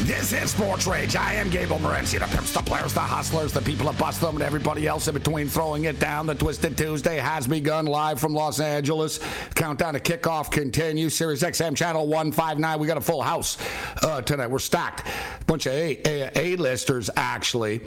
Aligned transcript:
This 0.00 0.32
is 0.32 0.50
Sports 0.50 0.86
Rage. 0.86 1.14
I 1.14 1.34
am 1.34 1.48
Gable 1.48 1.78
Morency, 1.78 2.18
the 2.18 2.26
pimps, 2.26 2.52
the 2.52 2.60
players, 2.60 2.92
the 2.92 3.00
hustlers, 3.00 3.52
the 3.52 3.62
people 3.62 3.86
that 3.86 3.96
bust 3.96 4.20
them, 4.20 4.34
and 4.34 4.42
everybody 4.42 4.86
else 4.88 5.06
in 5.06 5.14
between 5.14 5.48
throwing 5.48 5.84
it 5.84 6.00
down. 6.00 6.26
The 6.26 6.34
Twisted 6.34 6.76
Tuesday 6.76 7.16
has 7.16 7.46
begun 7.46 7.86
live 7.86 8.18
from 8.18 8.34
Los 8.34 8.58
Angeles. 8.58 9.20
Countdown 9.54 9.94
to 9.94 10.00
kickoff 10.00 10.50
continues. 10.50 11.14
Sirius 11.14 11.42
XM 11.44 11.76
Channel 11.76 12.06
159. 12.08 12.78
We 12.80 12.86
got 12.88 12.98
a 12.98 13.00
full 13.00 13.22
house 13.22 13.56
uh, 14.02 14.20
tonight. 14.20 14.48
We're 14.48 14.58
stacked. 14.58 15.06
Bunch 15.46 15.66
of 15.66 15.72
A-listers, 15.72 17.08
actually. 17.16 17.80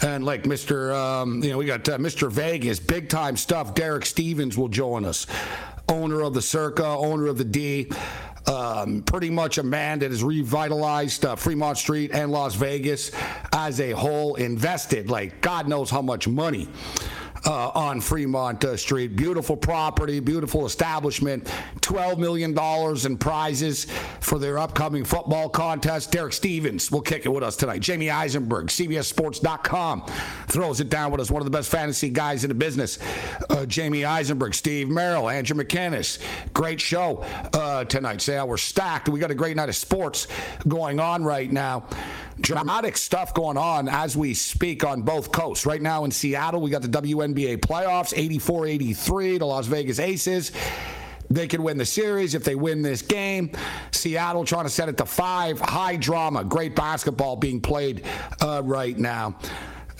And 0.00 0.24
like 0.24 0.44
Mr., 0.44 0.94
um, 0.94 1.42
you 1.42 1.50
know, 1.50 1.58
we 1.58 1.66
got 1.66 1.86
uh, 1.88 1.98
Mr. 1.98 2.30
Vegas, 2.30 2.78
big 2.78 3.08
time 3.08 3.36
stuff. 3.36 3.74
Derek 3.74 4.06
Stevens 4.06 4.56
will 4.56 4.68
join 4.68 5.04
us. 5.04 5.26
Owner 5.88 6.22
of 6.22 6.34
the 6.34 6.42
Circa, 6.42 6.84
owner 6.84 7.26
of 7.26 7.38
the 7.38 7.44
D. 7.44 7.90
Um, 8.46 9.02
pretty 9.02 9.28
much 9.28 9.58
a 9.58 9.62
man 9.62 9.98
that 9.98 10.10
has 10.10 10.24
revitalized 10.24 11.24
uh, 11.26 11.36
Fremont 11.36 11.76
Street 11.76 12.12
and 12.12 12.32
Las 12.32 12.54
Vegas 12.54 13.10
as 13.52 13.78
a 13.80 13.90
whole, 13.90 14.36
invested 14.36 15.10
like 15.10 15.42
God 15.42 15.68
knows 15.68 15.90
how 15.90 16.00
much 16.00 16.26
money. 16.26 16.68
Uh, 17.44 17.70
on 17.74 18.00
Fremont 18.00 18.64
uh, 18.64 18.76
Street. 18.76 19.14
Beautiful 19.14 19.56
property, 19.56 20.18
beautiful 20.20 20.66
establishment. 20.66 21.44
$12 21.80 22.18
million 22.18 22.58
in 23.06 23.16
prizes 23.16 23.86
for 24.20 24.38
their 24.38 24.58
upcoming 24.58 25.04
football 25.04 25.48
contest. 25.48 26.10
Derek 26.10 26.32
Stevens 26.32 26.90
will 26.90 27.00
kick 27.00 27.26
it 27.26 27.28
with 27.28 27.42
us 27.42 27.56
tonight. 27.56 27.80
Jamie 27.80 28.10
Eisenberg, 28.10 28.66
CBSSports.com, 28.66 30.04
throws 30.48 30.80
it 30.80 30.90
down 30.90 31.10
with 31.12 31.20
us. 31.20 31.30
One 31.30 31.40
of 31.40 31.46
the 31.46 31.56
best 31.56 31.70
fantasy 31.70 32.10
guys 32.10 32.44
in 32.44 32.48
the 32.48 32.54
business. 32.54 32.98
Uh, 33.48 33.64
Jamie 33.66 34.04
Eisenberg, 34.04 34.54
Steve 34.54 34.88
Merrill, 34.88 35.28
Andrew 35.28 35.56
McKinnis. 35.56 36.18
Great 36.52 36.80
show 36.80 37.24
uh, 37.54 37.84
tonight. 37.84 38.20
Say, 38.20 38.42
we're 38.42 38.56
stacked. 38.56 39.08
We 39.08 39.20
got 39.20 39.30
a 39.30 39.34
great 39.34 39.56
night 39.56 39.68
of 39.68 39.76
sports 39.76 40.26
going 40.66 41.00
on 41.00 41.24
right 41.24 41.50
now 41.50 41.88
dramatic 42.40 42.96
stuff 42.96 43.34
going 43.34 43.56
on 43.56 43.88
as 43.88 44.16
we 44.16 44.34
speak 44.34 44.84
on 44.84 45.02
both 45.02 45.32
coasts. 45.32 45.66
Right 45.66 45.82
now 45.82 46.04
in 46.04 46.10
Seattle, 46.10 46.60
we 46.60 46.70
got 46.70 46.82
the 46.82 46.88
WNBA 46.88 47.37
playoffs, 47.56 48.12
84 48.16 48.66
83, 48.66 49.38
the 49.38 49.46
Las 49.46 49.66
Vegas 49.66 49.98
Aces. 49.98 50.52
They 51.30 51.46
could 51.46 51.60
win 51.60 51.76
the 51.76 51.84
series 51.84 52.34
if 52.34 52.42
they 52.42 52.54
win 52.54 52.82
this 52.82 53.02
game. 53.02 53.50
Seattle 53.90 54.44
trying 54.44 54.64
to 54.64 54.70
set 54.70 54.88
it 54.88 54.96
to 54.96 55.04
five. 55.04 55.60
High 55.60 55.96
drama, 55.96 56.42
great 56.42 56.74
basketball 56.74 57.36
being 57.36 57.60
played 57.60 58.04
uh, 58.40 58.62
right 58.64 58.96
now. 58.96 59.38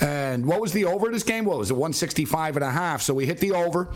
And 0.00 0.46
what 0.46 0.60
was 0.60 0.72
the 0.72 0.86
over 0.86 1.10
this 1.10 1.22
game? 1.22 1.44
What 1.44 1.58
was 1.58 1.70
it? 1.70 1.74
165 1.74 2.56
and 2.56 2.64
a 2.64 2.70
half. 2.70 3.02
So 3.02 3.12
we 3.12 3.26
hit 3.26 3.38
the 3.38 3.52
over. 3.52 3.88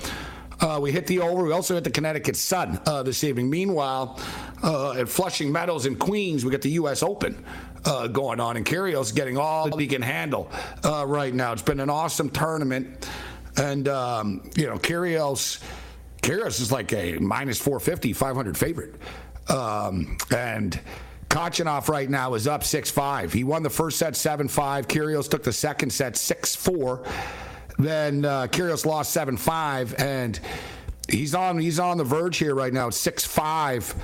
Uh, 0.60 0.78
we 0.80 0.92
hit 0.92 1.06
the 1.06 1.20
over. 1.20 1.44
We 1.44 1.52
also 1.52 1.74
hit 1.74 1.84
the 1.84 1.90
Connecticut 1.90 2.36
Sun 2.36 2.80
uh, 2.86 3.02
this 3.02 3.24
evening. 3.24 3.50
Meanwhile, 3.50 4.20
uh, 4.62 4.92
at 4.92 5.08
Flushing 5.08 5.50
Meadows 5.50 5.86
in 5.86 5.96
Queens, 5.96 6.44
we 6.44 6.50
got 6.50 6.60
the 6.60 6.70
U.S. 6.70 7.02
Open 7.02 7.44
uh, 7.84 8.06
going 8.06 8.40
on, 8.40 8.56
and 8.56 8.64
Kyrgios 8.64 9.14
getting 9.14 9.36
all 9.36 9.76
he 9.76 9.86
can 9.86 10.02
handle 10.02 10.50
uh, 10.84 11.04
right 11.06 11.34
now. 11.34 11.52
It's 11.52 11.62
been 11.62 11.80
an 11.80 11.90
awesome 11.90 12.30
tournament, 12.30 13.08
and 13.56 13.88
um, 13.88 14.50
you 14.56 14.66
know, 14.66 14.76
Kyrgios, 14.76 15.62
Kyrgios 16.22 16.60
is 16.60 16.72
like 16.72 16.92
a 16.92 17.18
minus 17.18 17.58
450, 17.58 18.12
500 18.12 18.56
favorite, 18.56 18.94
um, 19.48 20.16
and. 20.34 20.78
Khachanov 21.28 21.88
right 21.88 22.10
now 22.10 22.34
is 22.34 22.46
up 22.46 22.62
6 22.62 22.90
5. 22.90 23.32
He 23.32 23.42
won 23.42 23.62
the 23.62 23.70
first 23.70 23.98
set 23.98 24.14
7 24.16 24.48
5. 24.48 24.86
Kyrgios 24.86 25.30
took 25.30 25.42
the 25.42 25.50
second 25.50 25.88
set 25.88 26.14
6 26.14 26.56
4. 26.56 27.02
Then 27.78 28.26
uh, 28.26 28.48
Kyrgios 28.48 28.84
lost 28.84 29.14
7 29.14 29.38
5. 29.38 29.94
And 29.98 30.38
he's 31.12 31.34
on 31.34 31.58
he's 31.58 31.78
on 31.78 31.98
the 31.98 32.04
verge 32.04 32.38
here 32.38 32.54
right 32.54 32.72
now. 32.72 32.90
6 32.90 33.24
5 33.24 33.94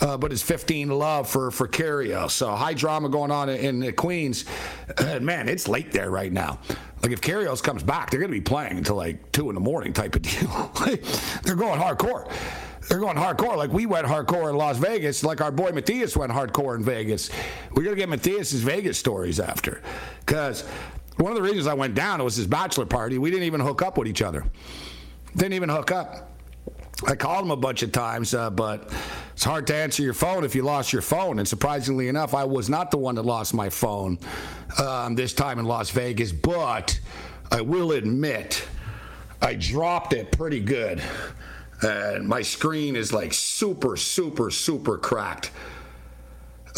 uh, 0.00 0.16
but 0.16 0.32
it's 0.32 0.42
15 0.42 0.88
love 0.88 1.28
for 1.28 1.50
for 1.50 1.66
Kyrgios. 1.66 2.32
So 2.32 2.50
high 2.50 2.74
drama 2.74 3.08
going 3.08 3.30
on 3.30 3.48
in, 3.48 3.82
in 3.82 3.94
Queens. 3.94 4.44
And 4.98 5.24
man, 5.26 5.48
it's 5.48 5.68
late 5.68 5.92
there 5.92 6.10
right 6.10 6.32
now. 6.32 6.58
Like 7.02 7.12
if 7.12 7.20
Kyrgios 7.20 7.62
comes 7.62 7.82
back, 7.82 8.10
they're 8.10 8.20
going 8.20 8.32
to 8.32 8.36
be 8.36 8.42
playing 8.42 8.78
until 8.78 8.96
like 8.96 9.32
two 9.32 9.48
in 9.48 9.54
the 9.54 9.60
morning 9.60 9.92
type 9.92 10.16
of 10.16 10.22
deal. 10.22 10.72
they're 11.42 11.54
going 11.54 11.80
hardcore. 11.80 12.30
They're 12.88 12.98
going 12.98 13.16
hardcore 13.16 13.56
like 13.56 13.72
we 13.72 13.86
went 13.86 14.06
hardcore 14.06 14.48
in 14.48 14.56
Las 14.56 14.76
Vegas, 14.78 15.24
like 15.24 15.40
our 15.40 15.50
boy 15.50 15.72
Matthias 15.72 16.16
went 16.16 16.30
hardcore 16.30 16.76
in 16.76 16.84
Vegas. 16.84 17.30
We're 17.72 17.82
going 17.82 17.96
to 17.96 18.00
get 18.00 18.08
Matthias's 18.08 18.62
Vegas 18.62 18.96
stories 18.96 19.40
after. 19.40 19.82
Because 20.20 20.62
one 21.16 21.32
of 21.32 21.36
the 21.36 21.42
reasons 21.42 21.66
I 21.66 21.74
went 21.74 21.94
down 21.94 22.22
was 22.22 22.36
his 22.36 22.46
bachelor 22.46 22.86
party. 22.86 23.18
We 23.18 23.30
didn't 23.30 23.44
even 23.44 23.60
hook 23.60 23.82
up 23.82 23.98
with 23.98 24.06
each 24.06 24.22
other. 24.22 24.44
Didn't 25.34 25.54
even 25.54 25.68
hook 25.68 25.90
up. 25.90 26.35
I 27.04 27.14
called 27.14 27.44
him 27.44 27.50
a 27.50 27.56
bunch 27.56 27.82
of 27.82 27.92
times, 27.92 28.32
uh, 28.32 28.48
but 28.48 28.90
it's 29.34 29.44
hard 29.44 29.66
to 29.66 29.74
answer 29.74 30.02
your 30.02 30.14
phone 30.14 30.44
if 30.44 30.54
you 30.54 30.62
lost 30.62 30.92
your 30.92 31.02
phone. 31.02 31.38
And 31.38 31.46
surprisingly 31.46 32.08
enough, 32.08 32.32
I 32.32 32.44
was 32.44 32.70
not 32.70 32.90
the 32.90 32.96
one 32.96 33.16
that 33.16 33.22
lost 33.22 33.52
my 33.52 33.68
phone 33.68 34.18
um, 34.78 35.14
this 35.14 35.34
time 35.34 35.58
in 35.58 35.66
Las 35.66 35.90
Vegas, 35.90 36.32
but 36.32 36.98
I 37.50 37.60
will 37.60 37.92
admit 37.92 38.66
I 39.42 39.54
dropped 39.54 40.14
it 40.14 40.32
pretty 40.32 40.60
good. 40.60 41.02
And 41.82 42.26
my 42.26 42.40
screen 42.40 42.96
is 42.96 43.12
like 43.12 43.34
super, 43.34 43.98
super, 43.98 44.50
super 44.50 44.96
cracked. 44.96 45.50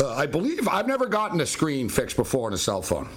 Uh, 0.00 0.14
I 0.14 0.26
believe 0.26 0.66
I've 0.66 0.88
never 0.88 1.06
gotten 1.06 1.40
a 1.40 1.46
screen 1.46 1.88
fixed 1.88 2.16
before 2.16 2.48
on 2.48 2.52
a 2.52 2.58
cell 2.58 2.82
phone. 2.82 3.08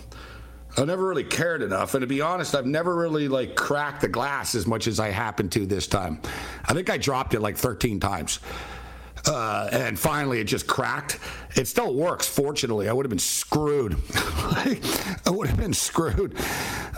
I 0.77 0.85
never 0.85 1.05
really 1.05 1.23
cared 1.23 1.61
enough, 1.61 1.93
and 1.95 2.01
to 2.01 2.07
be 2.07 2.21
honest, 2.21 2.55
I've 2.55 2.65
never 2.65 2.95
really 2.95 3.27
like 3.27 3.55
cracked 3.55 4.01
the 4.01 4.07
glass 4.07 4.55
as 4.55 4.65
much 4.65 4.87
as 4.87 4.99
I 4.99 5.09
happened 5.09 5.51
to 5.53 5.65
this 5.65 5.85
time. 5.87 6.21
I 6.65 6.73
think 6.73 6.89
I 6.89 6.97
dropped 6.97 7.33
it 7.33 7.41
like 7.41 7.57
13 7.57 7.99
times. 7.99 8.39
Uh, 9.27 9.69
and 9.71 9.99
finally, 9.99 10.39
it 10.39 10.45
just 10.45 10.65
cracked. 10.65 11.19
It 11.55 11.67
still 11.67 11.93
works, 11.93 12.27
fortunately. 12.27 12.89
I 12.89 12.93
would 12.93 13.05
have 13.05 13.11
been 13.11 13.19
screwed. 13.19 13.95
I 14.15 14.79
would 15.27 15.47
have 15.47 15.57
been 15.57 15.73
screwed. 15.73 16.35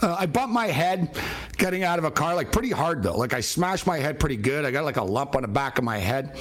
Uh, 0.02 0.16
I 0.18 0.26
bumped 0.26 0.54
my 0.54 0.68
head 0.68 1.18
getting 1.58 1.84
out 1.84 2.00
of 2.00 2.06
a 2.06 2.12
car, 2.12 2.36
like 2.36 2.52
pretty 2.52 2.72
hard 2.72 3.04
though. 3.04 3.18
Like 3.18 3.34
I 3.34 3.42
smashed 3.42 3.88
my 3.88 3.98
head 3.98 4.20
pretty 4.20 4.38
good. 4.38 4.64
I 4.64 4.72
got 4.72 4.86
like 4.86 4.98
a 4.98 5.04
lump 5.04 5.36
on 5.36 5.42
the 5.42 5.48
back 5.48 5.78
of 5.78 5.84
my 5.84 5.98
head. 5.98 6.38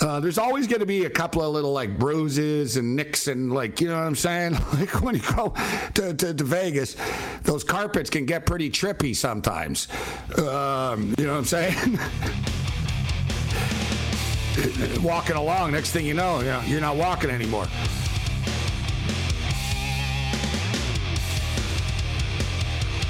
Uh, 0.00 0.20
there's 0.20 0.38
always 0.38 0.66
going 0.66 0.80
to 0.80 0.86
be 0.86 1.04
a 1.04 1.10
couple 1.10 1.42
of 1.42 1.52
little 1.52 1.72
like 1.72 1.98
bruises 1.98 2.76
and 2.76 2.96
nicks 2.96 3.28
and 3.28 3.52
like 3.52 3.80
you 3.80 3.88
know 3.88 3.96
what 3.96 4.06
I'm 4.06 4.16
saying. 4.16 4.56
Like 4.72 5.02
when 5.02 5.16
you 5.16 5.22
go 5.36 5.54
to, 5.94 6.14
to, 6.14 6.34
to 6.34 6.44
Vegas, 6.44 6.96
those 7.42 7.62
carpets 7.62 8.08
can 8.08 8.24
get 8.24 8.46
pretty 8.46 8.70
trippy 8.70 9.14
sometimes. 9.14 9.86
Um, 10.38 11.14
you 11.18 11.26
know 11.26 11.32
what 11.32 11.38
I'm 11.38 11.44
saying. 11.44 11.98
walking 15.02 15.36
along, 15.36 15.72
next 15.72 15.92
thing 15.92 16.06
you 16.06 16.14
know, 16.14 16.40
you 16.40 16.46
know, 16.46 16.62
you're 16.66 16.80
not 16.80 16.96
walking 16.96 17.30
anymore. 17.30 17.66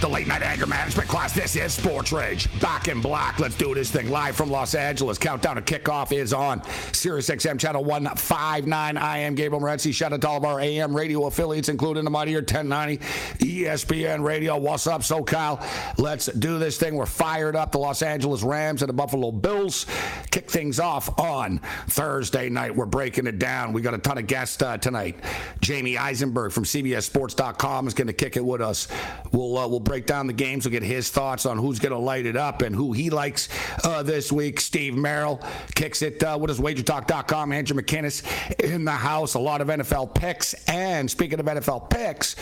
The 0.03 0.09
late 0.09 0.27
night 0.27 0.43
anger 0.43 0.67
management 0.67 1.09
class. 1.09 1.33
This 1.33 1.55
is 1.55 1.73
Sports 1.73 2.11
Rage. 2.11 2.49
Back 2.61 2.89
in 2.89 3.01
black. 3.01 3.39
Let's 3.39 3.55
do 3.55 3.73
this 3.73 3.89
thing 3.89 4.11
live 4.11 4.35
from 4.35 4.51
Los 4.51 4.75
Angeles. 4.75 5.17
Countdown 5.17 5.55
to 5.55 5.63
kickoff 5.63 6.11
is 6.11 6.33
on. 6.33 6.61
Sirius 6.93 7.31
XM 7.31 7.57
channel 7.57 7.85
159. 7.85 8.97
I 8.97 9.19
am 9.19 9.37
Gabriel 9.37 9.63
Morency. 9.63 9.95
Shout 9.95 10.13
out 10.13 10.21
to 10.21 10.29
all 10.29 10.39
of 10.39 10.45
our 10.45 10.61
AM 10.61 10.95
radio 10.95 11.27
affiliates, 11.27 11.69
including 11.69 12.03
the 12.03 12.11
Mightier 12.11 12.41
1090 12.41 12.99
ESPN 13.45 14.25
Radio. 14.25 14.59
What's 14.59 14.89
up, 14.89 15.03
SoCal? 15.03 15.65
Let's 15.99 16.27
do 16.27 16.59
this 16.59 16.79
thing. 16.79 16.97
We're 16.97 17.07
fired 17.07 17.55
up. 17.55 17.71
The 17.71 17.79
Los 17.79 18.03
Angeles 18.03 18.43
Rams 18.43 18.83
and 18.83 18.89
the 18.89 18.95
Buffalo 18.95 19.31
Bills 19.31 19.87
kick 20.33 20.51
things 20.51 20.81
off 20.81 21.17
on 21.17 21.61
Thursday 21.87 22.49
night. 22.49 22.75
We're 22.75 22.87
breaking 22.87 23.29
it 23.29 23.39
down. 23.39 23.73
We 23.73 23.83
got 23.83 23.95
a 23.95 23.99
ton 23.99 24.19
of 24.19 24.27
guests 24.27 24.61
uh, 24.61 24.79
tonight. 24.79 25.21
Jamie 25.61 25.97
Eisenberg 25.97 26.51
from 26.51 26.65
CBSSports.com 26.65 27.87
is 27.87 27.95
going 27.95 28.09
to 28.09 28.13
kick 28.13 28.37
it 28.37 28.45
with 28.45 28.61
us. 28.61 28.89
We'll 29.31 29.57
uh, 29.57 29.69
we'll 29.69 29.81
break 29.93 30.07
down 30.07 30.27
the 30.27 30.33
games. 30.33 30.65
We'll 30.65 30.73
get 30.73 30.83
his 30.83 31.11
thoughts 31.11 31.45
on 31.45 31.59
who's 31.59 31.79
going 31.79 31.93
to 31.93 31.99
light 31.99 32.25
it 32.25 32.35
up 32.35 32.63
and 32.63 32.75
who 32.75 32.95
he 32.95 33.11
likes 33.11 33.51
uh, 33.85 34.03
this 34.03 34.33
week. 34.33 34.59
Steve 34.59 34.95
Merrill 34.95 35.39
kicks 35.75 36.01
it 36.01 36.23
uh, 36.23 36.39
with 36.41 36.49
his 36.49 36.59
wagertalk.com. 36.59 37.53
Andrew 37.53 37.79
McKinnis 37.79 38.23
in 38.59 38.87
the 38.87 38.91
house. 38.91 39.35
A 39.35 39.39
lot 39.39 39.61
of 39.61 39.69
NFL 39.69 40.15
picks. 40.15 40.55
And 40.67 41.11
speaking 41.11 41.39
of 41.39 41.45
NFL 41.45 41.91
picks, 41.91 42.37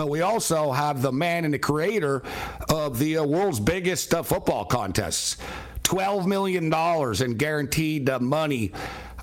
uh, 0.00 0.06
we 0.06 0.22
also 0.22 0.72
have 0.72 1.02
the 1.02 1.12
man 1.12 1.44
and 1.44 1.52
the 1.52 1.58
creator 1.58 2.22
of 2.70 2.98
the 2.98 3.18
uh, 3.18 3.24
world's 3.24 3.60
biggest 3.60 4.14
uh, 4.14 4.22
football 4.22 4.64
contests. 4.64 5.36
$12 5.82 6.24
million 6.24 6.72
in 7.22 7.36
guaranteed 7.36 8.08
uh, 8.08 8.18
money 8.18 8.72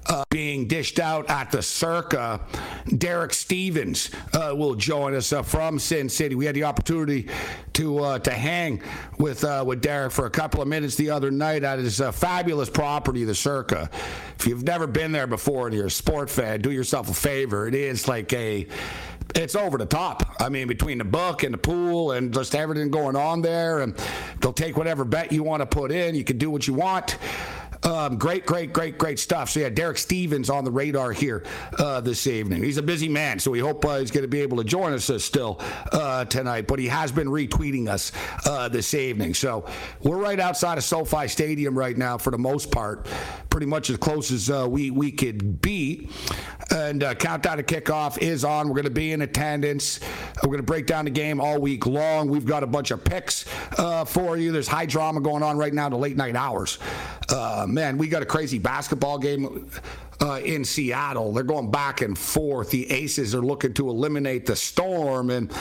uh, 0.08 0.24
being 0.30 0.68
dished 0.68 1.00
out 1.00 1.30
at 1.30 1.52
the 1.52 1.62
Circa. 1.62 2.42
Derek 2.98 3.34
Stevens 3.34 4.10
uh, 4.34 4.54
will 4.56 4.76
join 4.76 5.16
us 5.16 5.32
uh, 5.34 5.42
from 5.44 5.80
Sin 5.80 6.10
City. 6.10 6.36
We 6.36 6.46
had 6.46 6.56
the 6.56 6.64
opportunity 6.64 7.30
to 7.74 8.00
uh, 8.00 8.20
to 8.20 8.32
hang 8.32 8.82
with 9.18 9.44
uh, 9.44 9.64
with 9.66 9.82
Derek 9.82 10.12
for 10.12 10.26
a 10.26 10.30
couple 10.30 10.62
of 10.62 10.68
minutes 10.68 10.96
the 10.96 11.10
other 11.10 11.32
night 11.32 11.64
at 11.64 11.80
his 11.80 12.02
uh, 12.02 12.12
fabulous 12.12 12.70
property, 12.70 13.24
the 13.24 13.36
Circa. 13.36 13.90
If 14.40 14.48
you've 14.48 14.64
never 14.64 14.88
been 14.88 15.12
there 15.12 15.28
before 15.28 15.68
and 15.68 15.76
you're 15.76 15.88
a 15.88 15.92
sport 15.92 16.30
fan, 16.30 16.62
do 16.62 16.72
yourself 16.72 17.10
a 17.10 17.14
favor. 17.14 17.68
It 17.68 17.76
is 17.76 18.08
like 18.08 18.34
a 18.34 18.68
it's 19.36 19.56
over 19.56 19.78
the 19.78 19.86
top. 19.86 20.36
I 20.40 20.50
mean, 20.50 20.68
between 20.68 20.98
the 20.98 21.06
book 21.06 21.44
and 21.44 21.54
the 21.54 21.58
pool 21.58 22.12
and 22.12 22.34
just 22.34 22.56
everything 22.56 22.92
going 22.92 23.16
on 23.16 23.42
there, 23.42 23.80
and 23.80 23.96
they'll 24.40 24.54
take 24.54 24.78
whatever 24.78 25.06
bet 25.06 25.32
you 25.32 25.44
want 25.44 25.62
to 25.62 25.66
put 25.66 25.92
in. 25.92 26.16
You 26.16 26.24
can 26.24 26.38
do 26.38 26.50
what 26.50 26.68
you 26.68 26.74
want. 26.74 27.18
Um, 27.84 28.18
great, 28.18 28.46
great, 28.46 28.74
great, 28.74 28.98
great 28.98 29.18
stuff. 29.18 29.50
So 29.50 29.62
yeah, 29.62 29.70
Derek 29.70 29.98
Stevens 29.98 30.50
on 30.50 30.64
the 30.64 30.72
radar 30.72 31.12
here 31.12 31.44
uh, 31.80 32.00
this 32.02 32.28
evening. 32.28 32.64
He's 32.64 32.78
a 32.78 32.84
busy 32.84 33.10
man, 33.10 33.40
so 33.40 33.50
we 33.50 33.60
hope 33.60 33.84
uh, 33.86 33.98
he's 34.00 34.12
going 34.12 34.24
to 34.24 34.28
be 34.28 34.42
able 34.42 34.58
to 34.58 34.64
join 34.64 34.94
us 34.94 35.10
uh, 35.10 35.18
still 35.18 35.60
uh, 35.92 36.26
tonight. 36.26 36.68
But 36.68 36.78
he 36.78 36.88
has 36.88 37.12
been 37.12 37.28
retweeting 37.28 37.88
us 37.88 38.12
uh, 38.46 38.70
this 38.70 38.94
evening. 38.94 39.34
So 39.34 39.66
we're 40.02 40.18
right 40.18 40.40
outside 40.40 40.78
of 40.78 40.84
SoFi 40.84 41.28
Stadium 41.28 41.78
right 41.78 41.98
now 41.98 42.20
for 42.20 42.30
the 42.30 42.38
most 42.38 42.72
part, 42.72 43.08
pretty 43.50 43.66
much 43.66 43.90
as 43.90 43.98
close 43.98 44.32
as 44.32 44.50
we 44.68 44.92
we 44.92 45.12
could 45.12 45.62
be. 45.62 46.10
And 46.70 47.02
countdown 47.20 47.58
to 47.58 47.64
kickoff 47.64 48.18
is 48.20 48.46
on. 48.46 48.70
We're 48.70 48.76
going 48.76 48.86
to 48.86 48.92
be 48.92 49.12
in 49.12 49.24
attendance. 49.24 50.00
We're 50.42 50.50
going 50.50 50.60
to 50.60 50.64
break 50.64 50.86
down 50.86 51.06
the 51.06 51.12
game 51.12 51.42
all 51.42 51.60
week 51.60 51.86
long. 51.86 52.30
We've 52.30 52.46
got 52.46 52.64
a 52.64 52.68
bunch 52.68 52.92
of 52.92 53.04
picks 53.04 53.44
for 54.06 54.38
you. 54.38 54.52
There's 54.52 54.68
high 54.68 54.86
drama 54.86 55.20
going 55.20 55.44
on 55.44 55.58
right 55.58 55.74
now 55.74 55.90
the 55.90 55.98
late 55.98 56.16
night 56.16 56.36
hours. 56.36 56.78
Um, 57.32 57.74
man, 57.74 57.98
we 57.98 58.08
got 58.08 58.22
a 58.22 58.26
crazy 58.26 58.60
basketball 58.60 59.18
game 59.18 59.70
uh, 60.22 60.40
in 60.44 60.66
Seattle. 60.66 61.32
They're 61.34 61.44
going 61.44 61.72
back 61.72 62.02
and 62.02 62.18
forth. 62.18 62.72
The 62.72 62.90
Aces 62.92 63.34
are 63.34 63.42
looking 63.42 63.74
to 63.76 63.90
eliminate 63.90 64.46
the 64.46 64.56
Storm, 64.56 65.30
and 65.30 65.52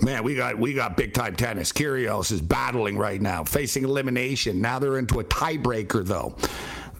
man, 0.00 0.22
we 0.22 0.34
got 0.34 0.58
we 0.58 0.72
got 0.72 0.96
big 0.96 1.12
time 1.12 1.34
tennis. 1.34 1.72
Kyrgios 1.72 2.30
is 2.30 2.40
battling 2.40 2.96
right 2.96 3.20
now, 3.20 3.44
facing 3.44 3.84
elimination. 3.84 4.60
Now 4.60 4.78
they're 4.78 4.98
into 4.98 5.20
a 5.20 5.24
tiebreaker 5.24 6.04
though. 6.04 6.36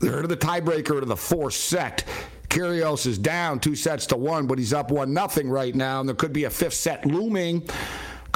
They're 0.00 0.17
into 0.17 0.29
the 0.29 0.37
tiebreaker 0.37 1.00
to 1.00 1.06
the 1.06 1.17
fourth 1.17 1.55
set. 1.55 2.05
Kyrgios 2.49 3.06
is 3.06 3.19
down 3.19 3.61
two 3.61 3.75
sets 3.75 4.06
to 4.06 4.17
one, 4.17 4.46
but 4.46 4.58
he's 4.58 4.72
up 4.72 4.90
one 4.90 5.12
nothing 5.12 5.49
right 5.49 5.75
now, 5.75 6.00
and 6.00 6.08
there 6.08 6.17
could 6.17 6.32
be 6.32 6.44
a 6.44 6.50
fifth 6.50 6.75
set 6.75 7.06
looming 7.06 7.69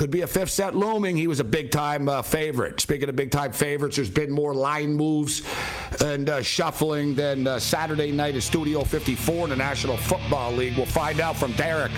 could 0.00 0.10
be 0.10 0.22
a 0.22 0.26
fifth 0.26 0.48
set 0.48 0.74
looming. 0.74 1.14
He 1.14 1.26
was 1.26 1.40
a 1.40 1.44
big 1.44 1.70
time 1.70 2.08
uh, 2.08 2.22
favorite. 2.22 2.80
Speaking 2.80 3.10
of 3.10 3.16
big 3.16 3.30
time 3.30 3.52
favorites, 3.52 3.96
there's 3.96 4.08
been 4.08 4.30
more 4.30 4.54
line 4.54 4.94
moves 4.94 5.42
and 6.00 6.30
uh, 6.30 6.40
shuffling 6.40 7.14
than 7.14 7.46
uh, 7.46 7.58
Saturday 7.58 8.10
night 8.10 8.34
at 8.34 8.42
Studio 8.42 8.82
54 8.82 9.44
in 9.44 9.50
the 9.50 9.56
National 9.56 9.98
Football 9.98 10.52
League. 10.52 10.74
We'll 10.78 10.86
find 10.86 11.20
out 11.20 11.36
from 11.36 11.52
Derek 11.52 11.92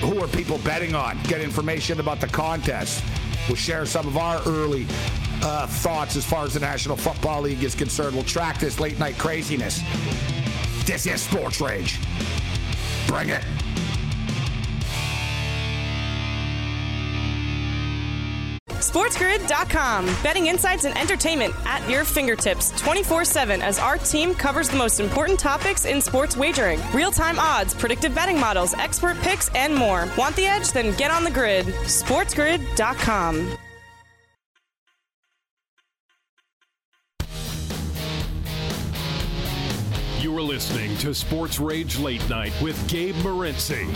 who 0.00 0.20
are 0.20 0.26
people 0.26 0.58
betting 0.64 0.96
on, 0.96 1.16
get 1.22 1.40
information 1.40 2.00
about 2.00 2.20
the 2.20 2.26
contest. 2.26 3.04
We'll 3.46 3.54
share 3.54 3.86
some 3.86 4.08
of 4.08 4.16
our 4.16 4.42
early 4.44 4.88
uh, 5.44 5.68
thoughts 5.68 6.16
as 6.16 6.24
far 6.24 6.44
as 6.44 6.54
the 6.54 6.60
National 6.60 6.96
Football 6.96 7.42
League 7.42 7.62
is 7.62 7.76
concerned. 7.76 8.16
We'll 8.16 8.24
track 8.24 8.58
this 8.58 8.80
late 8.80 8.98
night 8.98 9.16
craziness. 9.16 9.80
This 10.86 11.06
is 11.06 11.22
Sports 11.22 11.60
Rage. 11.60 12.00
Bring 13.06 13.28
it. 13.28 13.44
SportsGrid.com. 18.82 20.06
Betting 20.22 20.48
insights 20.48 20.84
and 20.84 20.96
entertainment 20.98 21.54
at 21.64 21.88
your 21.88 22.04
fingertips 22.04 22.70
24 22.80 23.24
7 23.24 23.62
as 23.62 23.78
our 23.78 23.96
team 23.96 24.34
covers 24.34 24.68
the 24.68 24.76
most 24.76 24.98
important 24.98 25.38
topics 25.38 25.84
in 25.84 26.00
sports 26.00 26.36
wagering 26.36 26.80
real 26.92 27.12
time 27.12 27.38
odds, 27.38 27.74
predictive 27.74 28.14
betting 28.14 28.38
models, 28.38 28.74
expert 28.74 29.16
picks, 29.18 29.48
and 29.54 29.74
more. 29.74 30.08
Want 30.18 30.34
the 30.36 30.46
edge? 30.46 30.72
Then 30.72 30.96
get 30.96 31.10
on 31.10 31.22
the 31.24 31.30
grid. 31.30 31.66
SportsGrid.com. 31.66 33.56
You 40.20 40.36
are 40.38 40.42
listening 40.42 40.96
to 40.98 41.14
Sports 41.14 41.60
Rage 41.60 41.98
Late 41.98 42.28
Night 42.28 42.52
with 42.62 42.88
Gabe 42.88 43.16
Morency. 43.16 43.86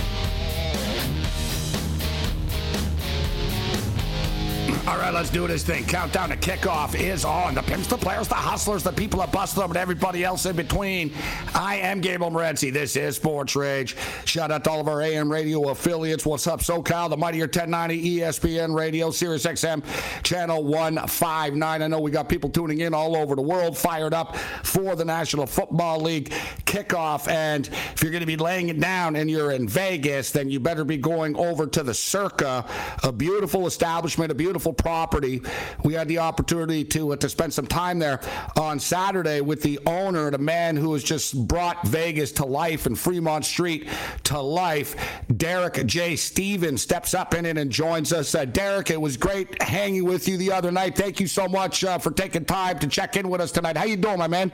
All 4.88 4.98
right, 4.98 5.12
let's 5.12 5.30
do 5.30 5.48
this 5.48 5.64
thing. 5.64 5.84
Countdown 5.84 6.28
to 6.28 6.36
kickoff 6.36 6.94
is 6.94 7.24
on. 7.24 7.56
The 7.56 7.62
pimps, 7.62 7.88
the 7.88 7.96
players, 7.96 8.28
the 8.28 8.34
hustlers, 8.34 8.84
the 8.84 8.92
people 8.92 9.18
that 9.18 9.32
bust 9.32 9.56
them, 9.56 9.68
and 9.68 9.76
everybody 9.76 10.22
else 10.22 10.46
in 10.46 10.54
between. 10.54 11.12
I 11.56 11.78
am 11.78 12.00
Gable 12.00 12.30
Morency. 12.30 12.72
This 12.72 12.94
is 12.94 13.16
Sports 13.16 13.56
Rage. 13.56 13.96
Shout 14.26 14.52
out 14.52 14.62
to 14.62 14.70
all 14.70 14.80
of 14.80 14.86
our 14.86 15.02
AM 15.02 15.30
radio 15.30 15.70
affiliates. 15.70 16.24
What's 16.24 16.46
up, 16.46 16.60
SoCal? 16.60 17.10
The 17.10 17.16
Mightier 17.16 17.46
1090 17.46 18.20
ESPN 18.20 18.76
Radio, 18.76 19.10
Sirius 19.10 19.44
XM, 19.44 19.82
Channel 20.22 20.62
159. 20.62 21.82
I 21.82 21.88
know 21.88 21.98
we 21.98 22.12
got 22.12 22.28
people 22.28 22.48
tuning 22.48 22.82
in 22.82 22.94
all 22.94 23.16
over 23.16 23.34
the 23.34 23.42
world, 23.42 23.76
fired 23.76 24.14
up 24.14 24.36
for 24.62 24.94
the 24.94 25.04
National 25.04 25.48
Football 25.48 25.98
League 26.02 26.28
kickoff. 26.64 27.26
And 27.26 27.66
if 27.66 28.04
you're 28.04 28.12
going 28.12 28.20
to 28.20 28.26
be 28.26 28.36
laying 28.36 28.68
it 28.68 28.78
down 28.78 29.16
and 29.16 29.28
you're 29.28 29.50
in 29.50 29.68
Vegas, 29.68 30.30
then 30.30 30.48
you 30.48 30.60
better 30.60 30.84
be 30.84 30.96
going 30.96 31.34
over 31.34 31.66
to 31.66 31.82
the 31.82 31.92
Circa, 31.92 32.64
a 33.02 33.10
beautiful 33.10 33.66
establishment, 33.66 34.30
a 34.30 34.34
beautiful 34.34 34.75
property. 34.76 35.42
We 35.84 35.94
had 35.94 36.08
the 36.08 36.18
opportunity 36.18 36.84
to 36.84 37.12
uh, 37.12 37.16
to 37.16 37.28
spend 37.28 37.52
some 37.52 37.66
time 37.66 37.98
there 37.98 38.20
on 38.56 38.78
Saturday 38.78 39.40
with 39.40 39.62
the 39.62 39.78
owner, 39.86 40.30
the 40.30 40.38
man 40.38 40.76
who 40.76 40.92
has 40.92 41.02
just 41.02 41.46
brought 41.46 41.86
Vegas 41.86 42.32
to 42.32 42.44
life 42.44 42.86
and 42.86 42.98
Fremont 42.98 43.44
Street 43.44 43.88
to 44.24 44.40
life. 44.40 44.96
Derek 45.36 45.84
J. 45.86 46.16
Stevens 46.16 46.82
steps 46.82 47.14
up 47.14 47.34
in 47.34 47.46
it 47.46 47.58
and 47.58 47.70
joins 47.70 48.12
us. 48.12 48.34
Uh, 48.34 48.44
Derek, 48.44 48.90
it 48.90 49.00
was 49.00 49.16
great 49.16 49.60
hanging 49.62 50.04
with 50.04 50.28
you 50.28 50.36
the 50.36 50.52
other 50.52 50.70
night. 50.70 50.96
Thank 50.96 51.20
you 51.20 51.26
so 51.26 51.48
much 51.48 51.84
uh, 51.84 51.98
for 51.98 52.10
taking 52.10 52.44
time 52.44 52.78
to 52.78 52.86
check 52.86 53.16
in 53.16 53.28
with 53.28 53.40
us 53.40 53.52
tonight. 53.52 53.76
How 53.76 53.84
you 53.84 53.96
doing, 53.96 54.18
my 54.18 54.28
man? 54.28 54.52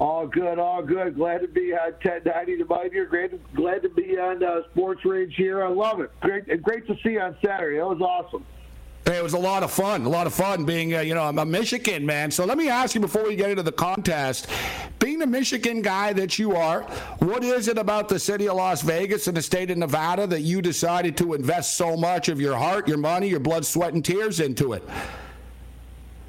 All 0.00 0.26
good, 0.26 0.58
all 0.58 0.82
good. 0.82 1.14
Glad 1.14 1.42
to 1.42 1.48
be 1.48 1.72
on 1.72 1.92
1090 1.92 2.58
to 2.58 2.64
Bite 2.64 2.92
here. 2.92 3.06
Great, 3.06 3.54
glad 3.54 3.82
to 3.82 3.88
be 3.88 4.18
on 4.18 4.42
uh, 4.42 4.62
Sports 4.72 5.04
Rage 5.04 5.34
here. 5.36 5.64
I 5.64 5.68
love 5.68 6.00
it. 6.00 6.10
Great, 6.20 6.62
great 6.62 6.86
to 6.88 6.96
see 7.02 7.12
you 7.12 7.20
on 7.20 7.36
Saturday. 7.44 7.78
That 7.78 7.86
was 7.86 8.00
awesome. 8.00 8.44
It 9.06 9.22
was 9.22 9.34
a 9.34 9.38
lot 9.38 9.62
of 9.62 9.70
fun. 9.70 10.06
A 10.06 10.08
lot 10.08 10.26
of 10.26 10.32
fun 10.32 10.64
being, 10.64 10.94
uh, 10.94 11.00
you 11.00 11.14
know, 11.14 11.22
I'm 11.22 11.38
a 11.38 11.44
Michigan 11.44 12.06
man. 12.06 12.30
So 12.30 12.46
let 12.46 12.56
me 12.56 12.70
ask 12.70 12.94
you 12.94 13.02
before 13.02 13.24
we 13.24 13.36
get 13.36 13.50
into 13.50 13.62
the 13.62 13.72
contest, 13.72 14.48
being 14.98 15.18
the 15.18 15.26
Michigan 15.26 15.82
guy 15.82 16.14
that 16.14 16.38
you 16.38 16.56
are, 16.56 16.82
what 17.18 17.44
is 17.44 17.68
it 17.68 17.76
about 17.76 18.08
the 18.08 18.18
city 18.18 18.48
of 18.48 18.56
Las 18.56 18.80
Vegas 18.80 19.26
and 19.26 19.36
the 19.36 19.42
state 19.42 19.70
of 19.70 19.76
Nevada 19.76 20.26
that 20.26 20.40
you 20.40 20.62
decided 20.62 21.18
to 21.18 21.34
invest 21.34 21.76
so 21.76 21.98
much 21.98 22.30
of 22.30 22.40
your 22.40 22.56
heart, 22.56 22.88
your 22.88 22.96
money, 22.96 23.28
your 23.28 23.40
blood, 23.40 23.66
sweat, 23.66 23.92
and 23.92 24.02
tears 24.02 24.40
into 24.40 24.72
it? 24.72 24.82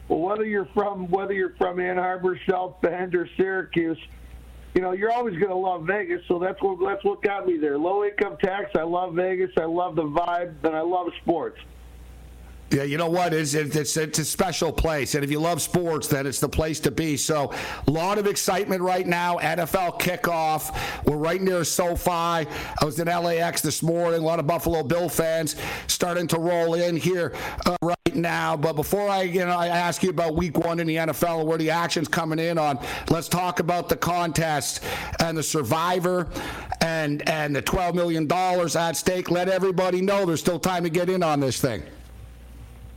Well, 0.09 0.19
whether 0.19 0.43
you're 0.43 0.67
from 0.73 1.09
whether 1.09 1.33
you're 1.33 1.55
from 1.57 1.79
Ann 1.79 1.97
Arbor, 1.97 2.39
South 2.47 2.79
Bend, 2.81 3.15
or 3.15 3.27
Syracuse, 3.37 3.97
you 4.75 4.81
know 4.81 4.91
you're 4.91 5.11
always 5.11 5.35
going 5.35 5.49
to 5.49 5.55
love 5.55 5.87
Vegas. 5.87 6.21
So 6.27 6.37
that's 6.37 6.61
what 6.61 6.77
that's 6.85 7.03
what 7.03 7.23
got 7.23 7.47
me 7.47 7.57
there. 7.57 7.77
Low 7.77 8.03
income 8.03 8.37
tax. 8.43 8.71
I 8.75 8.83
love 8.83 9.15
Vegas. 9.15 9.51
I 9.57 9.65
love 9.65 9.95
the 9.95 10.03
vibe, 10.03 10.63
and 10.63 10.75
I 10.75 10.81
love 10.81 11.07
sports. 11.21 11.57
Yeah, 12.75 12.83
you 12.83 12.97
know 12.97 13.09
what? 13.09 13.33
It's, 13.33 13.53
it's, 13.53 13.95
it's 13.95 14.19
a 14.19 14.25
special 14.25 14.73
place. 14.73 15.15
And 15.15 15.23
if 15.23 15.31
you 15.31 15.39
love 15.39 15.61
sports, 15.61 16.09
then 16.09 16.27
it's 16.27 16.41
the 16.41 16.49
place 16.49 16.81
to 16.81 16.91
be. 16.91 17.15
So, 17.15 17.53
a 17.87 17.89
lot 17.89 18.17
of 18.17 18.27
excitement 18.27 18.81
right 18.81 19.07
now. 19.07 19.37
NFL 19.37 19.97
kickoff. 19.97 20.77
We're 21.05 21.15
right 21.15 21.41
near 21.41 21.63
SoFi. 21.63 22.09
I 22.09 22.47
was 22.83 22.99
in 22.99 23.07
LAX 23.07 23.61
this 23.61 23.81
morning. 23.81 24.19
A 24.19 24.25
lot 24.25 24.39
of 24.39 24.47
Buffalo 24.47 24.83
Bill 24.83 25.07
fans 25.07 25.55
starting 25.87 26.27
to 26.27 26.37
roll 26.37 26.73
in 26.73 26.97
here 26.97 27.33
uh, 27.65 27.77
right 27.81 28.13
now. 28.13 28.57
But 28.57 28.73
before 28.73 29.07
I, 29.07 29.21
you 29.21 29.45
know, 29.45 29.57
I 29.57 29.67
ask 29.67 30.03
you 30.03 30.09
about 30.09 30.35
week 30.35 30.57
one 30.57 30.81
in 30.81 30.87
the 30.87 30.97
NFL 30.97 31.39
and 31.39 31.47
where 31.47 31.57
the 31.57 31.69
action's 31.69 32.09
coming 32.09 32.39
in 32.39 32.57
on, 32.57 32.77
let's 33.09 33.29
talk 33.29 33.61
about 33.61 33.87
the 33.87 33.95
contest 33.95 34.83
and 35.21 35.37
the 35.37 35.43
survivor 35.43 36.27
and, 36.81 37.25
and 37.29 37.55
the 37.55 37.61
$12 37.61 37.95
million 37.95 38.29
at 38.29 38.97
stake. 38.97 39.31
Let 39.31 39.47
everybody 39.47 40.01
know 40.01 40.25
there's 40.25 40.41
still 40.41 40.59
time 40.59 40.83
to 40.83 40.89
get 40.89 41.09
in 41.09 41.23
on 41.23 41.39
this 41.39 41.61
thing. 41.61 41.81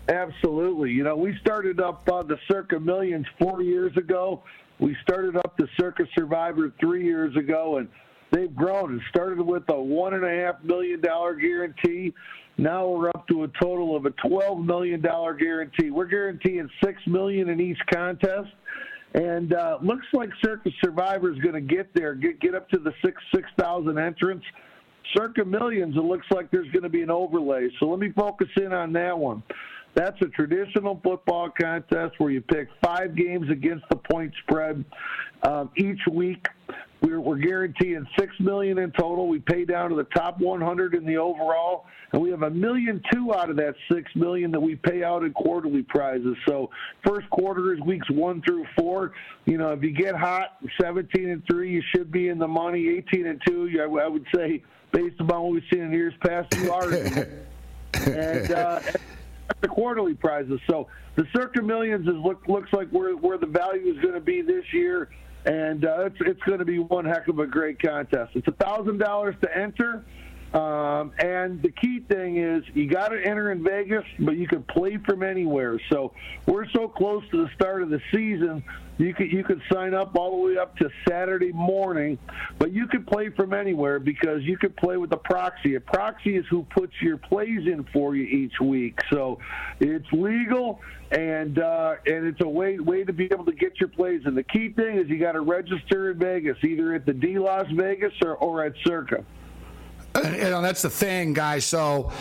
Absolutely. 0.08 0.90
You 0.90 1.04
know, 1.04 1.16
we 1.16 1.36
started 1.40 1.80
up 1.80 2.08
uh, 2.10 2.22
the 2.22 2.38
Circa 2.50 2.80
Millions 2.80 3.26
four 3.38 3.62
years 3.62 3.94
ago. 3.96 4.42
We 4.80 4.96
started 5.02 5.36
up 5.36 5.56
the 5.58 5.68
Circa 5.78 6.04
Survivor 6.14 6.72
three 6.80 7.04
years 7.04 7.36
ago, 7.36 7.76
and 7.76 7.88
they've 8.32 8.54
grown. 8.54 8.96
It 8.96 9.02
started 9.10 9.40
with 9.40 9.64
a 9.68 9.80
one 9.80 10.14
and 10.14 10.24
a 10.24 10.30
half 10.30 10.62
million 10.64 11.00
dollar 11.02 11.34
guarantee. 11.34 12.14
Now 12.56 12.88
we're 12.88 13.10
up 13.10 13.28
to 13.28 13.44
a 13.44 13.48
total 13.60 13.94
of 13.96 14.06
a 14.06 14.10
twelve 14.26 14.64
million 14.64 15.02
dollar 15.02 15.34
guarantee. 15.34 15.90
We're 15.90 16.06
guaranteeing 16.06 16.70
six 16.82 17.00
million 17.06 17.50
in 17.50 17.60
each 17.60 17.78
contest, 17.92 18.48
and 19.12 19.52
uh, 19.52 19.78
looks 19.82 20.06
like 20.14 20.30
Circa 20.42 20.70
Survivor 20.82 21.30
is 21.32 21.38
going 21.40 21.54
to 21.54 21.60
get 21.60 21.92
there, 21.92 22.14
get 22.14 22.40
get 22.40 22.54
up 22.54 22.68
to 22.70 22.78
the 22.78 22.94
six 23.04 23.20
six 23.34 23.46
thousand 23.58 23.98
entrants. 23.98 24.46
Circa 25.16 25.44
Millions, 25.44 25.96
it 25.96 26.04
looks 26.04 26.26
like 26.30 26.50
there's 26.50 26.70
going 26.70 26.82
to 26.82 26.88
be 26.88 27.02
an 27.02 27.10
overlay. 27.10 27.68
So 27.80 27.86
let 27.86 27.98
me 27.98 28.10
focus 28.12 28.48
in 28.56 28.72
on 28.72 28.92
that 28.94 29.18
one. 29.18 29.42
That's 29.94 30.20
a 30.22 30.26
traditional 30.26 31.00
football 31.02 31.50
contest 31.50 32.14
where 32.18 32.30
you 32.30 32.40
pick 32.40 32.68
five 32.84 33.16
games 33.16 33.50
against 33.50 33.84
the 33.90 33.96
point 33.96 34.32
spread 34.42 34.84
um, 35.42 35.70
each 35.76 36.00
week. 36.10 36.46
we're, 37.00 37.20
we're 37.20 37.38
guaranteeing 37.38 38.06
six 38.18 38.32
million 38.38 38.78
in 38.78 38.92
total. 38.92 39.28
We 39.28 39.38
pay 39.38 39.64
down 39.64 39.90
to 39.90 39.96
the 39.96 40.04
top 40.04 40.38
100 40.40 40.94
in 40.94 41.04
the 41.04 41.16
overall, 41.16 41.86
and 42.12 42.22
we 42.22 42.30
have 42.30 42.42
a 42.42 42.50
million 42.50 43.02
two 43.12 43.34
out 43.34 43.50
of 43.50 43.56
that 43.56 43.74
six 43.90 44.10
million 44.14 44.50
that 44.52 44.60
we 44.60 44.76
pay 44.76 45.02
out 45.02 45.24
in 45.24 45.32
quarterly 45.32 45.82
prizes. 45.82 46.36
So 46.46 46.70
first 47.06 47.28
quarter 47.30 47.74
is 47.74 47.80
weeks 47.80 48.08
one 48.10 48.42
through 48.42 48.66
four. 48.76 49.12
You 49.46 49.58
know, 49.58 49.72
if 49.72 49.82
you 49.82 49.90
get 49.90 50.14
hot, 50.14 50.56
17 50.80 51.28
and 51.28 51.42
three, 51.50 51.72
you 51.72 51.82
should 51.94 52.10
be 52.10 52.28
in 52.28 52.38
the 52.38 52.48
money. 52.48 52.88
18 52.88 53.26
and 53.26 53.40
two, 53.46 53.70
I, 53.80 54.04
I 54.04 54.08
would 54.08 54.26
say, 54.34 54.62
based 54.92 55.20
upon 55.20 55.42
what 55.42 55.52
we've 55.52 55.62
seen 55.72 55.82
in 55.82 55.92
years 55.92 56.14
past, 56.20 56.54
you 56.56 56.72
are. 56.72 56.92
and 57.94 58.50
uh, 58.52 58.80
the 59.60 59.68
quarterly 59.68 60.14
prizes. 60.14 60.60
So 60.68 60.88
the 61.16 61.26
Circa 61.34 61.62
Millions 61.62 62.06
is 62.06 62.14
look, 62.14 62.46
looks 62.48 62.72
like 62.72 62.88
where 62.90 63.16
where 63.16 63.38
the 63.38 63.46
value 63.46 63.92
is 63.92 64.00
going 64.00 64.14
to 64.14 64.20
be 64.20 64.42
this 64.42 64.64
year 64.72 65.10
and 65.44 65.84
uh, 65.84 66.06
it's 66.06 66.16
it's 66.20 66.42
going 66.42 66.58
to 66.58 66.64
be 66.64 66.78
one 66.78 67.04
heck 67.04 67.28
of 67.28 67.38
a 67.38 67.46
great 67.46 67.80
contest. 67.80 68.32
It's 68.34 68.48
a 68.48 68.52
thousand 68.52 68.98
dollars 68.98 69.34
to 69.42 69.56
enter, 69.56 70.04
um, 70.54 71.12
and 71.18 71.60
the 71.62 71.70
key 71.70 72.00
thing 72.00 72.36
is 72.38 72.64
you 72.74 72.88
got 72.88 73.08
to 73.08 73.20
enter 73.20 73.52
in 73.52 73.62
Vegas, 73.62 74.04
but 74.18 74.36
you 74.36 74.46
can 74.46 74.62
play 74.62 74.98
from 74.98 75.22
anywhere. 75.22 75.78
So 75.90 76.12
we're 76.46 76.68
so 76.70 76.88
close 76.88 77.22
to 77.30 77.44
the 77.44 77.50
start 77.54 77.82
of 77.82 77.90
the 77.90 78.00
season 78.12 78.62
you 78.98 79.14
could 79.14 79.30
you 79.30 79.44
could 79.44 79.62
sign 79.72 79.94
up 79.94 80.16
all 80.16 80.32
the 80.32 80.48
way 80.48 80.58
up 80.58 80.76
to 80.78 80.90
Saturday 81.08 81.52
morning, 81.52 82.18
but 82.58 82.72
you 82.72 82.88
could 82.88 83.06
play 83.06 83.30
from 83.30 83.54
anywhere 83.54 84.00
because 84.00 84.42
you 84.42 84.58
could 84.58 84.76
play 84.76 84.96
with 84.96 85.12
a 85.12 85.16
proxy. 85.16 85.76
A 85.76 85.80
proxy 85.80 86.36
is 86.36 86.44
who 86.50 86.64
puts 86.64 86.92
your 87.00 87.16
plays 87.16 87.66
in 87.66 87.84
for 87.92 88.16
you 88.16 88.24
each 88.24 88.60
week. 88.60 88.98
So 89.10 89.38
it's 89.78 90.10
legal 90.12 90.80
and 91.12 91.60
uh, 91.60 91.94
and 92.06 92.26
it's 92.26 92.40
a 92.40 92.48
way 92.48 92.80
way 92.80 93.04
to 93.04 93.12
be 93.12 93.26
able 93.26 93.44
to 93.44 93.52
get 93.52 93.78
your 93.78 93.88
plays. 93.88 94.22
And 94.24 94.36
the 94.36 94.42
key 94.42 94.70
thing 94.70 94.98
is 94.98 95.08
you 95.08 95.20
got 95.20 95.32
to 95.32 95.42
register 95.42 96.10
in 96.10 96.18
Vegas, 96.18 96.56
either 96.64 96.92
at 96.94 97.06
the 97.06 97.12
D 97.12 97.38
Las 97.38 97.66
Vegas 97.70 98.12
or, 98.24 98.34
or 98.34 98.64
at 98.64 98.72
Circa. 98.84 99.24
And, 100.24 100.36
and 100.36 100.64
that's 100.64 100.82
the 100.82 100.90
thing, 100.90 101.32
guys. 101.32 101.64
So 101.64 102.12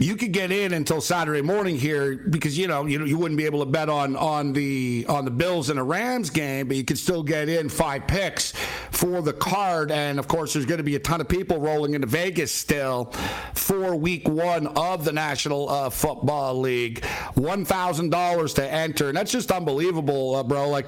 you 0.00 0.14
could 0.14 0.32
get 0.32 0.52
in 0.52 0.72
until 0.74 1.00
Saturday 1.00 1.42
morning 1.42 1.76
here 1.76 2.16
because 2.16 2.56
you 2.56 2.68
know 2.68 2.86
you 2.86 3.04
you 3.04 3.18
wouldn't 3.18 3.36
be 3.36 3.46
able 3.46 3.64
to 3.64 3.70
bet 3.70 3.88
on 3.88 4.14
on 4.14 4.52
the 4.52 5.04
on 5.08 5.24
the 5.24 5.30
Bills 5.30 5.70
and 5.70 5.78
the 5.78 5.82
Rams 5.82 6.30
game, 6.30 6.68
but 6.68 6.76
you 6.76 6.84
could 6.84 6.98
still 6.98 7.24
get 7.24 7.48
in 7.48 7.68
five 7.68 8.06
picks 8.06 8.52
for 8.92 9.22
the 9.22 9.32
card. 9.32 9.90
And 9.90 10.20
of 10.20 10.28
course, 10.28 10.52
there's 10.52 10.66
going 10.66 10.78
to 10.78 10.84
be 10.84 10.94
a 10.94 11.00
ton 11.00 11.20
of 11.20 11.28
people 11.28 11.58
rolling 11.58 11.94
into 11.94 12.06
Vegas 12.06 12.52
still 12.52 13.06
for 13.54 13.96
Week 13.96 14.28
One 14.28 14.68
of 14.68 15.04
the 15.04 15.12
National 15.12 15.68
uh, 15.68 15.90
Football 15.90 16.60
League. 16.60 17.04
One 17.34 17.64
thousand 17.64 18.10
dollars 18.10 18.54
to 18.54 18.72
enter, 18.72 19.08
and 19.08 19.16
that's 19.16 19.32
just 19.32 19.50
unbelievable, 19.50 20.36
uh, 20.36 20.42
bro. 20.44 20.68
Like. 20.68 20.86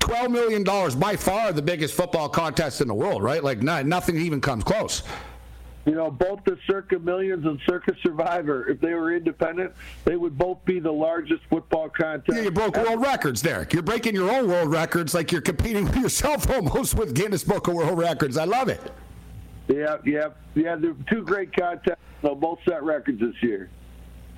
$12 0.00 0.30
million, 0.30 0.64
by 0.98 1.14
far 1.14 1.52
the 1.52 1.60
biggest 1.60 1.94
football 1.94 2.28
contest 2.28 2.80
in 2.80 2.88
the 2.88 2.94
world, 2.94 3.22
right? 3.22 3.44
Like, 3.44 3.62
not, 3.62 3.84
nothing 3.84 4.16
even 4.16 4.40
comes 4.40 4.64
close. 4.64 5.02
You 5.86 5.94
know, 5.94 6.10
both 6.10 6.44
the 6.44 6.58
Circa 6.66 6.98
Millions 6.98 7.46
and 7.46 7.58
Circa 7.66 7.94
Survivor, 8.02 8.68
if 8.68 8.80
they 8.80 8.92
were 8.92 9.14
independent, 9.14 9.72
they 10.04 10.16
would 10.16 10.36
both 10.36 10.62
be 10.66 10.78
the 10.78 10.92
largest 10.92 11.42
football 11.48 11.88
contest. 11.88 12.36
Yeah, 12.36 12.44
you 12.44 12.50
broke 12.50 12.76
world 12.76 13.00
records, 13.00 13.40
Derek. 13.40 13.72
You're 13.72 13.82
breaking 13.82 14.14
your 14.14 14.30
own 14.30 14.46
world 14.46 14.70
records 14.70 15.14
like 15.14 15.32
you're 15.32 15.40
competing 15.40 15.84
with 15.84 15.96
yourself 15.96 16.50
almost 16.54 16.96
with 16.96 17.14
Guinness 17.14 17.44
Book 17.44 17.66
of 17.68 17.74
World 17.74 17.98
Records. 17.98 18.36
I 18.36 18.44
love 18.44 18.68
it. 18.68 18.92
Yeah, 19.68 19.96
yeah, 20.04 20.28
yeah. 20.54 20.76
They're 20.76 20.94
two 21.08 21.22
great 21.22 21.54
contests. 21.56 22.00
They'll 22.22 22.34
both 22.34 22.58
set 22.68 22.82
records 22.82 23.20
this 23.20 23.34
year. 23.42 23.70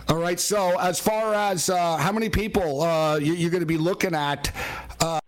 All 0.08 0.18
right. 0.18 0.38
So, 0.38 0.78
as 0.78 1.00
far 1.00 1.34
as 1.34 1.70
uh, 1.70 1.96
how 1.96 2.12
many 2.12 2.28
people 2.28 2.82
uh, 2.82 3.16
you, 3.16 3.46
are 3.46 3.50
going 3.50 3.60
to 3.60 3.66
be 3.66 3.78
looking 3.78 4.14
at 4.14 4.52
uh, 5.00 5.20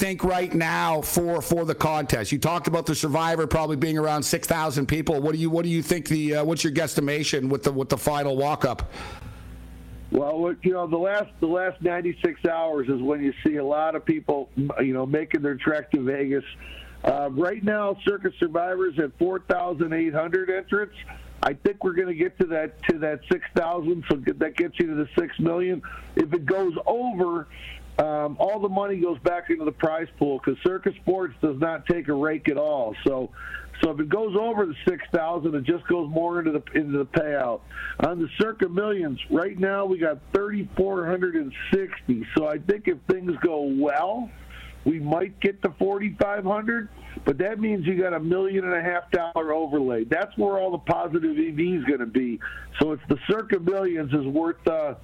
think 0.00 0.24
right 0.24 0.54
now 0.54 1.02
for 1.02 1.42
for 1.42 1.66
the 1.66 1.74
contest? 1.74 2.32
You 2.32 2.38
talked 2.38 2.66
about 2.66 2.86
the 2.86 2.94
Survivor 2.94 3.46
probably 3.46 3.76
being 3.76 3.98
around 3.98 4.22
six 4.22 4.48
thousand 4.48 4.86
people. 4.86 5.20
What 5.20 5.32
do 5.32 5.38
you 5.38 5.50
what 5.50 5.62
do 5.62 5.68
you 5.68 5.82
think 5.82 6.08
the 6.08 6.36
uh, 6.36 6.44
what's 6.44 6.64
your 6.64 6.72
guesstimation 6.72 7.50
with 7.50 7.62
the 7.64 7.70
with 7.70 7.90
the 7.90 7.98
final 7.98 8.34
walk 8.36 8.64
up? 8.64 8.90
Well, 10.10 10.54
you 10.62 10.72
know, 10.72 10.86
the 10.86 10.96
last 10.96 11.30
the 11.40 11.46
last 11.46 11.82
96 11.82 12.44
hours 12.46 12.88
is 12.88 13.00
when 13.00 13.22
you 13.22 13.34
see 13.46 13.56
a 13.56 13.64
lot 13.64 13.94
of 13.94 14.04
people, 14.04 14.48
you 14.56 14.94
know, 14.94 15.04
making 15.04 15.42
their 15.42 15.54
trek 15.54 15.90
to 15.92 16.02
Vegas. 16.02 16.44
Uh, 17.04 17.28
right 17.30 17.62
now, 17.62 17.96
Circa 18.04 18.32
Survivor's 18.38 18.98
at 18.98 19.16
4,800 19.18 20.50
entrants. 20.50 20.94
I 21.42 21.54
think 21.54 21.84
we're 21.84 21.94
going 21.94 22.08
to 22.08 22.14
get 22.14 22.38
to 22.40 22.46
that 22.46 22.82
to 22.84 22.98
that 22.98 23.20
6,000, 23.30 24.04
so 24.10 24.16
that 24.16 24.56
gets 24.56 24.78
you 24.78 24.88
to 24.88 24.94
the 24.94 25.08
six 25.18 25.38
million. 25.38 25.80
If 26.16 26.32
it 26.34 26.44
goes 26.44 26.74
over, 26.86 27.46
um, 28.00 28.36
all 28.40 28.58
the 28.58 28.68
money 28.68 28.96
goes 28.96 29.18
back 29.18 29.50
into 29.50 29.66
the 29.66 29.72
prize 29.72 30.08
pool 30.18 30.40
because 30.42 30.60
Circa 30.62 30.92
Sports 31.02 31.34
does 31.42 31.58
not 31.58 31.84
take 31.84 32.08
a 32.08 32.14
rake 32.14 32.48
at 32.48 32.56
all. 32.56 32.96
So, 33.06 33.28
so 33.82 33.90
if 33.90 34.00
it 34.00 34.08
goes 34.08 34.34
over 34.38 34.64
the 34.64 34.74
six 34.88 35.02
thousand, 35.12 35.54
it 35.54 35.64
just 35.64 35.86
goes 35.86 36.08
more 36.08 36.38
into 36.38 36.52
the 36.52 36.62
into 36.78 36.96
the 36.96 37.04
payout. 37.04 37.60
On 38.06 38.18
the 38.18 38.28
Circa 38.38 38.70
Millions, 38.70 39.18
right 39.30 39.58
now 39.58 39.84
we 39.84 39.98
got 39.98 40.18
thirty 40.32 40.66
four 40.76 41.06
hundred 41.06 41.34
and 41.34 41.52
sixty. 41.74 42.26
So 42.36 42.48
I 42.48 42.56
think 42.58 42.88
if 42.88 42.96
things 43.06 43.32
go 43.42 43.60
well, 43.60 44.30
we 44.86 44.98
might 44.98 45.38
get 45.40 45.60
to 45.62 45.74
forty 45.78 46.16
five 46.18 46.44
hundred. 46.44 46.88
But 47.26 47.36
that 47.38 47.60
means 47.60 47.86
you 47.86 48.00
got 48.00 48.14
a 48.14 48.20
million 48.20 48.64
and 48.64 48.72
a 48.72 48.82
half 48.82 49.10
dollar 49.10 49.52
overlay. 49.52 50.04
That's 50.04 50.34
where 50.38 50.58
all 50.58 50.70
the 50.70 50.78
positive 50.78 51.36
EV 51.36 51.80
is 51.80 51.84
going 51.84 51.98
to 51.98 52.06
be. 52.06 52.40
So 52.80 52.92
it's 52.92 53.02
the 53.10 53.18
Circa 53.28 53.60
Millions 53.60 54.12
is 54.14 54.24
worth. 54.26 54.66
Uh, 54.66 54.94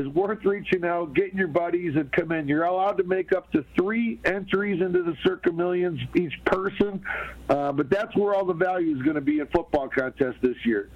is 0.00 0.08
worth 0.08 0.44
reaching 0.44 0.84
out, 0.84 1.14
getting 1.14 1.38
your 1.38 1.48
buddies, 1.48 1.94
and 1.96 2.10
come 2.12 2.32
in. 2.32 2.48
You're 2.48 2.64
allowed 2.64 2.96
to 2.98 3.04
make 3.04 3.32
up 3.32 3.52
to 3.52 3.64
three 3.76 4.18
entries 4.24 4.80
into 4.80 5.02
the 5.02 5.14
Circa 5.22 5.52
Millions 5.52 6.00
each 6.14 6.32
person, 6.44 7.04
uh, 7.48 7.72
but 7.72 7.90
that's 7.90 8.14
where 8.16 8.34
all 8.34 8.44
the 8.44 8.54
value 8.54 8.96
is 8.96 9.02
going 9.02 9.16
to 9.16 9.20
be 9.20 9.40
in 9.40 9.46
football 9.48 9.88
contest 9.88 10.38
this 10.42 10.56
year. 10.64 10.90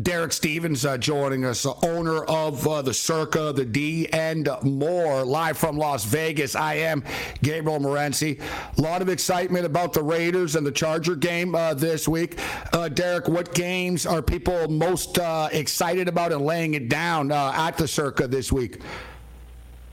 Derek 0.00 0.32
Stevens 0.32 0.86
uh, 0.86 0.96
joining 0.96 1.44
us, 1.44 1.66
uh, 1.66 1.74
owner 1.82 2.24
of 2.24 2.66
uh, 2.66 2.80
the 2.80 2.94
Circa, 2.94 3.52
the 3.52 3.64
D, 3.64 4.08
and 4.08 4.48
more, 4.62 5.22
live 5.22 5.58
from 5.58 5.76
Las 5.76 6.04
Vegas. 6.06 6.56
I 6.56 6.74
am 6.76 7.04
Gabriel 7.42 7.78
Morency. 7.78 8.40
A 8.78 8.80
lot 8.80 9.02
of 9.02 9.10
excitement 9.10 9.66
about 9.66 9.92
the 9.92 10.02
Raiders 10.02 10.56
and 10.56 10.66
the 10.66 10.72
Charger 10.72 11.14
game 11.14 11.54
uh, 11.54 11.74
this 11.74 12.08
week. 12.08 12.38
Uh, 12.72 12.88
Derek, 12.88 13.28
what 13.28 13.52
games 13.54 14.06
are 14.06 14.22
people 14.22 14.66
most 14.68 15.18
uh, 15.18 15.50
excited 15.52 16.08
about 16.08 16.32
and 16.32 16.40
laying 16.40 16.72
it 16.72 16.88
down 16.88 17.30
at 17.30 17.76
the 17.76 17.86
Circa 17.86 18.26
this 18.26 18.50
week? 18.50 18.80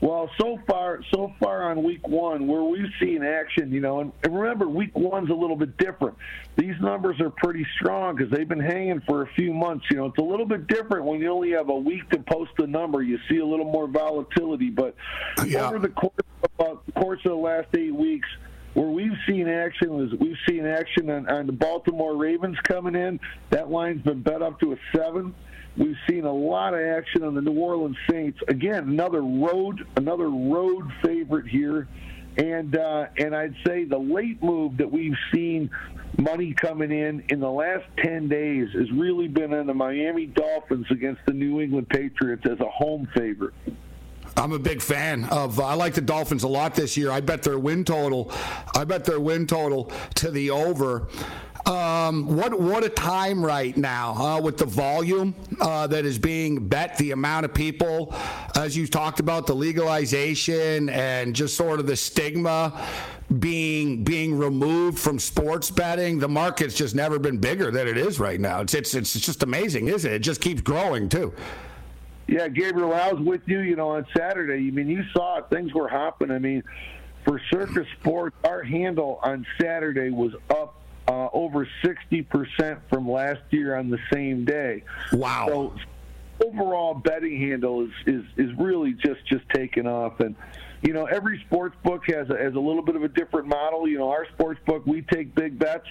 Well, 0.00 0.30
so 0.40 0.58
far, 0.66 1.00
so 1.12 1.30
far 1.38 1.70
on 1.70 1.82
week 1.82 2.08
one, 2.08 2.46
where 2.46 2.62
we've 2.62 2.90
seen 2.98 3.22
action, 3.22 3.70
you 3.70 3.80
know, 3.80 4.00
and, 4.00 4.12
and 4.22 4.34
remember, 4.34 4.66
week 4.66 4.96
one's 4.96 5.28
a 5.28 5.34
little 5.34 5.56
bit 5.56 5.76
different. 5.76 6.16
These 6.56 6.74
numbers 6.80 7.20
are 7.20 7.28
pretty 7.28 7.66
strong 7.76 8.16
because 8.16 8.32
they've 8.32 8.48
been 8.48 8.60
hanging 8.60 9.02
for 9.02 9.22
a 9.22 9.26
few 9.34 9.52
months. 9.52 9.84
You 9.90 9.98
know, 9.98 10.06
it's 10.06 10.18
a 10.18 10.22
little 10.22 10.46
bit 10.46 10.66
different 10.68 11.04
when 11.04 11.20
you 11.20 11.30
only 11.30 11.50
have 11.50 11.68
a 11.68 11.76
week 11.76 12.08
to 12.10 12.18
post 12.18 12.52
a 12.58 12.66
number. 12.66 13.02
You 13.02 13.18
see 13.28 13.38
a 13.38 13.46
little 13.46 13.70
more 13.70 13.86
volatility, 13.86 14.70
but 14.70 14.94
yeah. 15.44 15.66
over 15.66 15.78
the 15.78 15.88
course 15.88 16.14
of, 16.58 16.66
uh, 16.66 17.00
course 17.00 17.20
of 17.26 17.32
the 17.32 17.36
last 17.36 17.68
eight 17.76 17.94
weeks, 17.94 18.28
where 18.72 18.88
we've 18.88 19.16
seen 19.26 19.48
action 19.48 19.90
was 19.90 20.12
we've 20.18 20.38
seen 20.48 20.64
action 20.64 21.10
on, 21.10 21.28
on 21.28 21.46
the 21.46 21.52
Baltimore 21.52 22.16
Ravens 22.16 22.56
coming 22.62 22.94
in. 22.94 23.20
That 23.50 23.70
line's 23.70 24.02
been 24.02 24.22
bet 24.22 24.40
up 24.40 24.60
to 24.60 24.72
a 24.72 24.76
seven. 24.96 25.34
We've 25.76 25.96
seen 26.08 26.24
a 26.24 26.32
lot 26.32 26.74
of 26.74 26.80
action 26.80 27.22
on 27.22 27.34
the 27.34 27.40
New 27.40 27.58
Orleans 27.58 27.96
Saints. 28.10 28.38
Again, 28.48 28.88
another 28.88 29.22
road, 29.22 29.86
another 29.96 30.28
road 30.28 30.90
favorite 31.02 31.46
here, 31.46 31.88
and 32.36 32.76
uh, 32.76 33.06
and 33.18 33.34
I'd 33.34 33.54
say 33.66 33.84
the 33.84 33.98
late 33.98 34.42
move 34.42 34.76
that 34.78 34.90
we've 34.90 35.16
seen 35.32 35.70
money 36.18 36.52
coming 36.52 36.90
in 36.90 37.24
in 37.28 37.40
the 37.40 37.50
last 37.50 37.84
10 37.98 38.28
days 38.28 38.68
has 38.72 38.90
really 38.92 39.28
been 39.28 39.54
on 39.54 39.66
the 39.66 39.74
Miami 39.74 40.26
Dolphins 40.26 40.86
against 40.90 41.20
the 41.26 41.32
New 41.32 41.60
England 41.60 41.88
Patriots 41.88 42.42
as 42.44 42.60
a 42.60 42.68
home 42.68 43.08
favorite. 43.14 43.54
I'm 44.36 44.52
a 44.52 44.58
big 44.58 44.80
fan 44.80 45.24
of. 45.24 45.58
Uh, 45.58 45.64
I 45.64 45.74
like 45.74 45.94
the 45.94 46.00
Dolphins 46.00 46.44
a 46.44 46.48
lot 46.48 46.74
this 46.74 46.96
year. 46.96 47.10
I 47.10 47.20
bet 47.20 47.42
their 47.42 47.58
win 47.58 47.84
total. 47.84 48.32
I 48.74 48.84
bet 48.84 49.04
their 49.04 49.20
win 49.20 49.46
total 49.46 49.90
to 50.16 50.30
the 50.30 50.50
over. 50.50 51.08
Um, 51.70 52.26
what 52.26 52.58
what 52.58 52.82
a 52.82 52.88
time 52.88 53.44
right 53.44 53.76
now 53.76 54.14
uh, 54.14 54.40
with 54.40 54.58
the 54.58 54.66
volume 54.66 55.36
uh, 55.60 55.86
that 55.86 56.04
is 56.04 56.18
being 56.18 56.66
bet, 56.66 56.96
the 56.98 57.12
amount 57.12 57.44
of 57.44 57.54
people, 57.54 58.12
as 58.56 58.76
you 58.76 58.88
talked 58.88 59.20
about, 59.20 59.46
the 59.46 59.54
legalization 59.54 60.88
and 60.88 61.32
just 61.32 61.56
sort 61.56 61.78
of 61.78 61.86
the 61.86 61.94
stigma 61.94 62.84
being 63.38 64.02
being 64.02 64.36
removed 64.36 64.98
from 64.98 65.20
sports 65.20 65.70
betting. 65.70 66.18
The 66.18 66.28
market's 66.28 66.74
just 66.74 66.96
never 66.96 67.20
been 67.20 67.38
bigger 67.38 67.70
than 67.70 67.86
it 67.86 67.96
is 67.96 68.18
right 68.18 68.40
now. 68.40 68.62
It's 68.62 68.74
it's 68.74 68.92
it's 68.94 69.12
just 69.12 69.44
amazing, 69.44 69.86
isn't 69.86 70.10
it? 70.10 70.16
It 70.16 70.22
just 70.22 70.40
keeps 70.40 70.62
growing 70.62 71.08
too. 71.08 71.32
Yeah, 72.26 72.48
Gabriel, 72.48 72.92
I 72.92 73.12
was 73.12 73.24
with 73.24 73.42
you. 73.46 73.60
You 73.60 73.76
know, 73.76 73.90
on 73.90 74.04
Saturday. 74.16 74.66
I 74.66 74.70
mean, 74.72 74.88
you 74.88 75.04
saw 75.12 75.38
it. 75.38 75.44
Things 75.50 75.72
were 75.72 75.88
hopping. 75.88 76.32
I 76.32 76.40
mean, 76.40 76.64
for 77.24 77.40
Circa 77.48 77.84
Sports, 78.00 78.34
our 78.42 78.64
handle 78.64 79.20
on 79.22 79.46
Saturday 79.60 80.10
was 80.10 80.32
up 80.50 80.79
uh, 81.10 81.28
over 81.32 81.68
60% 81.82 82.78
from 82.88 83.10
last 83.10 83.40
year 83.50 83.74
on 83.74 83.90
the 83.90 83.98
same 84.12 84.44
day. 84.44 84.84
Wow. 85.12 85.46
So 85.48 85.74
overall 86.46 86.94
betting 86.94 87.40
handle 87.40 87.82
is, 87.82 87.90
is, 88.06 88.24
is 88.36 88.56
really 88.56 88.92
just, 88.92 89.26
just 89.26 89.42
taking 89.52 89.88
off. 89.88 90.20
And, 90.20 90.36
you 90.82 90.92
know, 90.92 91.06
every 91.06 91.42
sports 91.46 91.74
book 91.82 92.04
has 92.06 92.30
a, 92.30 92.38
has 92.38 92.54
a 92.54 92.60
little 92.60 92.82
bit 92.82 92.94
of 92.94 93.02
a 93.02 93.08
different 93.08 93.48
model. 93.48 93.88
You 93.88 93.98
know, 93.98 94.10
our 94.10 94.24
sports 94.34 94.60
book, 94.64 94.86
we 94.86 95.02
take 95.02 95.34
big 95.34 95.58
bets. 95.58 95.88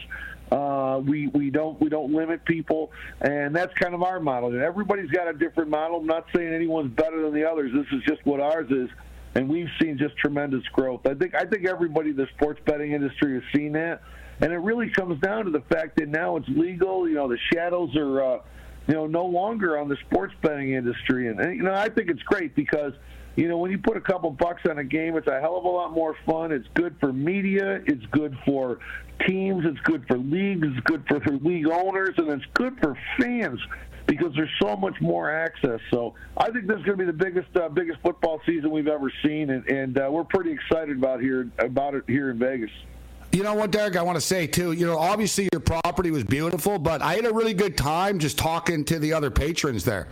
Uh, 0.54 1.02
we 1.06 1.28
we 1.28 1.52
don't 1.52 1.80
we 1.80 1.90
don't 1.90 2.12
limit 2.12 2.44
people, 2.44 2.92
and 3.22 3.56
that's 3.56 3.72
kind 3.76 3.94
of 3.94 4.02
our 4.02 4.20
model. 4.20 4.50
And 4.50 4.62
everybody's 4.62 5.12
got 5.12 5.28
a 5.28 5.34
different 5.34 5.70
model. 5.70 5.98
I'm 5.98 6.08
not 6.08 6.26
saying 6.36 6.52
anyone's 6.52 6.92
better 6.92 7.22
than 7.22 7.36
the 7.36 7.48
others. 7.48 7.72
This 7.72 7.86
is 7.92 8.04
just 8.04 8.26
what 8.26 8.40
ours 8.40 8.66
is, 8.72 8.90
and 9.36 9.48
we've 9.48 9.70
seen 9.80 10.00
just 10.00 10.18
tremendous 10.18 10.64
growth. 10.70 11.06
I 11.06 11.14
think 11.14 11.36
I 11.36 11.46
think 11.46 11.68
everybody 11.68 12.10
in 12.10 12.16
the 12.16 12.28
sports 12.36 12.60
betting 12.66 12.94
industry 12.94 13.36
has 13.36 13.44
seen 13.54 13.74
that, 13.74 14.02
and 14.42 14.52
it 14.52 14.58
really 14.58 14.90
comes 14.90 15.20
down 15.22 15.46
to 15.46 15.52
the 15.52 15.62
fact 15.62 15.98
that 15.98 16.08
now 16.08 16.36
it's 16.38 16.48
legal. 16.50 17.08
You 17.08 17.16
know, 17.16 17.28
the 17.28 17.40
shadows 17.54 17.96
are. 17.96 18.24
Uh, 18.24 18.40
you 18.90 18.96
know, 18.96 19.06
no 19.06 19.24
longer 19.24 19.78
on 19.78 19.88
the 19.88 19.98
sports 20.08 20.34
betting 20.42 20.74
industry. 20.74 21.28
And, 21.28 21.40
and, 21.40 21.56
you 21.56 21.62
know, 21.62 21.76
I 21.76 21.90
think 21.90 22.10
it's 22.10 22.24
great 22.24 22.56
because, 22.56 22.94
you 23.36 23.48
know, 23.48 23.60
when 23.60 23.70
you 23.70 23.78
put 23.78 23.98
a 23.98 24.02
couple 24.02 24.32
bucks 24.32 24.64
on 24.68 24.80
a 24.80 24.84
game, 24.84 25.16
it's 25.16 25.28
a 25.28 25.40
hell 25.40 25.58
of 25.58 25.64
a 25.64 25.70
lot 25.70 25.94
more 25.94 26.16
fun. 26.26 26.52
It's 26.52 26.68
good 26.74 26.96
for 27.00 27.14
media. 27.14 27.84
It's 27.86 28.04
good 28.08 28.36
for 28.48 28.80
teams. 29.28 29.64
It's 29.68 29.80
good 29.82 30.08
for 30.08 30.18
leagues. 30.18 30.68
It's 30.68 30.80
good 30.86 31.06
for, 31.08 31.20
for 31.20 31.32
league 31.44 31.70
owners, 31.70 32.16
and 32.18 32.30
it's 32.30 32.46
good 32.56 32.80
for 32.82 32.98
fans 33.20 33.60
because 34.08 34.34
there's 34.36 34.50
so 34.60 34.76
much 34.76 35.00
more 35.02 35.30
access. 35.30 35.80
So 35.92 36.16
I 36.36 36.50
think 36.50 36.66
this 36.66 36.78
is 36.78 36.84
going 36.84 36.98
to 36.98 37.06
be 37.06 37.06
the 37.06 37.14
biggest 37.14 37.56
uh, 37.56 37.70
biggest 37.70 38.00
football 38.02 38.42
season 38.44 38.72
we've 38.72 38.88
ever 38.88 39.12
seen, 39.24 39.52
and, 39.52 39.68
and 39.68 40.00
uh, 40.00 40.10
we're 40.10 40.24
pretty 40.24 40.52
excited 40.52 40.98
about 40.98 41.22
here 41.22 41.48
about 41.60 41.94
it 41.94 42.06
here 42.08 42.32
in 42.32 42.40
Vegas. 42.40 42.72
You 43.32 43.44
know 43.44 43.54
what, 43.54 43.70
Derek? 43.70 43.96
I 43.96 44.02
want 44.02 44.16
to 44.16 44.22
say 44.22 44.48
too. 44.48 44.72
You 44.72 44.88
know, 44.88 44.98
obviously 44.98 45.48
your 45.52 45.60
property 45.62 46.10
was 46.10 46.24
beautiful, 46.24 46.80
but 46.80 47.04
I 47.04 47.14
had 47.14 47.26
a 47.26 47.34
really 47.34 47.54
good 47.54 47.78
time 47.78 48.18
just 48.18 48.40
talking 48.40 48.84
to 48.86 48.98
the 48.98 49.14
other 49.14 49.30
patrons 49.30 49.86
there. 49.86 50.08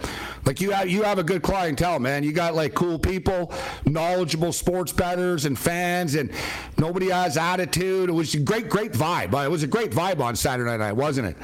Like 0.46 0.62
you 0.62 0.70
have, 0.70 0.88
you 0.88 1.02
have 1.02 1.18
a 1.18 1.24
good 1.24 1.42
clientele, 1.42 1.98
man. 2.00 2.24
You 2.24 2.32
got 2.32 2.54
like 2.54 2.76
cool 2.76 3.00
people, 3.00 3.52
knowledgeable 3.86 4.54
sports 4.54 4.92
bettors 4.92 5.46
and 5.46 5.58
fans, 5.58 6.14
and 6.14 6.32
nobody 6.78 7.10
has 7.10 7.38
attitude. 7.38 8.10
It 8.10 8.14
was 8.14 8.36
a 8.36 8.40
great, 8.40 8.70
great 8.70 8.92
vibe. 8.92 9.44
It 9.44 9.50
was 9.50 9.64
a 9.64 9.68
great 9.68 9.90
vibe 9.90 10.20
on 10.20 10.36
Saturday 10.36 10.78
night, 10.78 10.94
wasn't 10.94 11.30
it? 11.30 11.38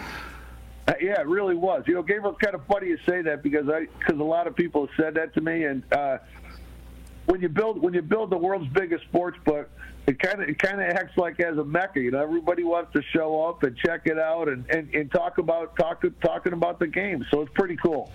Uh, 0.87 0.93
yeah, 1.01 1.21
it 1.21 1.27
really 1.27 1.55
was. 1.55 1.83
You 1.87 1.95
know, 1.95 2.03
Gabriel, 2.03 2.31
it's 2.31 2.41
kind 2.41 2.53
of 2.53 2.63
funny 2.67 2.89
to 2.89 2.97
say 3.09 3.23
that 3.23 3.41
because 3.41 3.67
I 3.67 3.87
because 3.97 4.19
a 4.19 4.23
lot 4.23 4.45
of 4.45 4.55
people 4.55 4.85
have 4.85 4.95
said 4.95 5.15
that 5.15 5.33
to 5.33 5.41
me, 5.41 5.63
and 5.63 5.81
uh, 5.91 6.19
when 7.25 7.41
you 7.41 7.49
build 7.49 7.81
when 7.81 7.95
you 7.95 8.03
build 8.03 8.29
the 8.29 8.37
world's 8.37 8.67
biggest 8.73 9.05
sports 9.05 9.39
book 9.43 9.71
it 10.05 10.19
kind 10.19 10.41
of 10.41 10.49
it 10.49 10.59
kind 10.59 10.81
of 10.81 10.87
acts 10.87 11.17
like 11.17 11.39
as 11.39 11.57
a 11.57 11.63
mecca. 11.63 11.99
You 11.99 12.11
know, 12.11 12.21
everybody 12.21 12.63
wants 12.63 12.91
to 12.93 13.01
show 13.13 13.43
up 13.45 13.63
and 13.63 13.75
check 13.77 14.01
it 14.05 14.19
out 14.19 14.49
and, 14.49 14.65
and, 14.69 14.93
and 14.93 15.11
talk 15.11 15.37
about 15.37 15.75
talk, 15.77 16.03
talking 16.21 16.53
about 16.53 16.79
the 16.79 16.87
game. 16.87 17.25
So 17.31 17.41
it's 17.41 17.51
pretty 17.53 17.77
cool. 17.77 18.11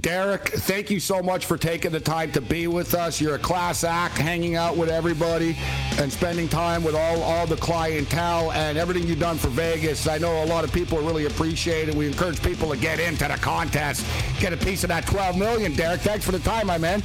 Derek, 0.00 0.48
thank 0.48 0.90
you 0.90 0.98
so 0.98 1.22
much 1.22 1.46
for 1.46 1.56
taking 1.56 1.92
the 1.92 2.00
time 2.00 2.32
to 2.32 2.40
be 2.40 2.66
with 2.66 2.92
us. 2.92 3.20
You're 3.20 3.36
a 3.36 3.38
class 3.38 3.84
act, 3.84 4.18
hanging 4.18 4.56
out 4.56 4.76
with 4.76 4.88
everybody 4.88 5.56
and 5.98 6.12
spending 6.12 6.48
time 6.48 6.82
with 6.82 6.96
all, 6.96 7.22
all 7.22 7.46
the 7.46 7.56
clientele 7.56 8.50
and 8.50 8.76
everything 8.76 9.06
you've 9.06 9.20
done 9.20 9.38
for 9.38 9.46
Vegas. 9.48 10.08
I 10.08 10.18
know 10.18 10.42
a 10.42 10.46
lot 10.46 10.64
of 10.64 10.72
people 10.72 10.98
really 10.98 11.26
appreciate 11.26 11.88
it. 11.88 11.94
We 11.94 12.08
encourage 12.08 12.42
people 12.42 12.70
to 12.70 12.76
get 12.76 12.98
into 12.98 13.28
the 13.28 13.34
contest, 13.34 14.04
get 14.40 14.52
a 14.52 14.56
piece 14.56 14.82
of 14.82 14.88
that 14.88 15.06
12 15.06 15.38
million. 15.38 15.72
Derek, 15.74 16.00
thanks 16.00 16.24
for 16.24 16.32
the 16.32 16.40
time, 16.40 16.66
my 16.66 16.78
man. 16.78 17.00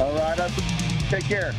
All 0.00 0.12
right, 0.14 0.50
take 1.08 1.24
care. 1.24 1.54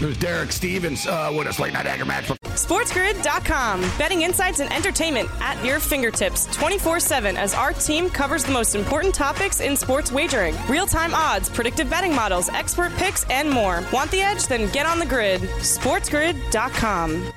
There's 0.00 0.16
Derek 0.16 0.52
Stevens 0.52 1.08
uh, 1.08 1.32
with 1.36 1.48
us, 1.48 1.58
late 1.58 1.72
night 1.72 1.86
anger 1.86 2.04
match. 2.04 2.28
SportsGrid.com. 2.28 3.80
Betting 3.98 4.22
insights 4.22 4.60
and 4.60 4.72
entertainment 4.72 5.28
at 5.40 5.62
your 5.64 5.80
fingertips 5.80 6.46
24 6.54 7.00
7 7.00 7.36
as 7.36 7.52
our 7.52 7.72
team 7.72 8.08
covers 8.08 8.44
the 8.44 8.52
most 8.52 8.76
important 8.76 9.12
topics 9.14 9.60
in 9.60 9.76
sports 9.76 10.12
wagering 10.12 10.54
real 10.68 10.86
time 10.86 11.14
odds, 11.14 11.48
predictive 11.48 11.90
betting 11.90 12.14
models, 12.14 12.48
expert 12.50 12.92
picks, 12.92 13.24
and 13.28 13.50
more. 13.50 13.82
Want 13.92 14.10
the 14.12 14.20
edge? 14.20 14.46
Then 14.46 14.70
get 14.70 14.86
on 14.86 15.00
the 15.00 15.06
grid. 15.06 15.40
SportsGrid.com. 15.40 17.32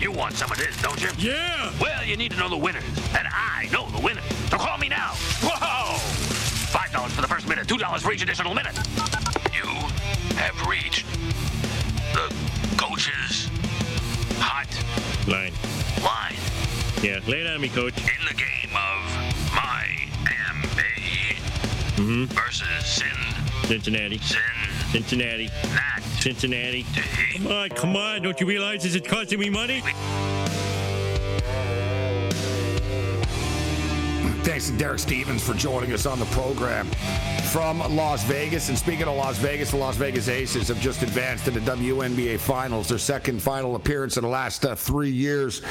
You 0.00 0.10
want 0.10 0.34
some 0.34 0.50
of 0.50 0.58
this, 0.58 0.80
don't 0.82 1.00
you? 1.00 1.10
Yeah! 1.18 1.70
Well, 1.80 2.04
you 2.04 2.16
need 2.16 2.32
to 2.32 2.38
know 2.38 2.48
the 2.48 2.56
winners, 2.56 2.82
and 3.16 3.28
I 3.30 3.68
know 3.72 3.88
the 3.90 4.00
winners. 4.00 4.24
So 4.50 4.58
call 4.58 4.76
me 4.78 4.88
now. 4.88 5.12
$2 7.78 8.00
for 8.02 8.12
each 8.12 8.22
additional 8.22 8.52
minute. 8.54 8.76
You 9.54 9.64
have 10.36 10.66
reached 10.68 11.06
the 12.12 12.28
coach's 12.76 13.48
hot 14.38 14.68
line. 15.26 15.52
line 16.04 16.36
Yeah, 17.02 17.20
lay 17.26 17.40
it 17.40 17.46
on 17.46 17.62
me, 17.62 17.70
coach. 17.70 17.96
in 17.96 18.24
the 18.28 18.34
game 18.34 18.76
of 18.76 19.54
Miami 19.54 20.10
Mm-hmm. 21.96 22.24
versus 22.34 22.66
Sin, 22.84 23.06
Cincinnati. 23.68 24.18
Sin, 24.18 24.38
Cincinnati. 24.90 25.46
Nat, 25.46 26.02
Cincinnati. 26.20 26.84
Come 27.36 27.46
on, 27.46 27.68
come 27.70 27.96
on. 27.96 28.22
Don't 28.22 28.38
you 28.38 28.46
realize 28.46 28.82
this 28.82 28.94
is 28.94 29.00
costing 29.00 29.38
me 29.38 29.48
money? 29.48 29.82
Thanks 34.42 34.68
to 34.68 34.76
Derek 34.76 34.98
Stevens 34.98 35.46
for 35.46 35.54
joining 35.54 35.92
us 35.92 36.04
on 36.04 36.18
the 36.18 36.24
program 36.26 36.86
from 37.52 37.78
Las 37.94 38.24
Vegas. 38.24 38.68
And 38.70 38.76
speaking 38.76 39.06
of 39.06 39.14
Las 39.14 39.38
Vegas, 39.38 39.70
the 39.70 39.76
Las 39.76 39.96
Vegas 39.96 40.26
Aces 40.28 40.66
have 40.66 40.80
just 40.80 41.02
advanced 41.02 41.44
to 41.44 41.52
the 41.52 41.60
WNBA 41.60 42.40
Finals, 42.40 42.88
their 42.88 42.98
second 42.98 43.40
final 43.40 43.76
appearance 43.76 44.16
in 44.16 44.24
the 44.24 44.28
last 44.28 44.64
uh, 44.64 44.74
three 44.74 45.10
years. 45.10 45.62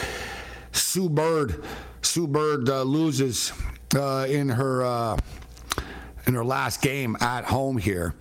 Sue 0.72 1.10
Bird, 1.10 1.66
Sue 2.02 2.28
Bird 2.28 2.70
uh, 2.70 2.84
loses 2.84 3.52
uh, 3.94 4.26
in 4.30 4.48
her 4.48 4.86
uh, 4.86 5.18
in 6.26 6.34
her 6.34 6.46
last 6.46 6.82
game 6.82 7.18
at 7.20 7.44
home 7.44 7.78
here. 7.78 8.16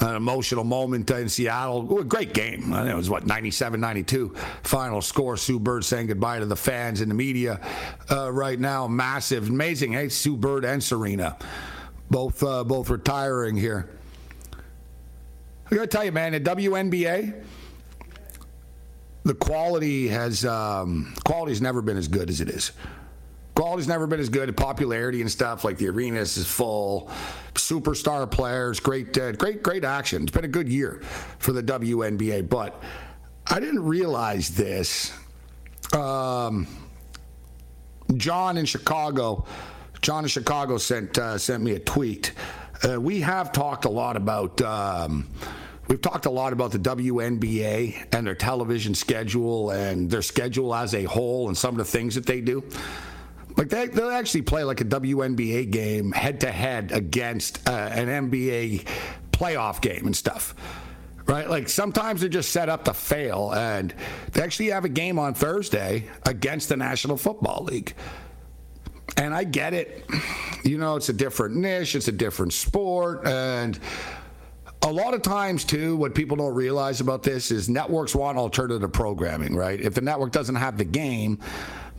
An 0.00 0.16
emotional 0.16 0.64
moment 0.64 1.08
in 1.10 1.28
Seattle. 1.28 2.02
Great 2.04 2.34
game. 2.34 2.72
I 2.72 2.82
think 2.82 2.92
it 2.92 2.96
was 2.96 3.08
what 3.08 3.26
97-92 3.26 4.36
final 4.64 5.00
score. 5.00 5.36
Sue 5.36 5.60
Bird 5.60 5.84
saying 5.84 6.08
goodbye 6.08 6.40
to 6.40 6.46
the 6.46 6.56
fans 6.56 7.00
and 7.00 7.10
the 7.10 7.14
media 7.14 7.60
uh, 8.10 8.30
right 8.32 8.58
now. 8.58 8.88
Massive, 8.88 9.48
amazing. 9.48 9.92
Hey, 9.92 10.08
Sue 10.08 10.36
Bird 10.36 10.64
and 10.64 10.82
Serena, 10.82 11.36
both 12.10 12.42
uh, 12.42 12.64
both 12.64 12.90
retiring 12.90 13.56
here. 13.56 13.88
I 15.70 15.76
gotta 15.76 15.86
tell 15.86 16.04
you, 16.04 16.12
man, 16.12 16.32
the 16.32 16.40
WNBA, 16.40 17.42
the 19.22 19.34
quality 19.34 20.08
has 20.08 20.44
um, 20.44 21.14
quality's 21.24 21.60
never 21.62 21.80
been 21.82 21.96
as 21.96 22.08
good 22.08 22.28
as 22.28 22.40
it 22.40 22.48
is. 22.48 22.72
Quality's 23.54 23.86
never 23.86 24.06
been 24.06 24.20
as 24.20 24.28
good. 24.28 24.56
Popularity 24.56 25.20
and 25.20 25.30
stuff 25.30 25.64
like 25.64 25.78
the 25.78 25.88
arenas 25.88 26.36
is 26.36 26.46
full. 26.46 27.10
Superstar 27.54 28.28
players, 28.28 28.80
great, 28.80 29.16
uh, 29.16 29.32
great, 29.32 29.62
great 29.62 29.84
action. 29.84 30.22
It's 30.22 30.32
been 30.32 30.44
a 30.44 30.48
good 30.48 30.68
year 30.68 31.00
for 31.38 31.52
the 31.52 31.62
WNBA, 31.62 32.48
but 32.48 32.82
I 33.46 33.60
didn't 33.60 33.84
realize 33.84 34.50
this. 34.50 35.12
Um, 35.94 36.66
John 38.16 38.58
in 38.58 38.66
Chicago, 38.66 39.46
John 40.02 40.24
in 40.24 40.28
Chicago 40.28 40.76
sent 40.78 41.16
uh, 41.16 41.38
sent 41.38 41.62
me 41.62 41.72
a 41.72 41.78
tweet. 41.78 42.32
Uh, 42.82 43.00
we 43.00 43.20
have 43.20 43.52
talked 43.52 43.84
a 43.84 43.90
lot 43.90 44.16
about. 44.16 44.60
Um, 44.62 45.28
We've 45.86 46.00
talked 46.00 46.24
a 46.24 46.30
lot 46.30 46.54
about 46.54 46.72
the 46.72 46.78
WNBA 46.78 48.14
and 48.14 48.26
their 48.26 48.34
television 48.34 48.94
schedule 48.94 49.70
and 49.70 50.10
their 50.10 50.22
schedule 50.22 50.74
as 50.74 50.94
a 50.94 51.04
whole 51.04 51.48
and 51.48 51.56
some 51.56 51.74
of 51.74 51.76
the 51.76 51.84
things 51.84 52.14
that 52.14 52.24
they 52.24 52.40
do. 52.40 52.64
Like 53.56 53.68
they, 53.68 53.86
they'll 53.86 54.10
actually 54.10 54.42
play 54.42 54.64
like 54.64 54.80
a 54.80 54.84
WNBA 54.84 55.70
game 55.70 56.12
head 56.12 56.40
to 56.40 56.50
head 56.50 56.92
against 56.92 57.68
uh, 57.68 57.72
an 57.72 58.30
NBA 58.30 58.86
playoff 59.30 59.80
game 59.80 60.06
and 60.06 60.16
stuff. 60.16 60.54
Right? 61.26 61.48
Like 61.48 61.68
sometimes 61.68 62.20
they're 62.20 62.28
just 62.28 62.50
set 62.50 62.68
up 62.68 62.84
to 62.84 62.94
fail. 62.94 63.52
And 63.54 63.94
they 64.32 64.42
actually 64.42 64.70
have 64.70 64.84
a 64.84 64.90
game 64.90 65.18
on 65.18 65.34
Thursday 65.34 66.08
against 66.26 66.68
the 66.68 66.76
National 66.76 67.16
Football 67.16 67.64
League. 67.64 67.94
And 69.16 69.34
I 69.34 69.44
get 69.44 69.74
it. 69.74 70.04
You 70.64 70.78
know, 70.78 70.96
it's 70.96 71.08
a 71.08 71.12
different 71.12 71.56
niche, 71.56 71.94
it's 71.94 72.08
a 72.08 72.12
different 72.12 72.52
sport. 72.52 73.26
And 73.26 73.78
a 74.82 74.92
lot 74.92 75.14
of 75.14 75.22
times, 75.22 75.64
too, 75.64 75.96
what 75.96 76.14
people 76.14 76.36
don't 76.36 76.54
realize 76.54 77.00
about 77.00 77.22
this 77.22 77.50
is 77.50 77.68
networks 77.68 78.14
want 78.14 78.36
alternative 78.36 78.92
programming, 78.92 79.54
right? 79.54 79.80
If 79.80 79.94
the 79.94 80.00
network 80.02 80.32
doesn't 80.32 80.56
have 80.56 80.76
the 80.76 80.84
game, 80.84 81.38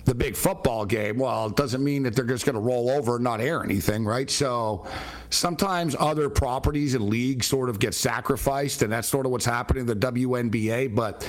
the 0.06 0.14
big 0.16 0.36
football 0.36 0.86
game, 0.86 1.18
well, 1.18 1.48
it 1.48 1.56
doesn't 1.56 1.84
mean 1.84 2.04
that 2.04 2.16
they're 2.16 2.26
just 2.26 2.46
going 2.46 2.54
to 2.54 2.62
roll 2.62 2.92
over 2.92 3.16
and 3.16 3.24
not 3.24 3.42
air 3.42 3.64
anything, 3.64 4.06
right? 4.06 4.30
So 4.30 4.86
sometimes 5.32 5.96
other 6.00 6.30
properties 6.30 6.94
and 6.94 7.10
leagues 7.10 7.48
sort 7.48 7.70
of 7.70 7.80
get 7.80 7.96
sacrificed, 7.96 8.84
and 8.84 8.94
that's 8.94 9.08
sort 9.08 9.26
of 9.26 9.32
what's 9.32 9.46
happening 9.46 9.82
in 9.82 9.88
the 9.88 9.96
WNBA. 9.96 10.94
But 10.94 11.28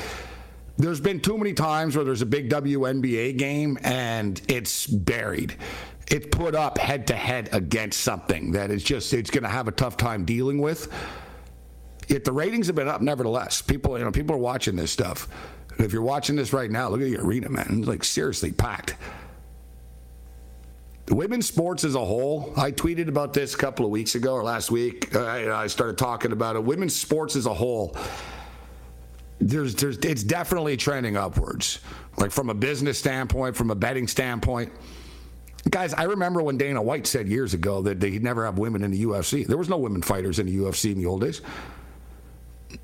there's 0.76 1.00
been 1.00 1.20
too 1.20 1.38
many 1.38 1.54
times 1.54 1.96
where 1.96 2.04
there's 2.04 2.20
a 2.20 2.26
big 2.26 2.50
WNBA 2.50 3.38
game 3.38 3.78
and 3.82 4.40
it's 4.46 4.86
buried. 4.86 5.56
It's 6.08 6.26
put 6.30 6.54
up 6.54 6.76
head 6.76 7.06
to 7.06 7.16
head 7.16 7.48
against 7.52 8.02
something 8.02 8.52
that 8.52 8.70
is 8.70 8.84
just, 8.84 9.12
it's 9.14 9.30
going 9.30 9.42
to 9.42 9.48
have 9.48 9.68
a 9.68 9.72
tough 9.72 9.96
time 9.96 10.26
dealing 10.26 10.58
with. 10.58 10.92
Yet 12.08 12.24
the 12.24 12.32
ratings 12.32 12.66
have 12.66 12.76
been 12.76 12.88
up 12.88 13.00
nevertheless. 13.00 13.62
People, 13.62 13.98
you 13.98 14.04
know, 14.04 14.12
people 14.12 14.36
are 14.36 14.38
watching 14.38 14.76
this 14.76 14.92
stuff. 14.92 15.28
If 15.78 15.92
you're 15.92 16.02
watching 16.02 16.36
this 16.36 16.52
right 16.52 16.70
now, 16.70 16.88
look 16.88 17.00
at 17.00 17.04
the 17.04 17.18
arena, 17.18 17.48
man. 17.48 17.66
It's 17.78 17.88
like 17.88 18.04
seriously 18.04 18.52
packed. 18.52 18.96
The 21.06 21.14
women's 21.14 21.46
sports 21.46 21.84
as 21.84 21.94
a 21.94 22.04
whole, 22.04 22.52
I 22.56 22.72
tweeted 22.72 23.08
about 23.08 23.32
this 23.32 23.54
a 23.54 23.58
couple 23.58 23.84
of 23.84 23.92
weeks 23.92 24.16
ago 24.16 24.34
or 24.34 24.42
last 24.42 24.72
week. 24.72 25.14
Uh, 25.14 25.24
I, 25.24 25.62
I 25.62 25.66
started 25.68 25.98
talking 25.98 26.32
about 26.32 26.56
it. 26.56 26.64
Women's 26.64 26.96
sports 26.96 27.36
as 27.36 27.46
a 27.46 27.54
whole, 27.54 27.96
there's, 29.38 29.76
there's, 29.76 29.98
it's 29.98 30.24
definitely 30.24 30.76
trending 30.76 31.16
upwards. 31.16 31.78
Like 32.16 32.32
from 32.32 32.50
a 32.50 32.54
business 32.54 32.98
standpoint, 32.98 33.54
from 33.54 33.70
a 33.70 33.74
betting 33.74 34.08
standpoint. 34.08 34.72
Guys, 35.70 35.94
I 35.94 36.04
remember 36.04 36.42
when 36.42 36.56
Dana 36.56 36.80
White 36.82 37.06
said 37.06 37.28
years 37.28 37.54
ago 37.54 37.82
that 37.82 38.00
they'd 38.00 38.22
never 38.22 38.44
have 38.44 38.58
women 38.58 38.82
in 38.82 38.90
the 38.90 39.04
UFC. 39.04 39.46
There 39.46 39.58
was 39.58 39.68
no 39.68 39.76
women 39.78 40.02
fighters 40.02 40.38
in 40.38 40.46
the 40.46 40.56
UFC 40.56 40.92
in 40.92 40.98
the 40.98 41.06
old 41.06 41.20
days. 41.20 41.40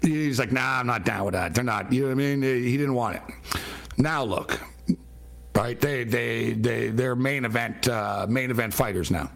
He's 0.01 0.39
like, 0.39 0.53
nah, 0.53 0.81
I'm 0.81 0.87
not 0.87 1.05
down 1.05 1.25
with 1.25 1.35
that. 1.35 1.55
They're 1.55 1.65
not. 1.65 1.93
You 1.93 2.03
know 2.03 2.07
what 2.09 2.13
I 2.13 2.15
mean? 2.15 2.43
He 2.43 2.77
didn't 2.77 2.95
want 2.95 3.17
it. 3.17 3.23
Now 3.97 4.25
look, 4.25 4.61
right? 5.55 5.79
They 5.79 6.05
they 6.05 6.53
they 6.55 6.89
they're 6.89 7.17
main 7.17 7.45
event 7.45 7.89
uh, 7.89 8.27
main 8.29 8.51
event 8.51 8.75
fighters 8.75 9.11
now. 9.11 9.31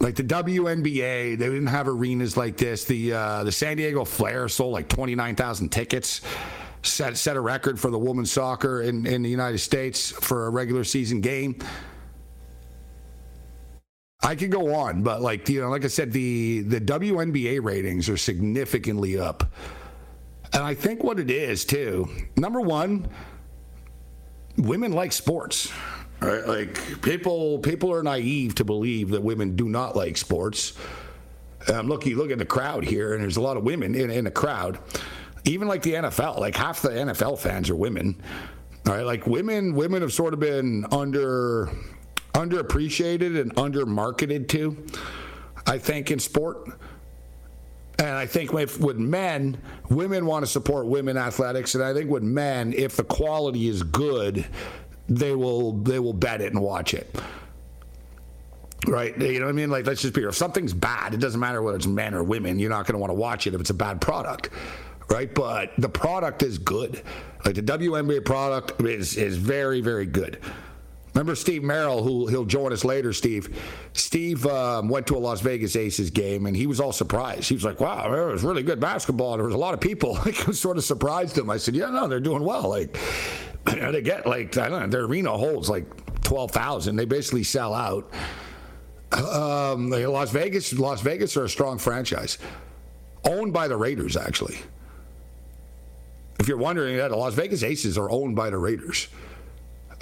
Like 0.00 0.16
the 0.16 0.24
WNBA, 0.24 1.38
they 1.38 1.46
didn't 1.46 1.68
have 1.68 1.88
arenas 1.88 2.36
like 2.36 2.56
this. 2.56 2.84
The 2.84 3.12
uh, 3.12 3.44
the 3.44 3.52
San 3.52 3.76
Diego 3.76 4.04
Flair 4.04 4.48
sold 4.48 4.72
like 4.72 4.88
twenty 4.88 5.14
nine 5.14 5.36
thousand 5.36 5.70
tickets. 5.70 6.20
Set 6.82 7.16
set 7.16 7.36
a 7.36 7.40
record 7.40 7.80
for 7.80 7.90
the 7.90 7.98
women's 7.98 8.30
soccer 8.30 8.82
in, 8.82 9.06
in 9.06 9.22
the 9.22 9.30
United 9.30 9.58
States 9.58 10.10
for 10.10 10.46
a 10.46 10.50
regular 10.50 10.84
season 10.84 11.20
game. 11.20 11.58
I 14.24 14.34
could 14.34 14.50
go 14.50 14.74
on, 14.74 15.02
but 15.02 15.20
like 15.20 15.48
you 15.50 15.60
know, 15.60 15.68
like 15.68 15.84
I 15.84 15.88
said, 15.88 16.10
the 16.10 16.62
the 16.62 16.80
WNBA 16.80 17.62
ratings 17.62 18.08
are 18.08 18.16
significantly 18.16 19.18
up, 19.18 19.44
and 20.54 20.62
I 20.62 20.74
think 20.74 21.04
what 21.04 21.20
it 21.20 21.30
is 21.30 21.66
too. 21.66 22.08
Number 22.36 22.62
one, 22.62 23.06
women 24.56 24.92
like 24.92 25.12
sports. 25.12 25.70
Right? 26.20 26.46
Like 26.46 27.02
people, 27.02 27.58
people 27.58 27.92
are 27.92 28.02
naive 28.02 28.54
to 28.54 28.64
believe 28.64 29.10
that 29.10 29.22
women 29.22 29.56
do 29.56 29.68
not 29.68 29.94
like 29.94 30.16
sports. 30.16 30.72
Um, 31.72 31.88
look, 31.88 32.06
you 32.06 32.16
look 32.16 32.30
at 32.30 32.38
the 32.38 32.46
crowd 32.46 32.84
here, 32.84 33.14
and 33.14 33.22
there's 33.22 33.36
a 33.36 33.42
lot 33.42 33.58
of 33.58 33.64
women 33.64 33.94
in, 33.94 34.10
in 34.10 34.24
the 34.24 34.30
crowd. 34.30 34.78
Even 35.44 35.68
like 35.68 35.82
the 35.82 35.94
NFL, 35.94 36.38
like 36.38 36.56
half 36.56 36.80
the 36.80 36.90
NFL 36.90 37.38
fans 37.38 37.68
are 37.68 37.76
women. 37.76 38.22
All 38.86 38.94
right, 38.94 39.04
like 39.04 39.26
women, 39.26 39.74
women 39.74 40.00
have 40.00 40.12
sort 40.12 40.32
of 40.32 40.40
been 40.40 40.86
under 40.90 41.70
underappreciated 42.34 43.40
and 43.40 43.54
undermarketed 43.56 44.48
to. 44.48 44.84
I 45.66 45.78
think 45.78 46.10
in 46.10 46.18
sport. 46.18 46.68
And 47.98 48.08
I 48.08 48.26
think 48.26 48.52
with, 48.52 48.80
with 48.80 48.98
men, 48.98 49.56
women 49.88 50.26
want 50.26 50.44
to 50.44 50.50
support 50.50 50.86
women 50.86 51.16
athletics, 51.16 51.74
and 51.74 51.84
I 51.84 51.94
think 51.94 52.10
with 52.10 52.22
men, 52.22 52.72
if 52.72 52.96
the 52.96 53.04
quality 53.04 53.68
is 53.68 53.82
good, 53.82 54.44
they 55.08 55.34
will 55.34 55.72
they 55.72 55.98
will 55.98 56.12
bet 56.12 56.40
it 56.40 56.52
and 56.52 56.60
watch 56.60 56.92
it. 56.94 57.14
Right? 58.86 59.16
You 59.16 59.38
know 59.38 59.46
what 59.46 59.50
I 59.50 59.54
mean? 59.54 59.70
Like 59.70 59.86
let's 59.86 60.02
just 60.02 60.12
be. 60.12 60.22
If 60.22 60.34
something's 60.34 60.74
bad, 60.74 61.14
it 61.14 61.20
doesn't 61.20 61.40
matter 61.40 61.62
whether 61.62 61.76
it's 61.76 61.86
men 61.86 62.14
or 62.14 62.24
women. 62.24 62.58
You're 62.58 62.70
not 62.70 62.86
going 62.86 62.94
to 62.94 62.98
want 62.98 63.10
to 63.10 63.14
watch 63.14 63.46
it 63.46 63.54
if 63.54 63.60
it's 63.60 63.70
a 63.70 63.74
bad 63.74 64.00
product. 64.00 64.50
Right? 65.08 65.32
But 65.32 65.72
the 65.78 65.88
product 65.88 66.42
is 66.42 66.58
good. 66.58 67.02
Like 67.44 67.54
the 67.54 67.62
WNBA 67.62 68.24
product 68.24 68.80
is 68.82 69.16
is 69.16 69.36
very 69.36 69.80
very 69.80 70.06
good. 70.06 70.40
Remember 71.14 71.36
Steve 71.36 71.62
Merrill, 71.62 72.02
who 72.02 72.26
he'll 72.26 72.44
join 72.44 72.72
us 72.72 72.84
later, 72.84 73.12
Steve. 73.12 73.56
Steve 73.92 74.44
um, 74.46 74.88
went 74.88 75.06
to 75.06 75.16
a 75.16 75.18
Las 75.18 75.40
Vegas 75.40 75.76
Aces 75.76 76.10
game, 76.10 76.46
and 76.46 76.56
he 76.56 76.66
was 76.66 76.80
all 76.80 76.92
surprised. 76.92 77.48
He 77.48 77.54
was 77.54 77.64
like, 77.64 77.78
"Wow, 77.78 78.12
it 78.12 78.32
was 78.32 78.42
really 78.42 78.64
good 78.64 78.80
basketball. 78.80 79.36
There 79.36 79.46
was 79.46 79.54
a 79.54 79.58
lot 79.58 79.74
of 79.74 79.80
people." 79.80 80.18
Like, 80.24 80.36
sort 80.54 80.78
of 80.78 80.84
surprised 80.84 81.36
him. 81.36 81.50
I 81.50 81.58
said, 81.58 81.76
"Yeah, 81.76 81.90
no, 81.90 82.08
they're 82.08 82.18
doing 82.18 82.42
well. 82.42 82.68
Like, 82.68 82.98
they 83.64 84.02
get 84.02 84.26
like 84.26 84.56
I 84.56 84.68
don't 84.68 84.80
know, 84.80 84.86
their 84.88 85.02
arena 85.02 85.30
holds 85.36 85.68
like 85.68 85.84
twelve 86.22 86.50
thousand. 86.50 86.96
They 86.96 87.04
basically 87.04 87.44
sell 87.44 87.74
out." 87.74 88.10
Um, 89.12 89.90
Las 89.90 90.30
Vegas, 90.30 90.72
Las 90.72 91.00
Vegas 91.02 91.36
are 91.36 91.44
a 91.44 91.48
strong 91.48 91.78
franchise, 91.78 92.38
owned 93.24 93.52
by 93.52 93.68
the 93.68 93.76
Raiders. 93.76 94.16
Actually, 94.16 94.58
if 96.40 96.48
you're 96.48 96.56
wondering 96.56 96.96
that, 96.96 97.10
the 97.10 97.16
Las 97.16 97.34
Vegas 97.34 97.62
Aces 97.62 97.96
are 97.98 98.10
owned 98.10 98.34
by 98.34 98.50
the 98.50 98.58
Raiders 98.58 99.08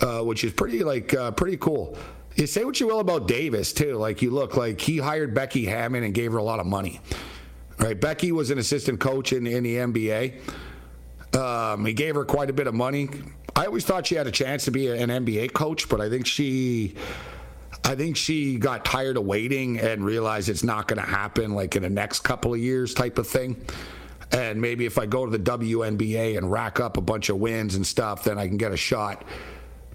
uh, 0.00 0.20
which 0.20 0.44
is 0.44 0.52
pretty 0.52 0.83
like 0.83 1.14
uh, 1.14 1.31
pretty 1.33 1.57
cool. 1.57 1.96
You 2.35 2.46
say 2.46 2.64
what 2.64 2.81
you 2.81 2.87
will 2.87 3.00
about 3.00 3.28
Davis 3.28 3.72
too. 3.72 3.94
Like 3.94 4.22
you 4.22 4.31
look 4.31 4.57
like 4.57 4.81
he 4.81 4.98
hired 4.98 5.35
Becky 5.35 5.66
Hammon 5.66 6.02
and 6.02 6.14
gave 6.14 6.33
her 6.33 6.38
a 6.38 6.42
lot 6.42 6.61
of 6.61 6.66
money. 6.66 7.00
Right, 7.78 8.00
Becky 8.00 8.33
was 8.33 8.50
an 8.50 8.59
assistant 8.59 9.00
coach 9.00 9.33
in, 9.33 9.46
in 9.46 9.64
the 9.64 9.76
NBA. 9.76 10.35
Um, 11.37 11.85
he 11.85 11.92
gave 11.92 12.14
her 12.14 12.24
quite 12.24 12.50
a 12.50 12.52
bit 12.52 12.66
of 12.66 12.74
money. 12.74 13.09
I 13.57 13.66
always 13.66 13.85
thought 13.85 14.07
she 14.07 14.14
had 14.14 14.26
a 14.26 14.31
chance 14.31 14.64
to 14.66 14.70
be 14.70 14.88
an 14.88 15.11
NBA 15.11 15.52
coach, 15.52 15.88
but 15.88 16.00
I 16.00 16.09
think 16.09 16.26
she, 16.26 16.94
I 17.85 17.94
think 17.94 18.16
she 18.16 18.57
got 18.57 18.85
tired 18.85 19.16
of 19.16 19.24
waiting 19.24 19.78
and 19.81 20.05
realized 20.05 20.48
it's 20.48 20.62
not 20.62 20.88
going 20.88 21.00
to 21.00 21.09
happen 21.09 21.55
like 21.55 21.76
in 21.76 21.83
the 21.83 21.90
next 21.90 22.20
couple 22.20 22.55
of 22.55 22.61
years 22.61 22.94
type 22.94 23.18
of 23.18 23.26
thing. 23.26 23.62
And 24.31 24.61
maybe 24.61 24.87
if 24.87 24.98
I 24.98 25.05
go 25.05 25.26
to 25.26 25.37
the 25.37 25.59
WNBA 25.59 26.38
and 26.38 26.50
rack 26.50 26.81
up 26.81 26.96
a 26.96 27.02
bunch 27.02 27.28
of 27.28 27.38
wins 27.38 27.74
and 27.74 27.87
stuff, 27.87 28.24
then 28.24 28.38
I 28.38 28.48
can 28.48 28.57
get 28.57 28.72
a 28.72 28.76
shot 28.76 29.24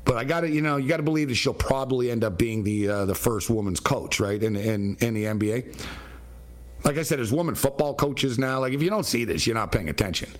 but 0.07 0.15
I 0.15 0.23
got 0.23 0.41
to, 0.41 0.49
you 0.49 0.61
know, 0.61 0.77
you 0.77 0.87
got 0.87 0.97
to 0.97 1.03
believe 1.03 1.27
that 1.27 1.35
she'll 1.35 1.53
probably 1.53 2.09
end 2.09 2.23
up 2.23 2.37
being 2.37 2.63
the 2.63 2.87
uh, 2.87 3.05
the 3.05 3.13
first 3.13 3.49
woman's 3.49 3.81
coach, 3.81 4.21
right, 4.21 4.41
in, 4.41 4.55
in 4.55 4.95
in 5.01 5.13
the 5.13 5.25
NBA. 5.25 5.85
Like 6.85 6.97
I 6.97 7.03
said, 7.03 7.19
there's 7.19 7.33
women 7.33 7.55
football 7.55 7.93
coaches 7.93 8.39
now. 8.39 8.61
Like 8.61 8.71
if 8.71 8.81
you 8.81 8.89
don't 8.89 9.05
see 9.05 9.25
this, 9.25 9.45
you're 9.45 9.55
not 9.55 9.73
paying 9.73 9.89
attention, 9.89 10.31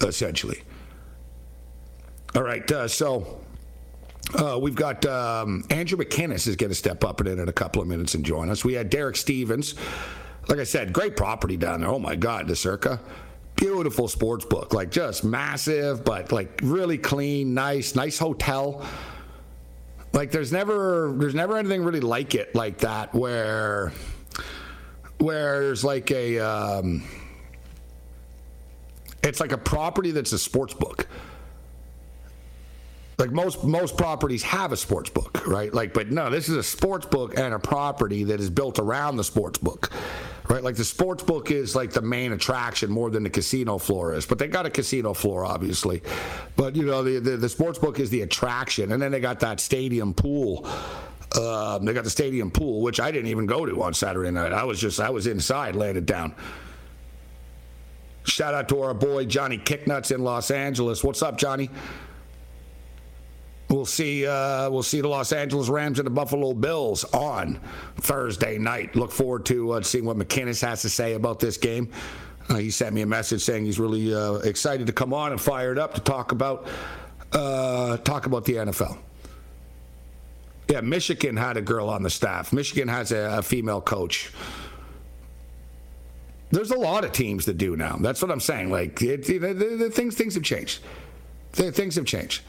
essentially. 0.00 0.62
All 2.34 2.42
right, 2.42 2.70
uh, 2.70 2.88
so. 2.88 3.38
Uh, 4.34 4.56
we've 4.56 4.76
got 4.76 5.04
um, 5.04 5.64
Andrew 5.68 5.98
McKinnis 5.98 6.46
is 6.46 6.54
going 6.54 6.70
to 6.70 6.76
step 6.76 7.02
up 7.04 7.20
in 7.20 7.26
in 7.26 7.48
a 7.48 7.52
couple 7.52 7.82
of 7.82 7.88
minutes 7.88 8.14
and 8.14 8.24
join 8.24 8.48
us. 8.50 8.64
We 8.64 8.72
had 8.72 8.88
Derek 8.88 9.16
Stevens. 9.16 9.74
Like 10.48 10.60
I 10.60 10.64
said, 10.64 10.92
great 10.92 11.16
property 11.16 11.56
down 11.56 11.80
there. 11.80 11.90
Oh 11.90 11.98
my 11.98 12.14
God, 12.14 12.46
the 12.46 12.54
Circa 12.54 13.00
beautiful 13.56 14.08
sports 14.08 14.44
book, 14.44 14.74
like 14.74 14.90
just 14.90 15.22
massive, 15.22 16.04
but 16.04 16.32
like 16.32 16.60
really 16.62 16.98
clean, 16.98 17.54
nice, 17.54 17.94
nice 17.94 18.18
hotel. 18.18 18.84
Like 20.12 20.30
there's 20.30 20.52
never 20.52 21.12
there's 21.16 21.34
never 21.34 21.56
anything 21.56 21.84
really 21.84 22.00
like 22.00 22.34
it 22.34 22.54
like 22.54 22.78
that 22.78 23.14
where 23.14 23.92
where 25.18 25.60
there's 25.60 25.84
like 25.84 26.10
a 26.10 26.38
um, 26.38 27.04
it's 29.22 29.40
like 29.40 29.52
a 29.52 29.58
property 29.58 30.10
that's 30.10 30.32
a 30.32 30.38
sports 30.38 30.74
book. 30.74 31.08
Like 33.22 33.30
most 33.30 33.62
most 33.62 33.96
properties 33.96 34.42
have 34.42 34.72
a 34.72 34.76
sports 34.76 35.08
book, 35.08 35.46
right? 35.46 35.72
Like, 35.72 35.94
but 35.94 36.10
no, 36.10 36.28
this 36.28 36.48
is 36.48 36.56
a 36.56 36.62
sports 36.62 37.06
book 37.06 37.38
and 37.38 37.54
a 37.54 37.58
property 37.60 38.24
that 38.24 38.40
is 38.40 38.50
built 38.50 38.80
around 38.80 39.16
the 39.16 39.22
sports 39.22 39.60
book 39.60 39.92
right? 40.48 40.64
Like 40.64 40.74
the 40.74 40.84
sports 40.84 41.22
book 41.22 41.52
is 41.52 41.76
like 41.76 41.92
the 41.92 42.02
main 42.02 42.32
attraction 42.32 42.90
more 42.90 43.10
than 43.10 43.22
the 43.22 43.30
casino 43.30 43.78
floor 43.78 44.12
is. 44.12 44.26
But 44.26 44.40
they 44.40 44.48
got 44.48 44.66
a 44.66 44.70
casino 44.70 45.14
floor, 45.14 45.44
obviously. 45.44 46.02
But 46.56 46.74
you 46.74 46.84
know, 46.84 47.04
the 47.04 47.20
the, 47.20 47.36
the 47.36 47.48
sports 47.48 47.78
book 47.78 48.00
is 48.00 48.10
the 48.10 48.22
attraction, 48.22 48.90
and 48.90 49.00
then 49.00 49.12
they 49.12 49.20
got 49.20 49.38
that 49.38 49.60
stadium 49.60 50.12
pool. 50.12 50.66
Um, 51.40 51.84
they 51.84 51.92
got 51.94 52.02
the 52.02 52.10
stadium 52.10 52.50
pool, 52.50 52.82
which 52.82 52.98
I 52.98 53.12
didn't 53.12 53.28
even 53.28 53.46
go 53.46 53.64
to 53.64 53.82
on 53.84 53.94
Saturday 53.94 54.32
night. 54.32 54.52
I 54.52 54.64
was 54.64 54.80
just 54.80 54.98
I 54.98 55.10
was 55.10 55.28
inside, 55.28 55.76
laying 55.76 55.96
it 55.96 56.06
down. 56.06 56.34
Shout 58.24 58.52
out 58.52 58.68
to 58.70 58.82
our 58.82 58.94
boy 58.94 59.26
Johnny 59.26 59.58
Kicknuts 59.58 60.10
in 60.10 60.24
Los 60.24 60.50
Angeles. 60.50 61.04
What's 61.04 61.22
up, 61.22 61.38
Johnny? 61.38 61.70
We'll 63.72 63.86
see. 63.86 64.26
Uh, 64.26 64.68
we'll 64.68 64.82
see 64.82 65.00
the 65.00 65.08
Los 65.08 65.32
Angeles 65.32 65.70
Rams 65.70 65.98
and 65.98 66.04
the 66.04 66.10
Buffalo 66.10 66.52
Bills 66.52 67.04
on 67.04 67.58
Thursday 67.96 68.58
night. 68.58 68.94
Look 68.94 69.10
forward 69.10 69.46
to 69.46 69.72
uh, 69.72 69.82
seeing 69.82 70.04
what 70.04 70.18
McKinnis 70.18 70.60
has 70.60 70.82
to 70.82 70.90
say 70.90 71.14
about 71.14 71.40
this 71.40 71.56
game. 71.56 71.90
Uh, 72.50 72.56
he 72.56 72.70
sent 72.70 72.94
me 72.94 73.00
a 73.00 73.06
message 73.06 73.40
saying 73.40 73.64
he's 73.64 73.78
really 73.78 74.14
uh, 74.14 74.34
excited 74.34 74.86
to 74.88 74.92
come 74.92 75.14
on 75.14 75.32
and 75.32 75.40
fired 75.40 75.78
up 75.78 75.94
to 75.94 76.02
talk 76.02 76.32
about 76.32 76.68
uh, 77.32 77.96
talk 77.98 78.26
about 78.26 78.44
the 78.44 78.56
NFL. 78.56 78.98
Yeah, 80.68 80.82
Michigan 80.82 81.34
had 81.34 81.56
a 81.56 81.62
girl 81.62 81.88
on 81.88 82.02
the 82.02 82.10
staff. 82.10 82.52
Michigan 82.52 82.88
has 82.88 83.10
a, 83.10 83.38
a 83.38 83.42
female 83.42 83.80
coach. 83.80 84.34
There's 86.50 86.72
a 86.72 86.78
lot 86.78 87.06
of 87.06 87.12
teams 87.12 87.46
that 87.46 87.56
do 87.56 87.74
now. 87.74 87.96
That's 87.98 88.20
what 88.20 88.30
I'm 88.30 88.40
saying. 88.40 88.70
Like 88.70 89.00
it, 89.00 89.30
it, 89.30 89.42
it, 89.42 89.94
things, 89.94 90.14
things 90.14 90.34
have 90.34 90.42
changed. 90.42 90.80
Things 91.52 91.94
have 91.96 92.04
changed. 92.04 92.42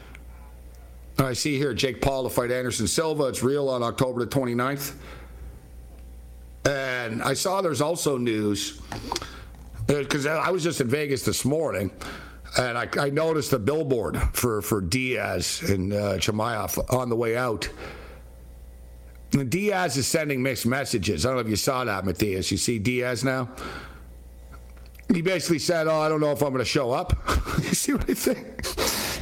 I 1.18 1.32
see 1.32 1.56
here 1.56 1.74
Jake 1.74 2.00
Paul 2.00 2.24
to 2.24 2.30
fight 2.30 2.50
Anderson 2.50 2.88
Silva. 2.88 3.24
It's 3.24 3.42
real 3.42 3.68
on 3.68 3.82
October 3.82 4.24
the 4.24 4.30
29th. 4.30 4.94
And 6.66 7.22
I 7.22 7.34
saw 7.34 7.60
there's 7.60 7.80
also 7.80 8.16
news 8.16 8.80
because 9.86 10.26
I 10.26 10.50
was 10.50 10.62
just 10.64 10.80
in 10.80 10.88
Vegas 10.88 11.22
this 11.22 11.44
morning, 11.44 11.90
and 12.58 12.78
I, 12.78 12.88
I 12.98 13.10
noticed 13.10 13.50
the 13.50 13.58
billboard 13.58 14.20
for, 14.32 14.62
for 14.62 14.80
Diaz 14.80 15.62
and 15.68 15.92
uh, 15.92 16.14
Chimaev 16.14 16.92
on 16.92 17.10
the 17.10 17.16
way 17.16 17.36
out. 17.36 17.68
And 19.32 19.50
Diaz 19.50 19.96
is 19.96 20.06
sending 20.06 20.42
mixed 20.42 20.64
messages. 20.64 21.26
I 21.26 21.30
don't 21.30 21.36
know 21.36 21.42
if 21.42 21.48
you 21.48 21.56
saw 21.56 21.84
that, 21.84 22.04
Matthias. 22.04 22.50
You 22.50 22.56
see 22.56 22.78
Diaz 22.78 23.24
now? 23.24 23.50
He 25.12 25.20
basically 25.22 25.58
said, 25.58 25.86
"Oh, 25.86 26.00
I 26.00 26.08
don't 26.08 26.20
know 26.20 26.32
if 26.32 26.42
I'm 26.42 26.50
going 26.50 26.60
to 26.60 26.64
show 26.64 26.92
up." 26.92 27.12
you 27.58 27.74
see 27.74 27.92
what 27.92 28.08
I 28.08 28.14
think? 28.14 28.64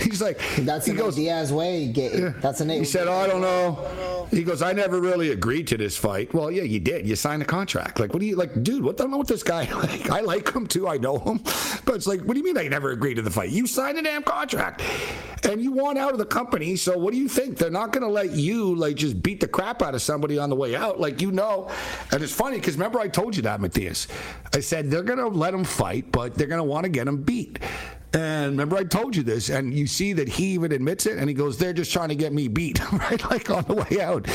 He's 0.10 0.20
like, 0.22 0.40
That's 0.58 0.86
he 0.86 0.92
an 0.92 0.98
goes, 0.98 1.16
Diaz 1.16 1.52
way. 1.52 1.88
Ga- 1.92 2.30
That's 2.40 2.60
an 2.60 2.68
he 2.70 2.84
said, 2.84 3.08
oh, 3.08 3.12
I 3.14 3.26
don't 3.26 3.40
know. 3.40 4.26
He 4.30 4.42
goes, 4.44 4.62
I 4.62 4.72
never 4.72 5.00
really 5.00 5.30
agreed 5.30 5.66
to 5.68 5.76
this 5.76 5.96
fight. 5.96 6.32
Well, 6.32 6.50
yeah, 6.50 6.62
you 6.62 6.80
did. 6.80 7.06
You 7.06 7.16
signed 7.16 7.42
a 7.42 7.44
contract. 7.44 8.00
Like, 8.00 8.12
what 8.12 8.20
do 8.20 8.26
you, 8.26 8.36
like, 8.36 8.62
dude, 8.62 8.82
what, 8.82 8.98
I 9.00 9.04
don't 9.04 9.10
know 9.10 9.18
what 9.18 9.28
this 9.28 9.42
guy, 9.42 9.70
like, 9.74 10.10
I 10.10 10.20
like 10.20 10.52
him 10.54 10.66
too. 10.66 10.88
I 10.88 10.96
know 10.98 11.18
him. 11.18 11.38
But 11.84 11.96
it's 11.96 12.06
like, 12.06 12.20
what 12.22 12.32
do 12.34 12.38
you 12.38 12.44
mean 12.44 12.56
I 12.58 12.68
never 12.68 12.92
agreed 12.92 13.14
to 13.14 13.22
the 13.22 13.30
fight? 13.30 13.50
You 13.50 13.66
signed 13.66 13.98
a 13.98 14.02
damn 14.02 14.22
contract 14.22 14.82
and 15.44 15.60
you 15.60 15.72
want 15.72 15.98
out 15.98 16.12
of 16.12 16.18
the 16.18 16.26
company. 16.26 16.76
So 16.76 16.96
what 16.96 17.12
do 17.12 17.18
you 17.18 17.28
think? 17.28 17.58
They're 17.58 17.70
not 17.70 17.92
going 17.92 18.04
to 18.04 18.08
let 18.10 18.30
you, 18.32 18.74
like, 18.74 18.96
just 18.96 19.22
beat 19.22 19.40
the 19.40 19.48
crap 19.48 19.82
out 19.82 19.94
of 19.94 20.02
somebody 20.02 20.38
on 20.38 20.48
the 20.50 20.56
way 20.56 20.74
out. 20.76 20.98
Like, 21.00 21.20
you 21.20 21.30
know. 21.32 21.70
And 22.10 22.22
it's 22.22 22.32
funny 22.32 22.56
because 22.58 22.74
remember 22.74 23.00
I 23.00 23.08
told 23.08 23.36
you 23.36 23.42
that, 23.42 23.60
Matthias. 23.60 24.08
I 24.54 24.60
said, 24.60 24.90
they're 24.90 25.02
going 25.02 25.18
to 25.18 25.28
let 25.28 25.52
him 25.54 25.64
fight, 25.64 26.10
but 26.12 26.34
they're 26.34 26.46
going 26.46 26.58
to 26.58 26.64
want 26.64 26.84
to 26.84 26.90
get 26.90 27.06
him 27.06 27.22
beat. 27.22 27.58
And 28.14 28.50
remember, 28.50 28.76
I 28.76 28.84
told 28.84 29.16
you 29.16 29.22
this, 29.22 29.48
and 29.48 29.72
you 29.72 29.86
see 29.86 30.12
that 30.12 30.28
he 30.28 30.48
even 30.48 30.72
admits 30.72 31.06
it, 31.06 31.18
and 31.18 31.28
he 31.28 31.34
goes, 31.34 31.56
"They're 31.56 31.72
just 31.72 31.92
trying 31.92 32.10
to 32.10 32.14
get 32.14 32.32
me 32.32 32.46
beat, 32.48 32.78
right? 32.92 33.30
Like 33.30 33.50
on 33.50 33.64
the 33.64 33.74
way 33.74 34.02
out." 34.02 34.28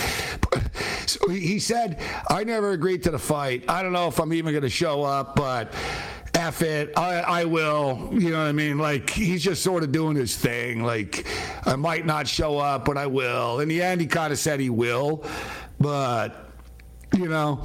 So 1.06 1.30
he 1.30 1.60
said, 1.60 2.02
"I 2.30 2.44
never 2.44 2.72
agreed 2.72 3.04
to 3.04 3.12
the 3.12 3.20
fight. 3.20 3.66
I 3.70 3.84
don't 3.84 3.94
know 3.94 4.08
if 4.08 4.20
I'm 4.20 4.34
even 4.34 4.52
going 4.54 4.64
to 4.64 4.70
show 4.70 5.04
up, 5.04 5.36
but." 5.36 5.74
F 6.34 6.62
it, 6.62 6.96
I, 6.96 7.22
I 7.22 7.46
will. 7.46 8.10
You 8.12 8.30
know 8.30 8.38
what 8.38 8.48
I 8.48 8.52
mean? 8.52 8.78
Like, 8.78 9.10
he's 9.10 9.44
just 9.44 9.64
sort 9.64 9.82
of 9.82 9.92
doing 9.92 10.16
his 10.16 10.36
thing. 10.36 10.84
Like, 10.84 11.26
I 11.66 11.76
might 11.76 12.06
not 12.06 12.28
show 12.28 12.60
up, 12.60 12.86
but 12.86 12.96
I 12.96 13.08
will. 13.08 13.60
In 13.60 13.68
the 13.70 13.82
end, 13.82 14.02
he 14.02 14.08
kind 14.08 14.32
of 14.32 14.38
said 14.38 14.60
he 14.60 14.70
will. 14.70 15.24
But, 15.80 16.52
you 17.16 17.28
know, 17.28 17.64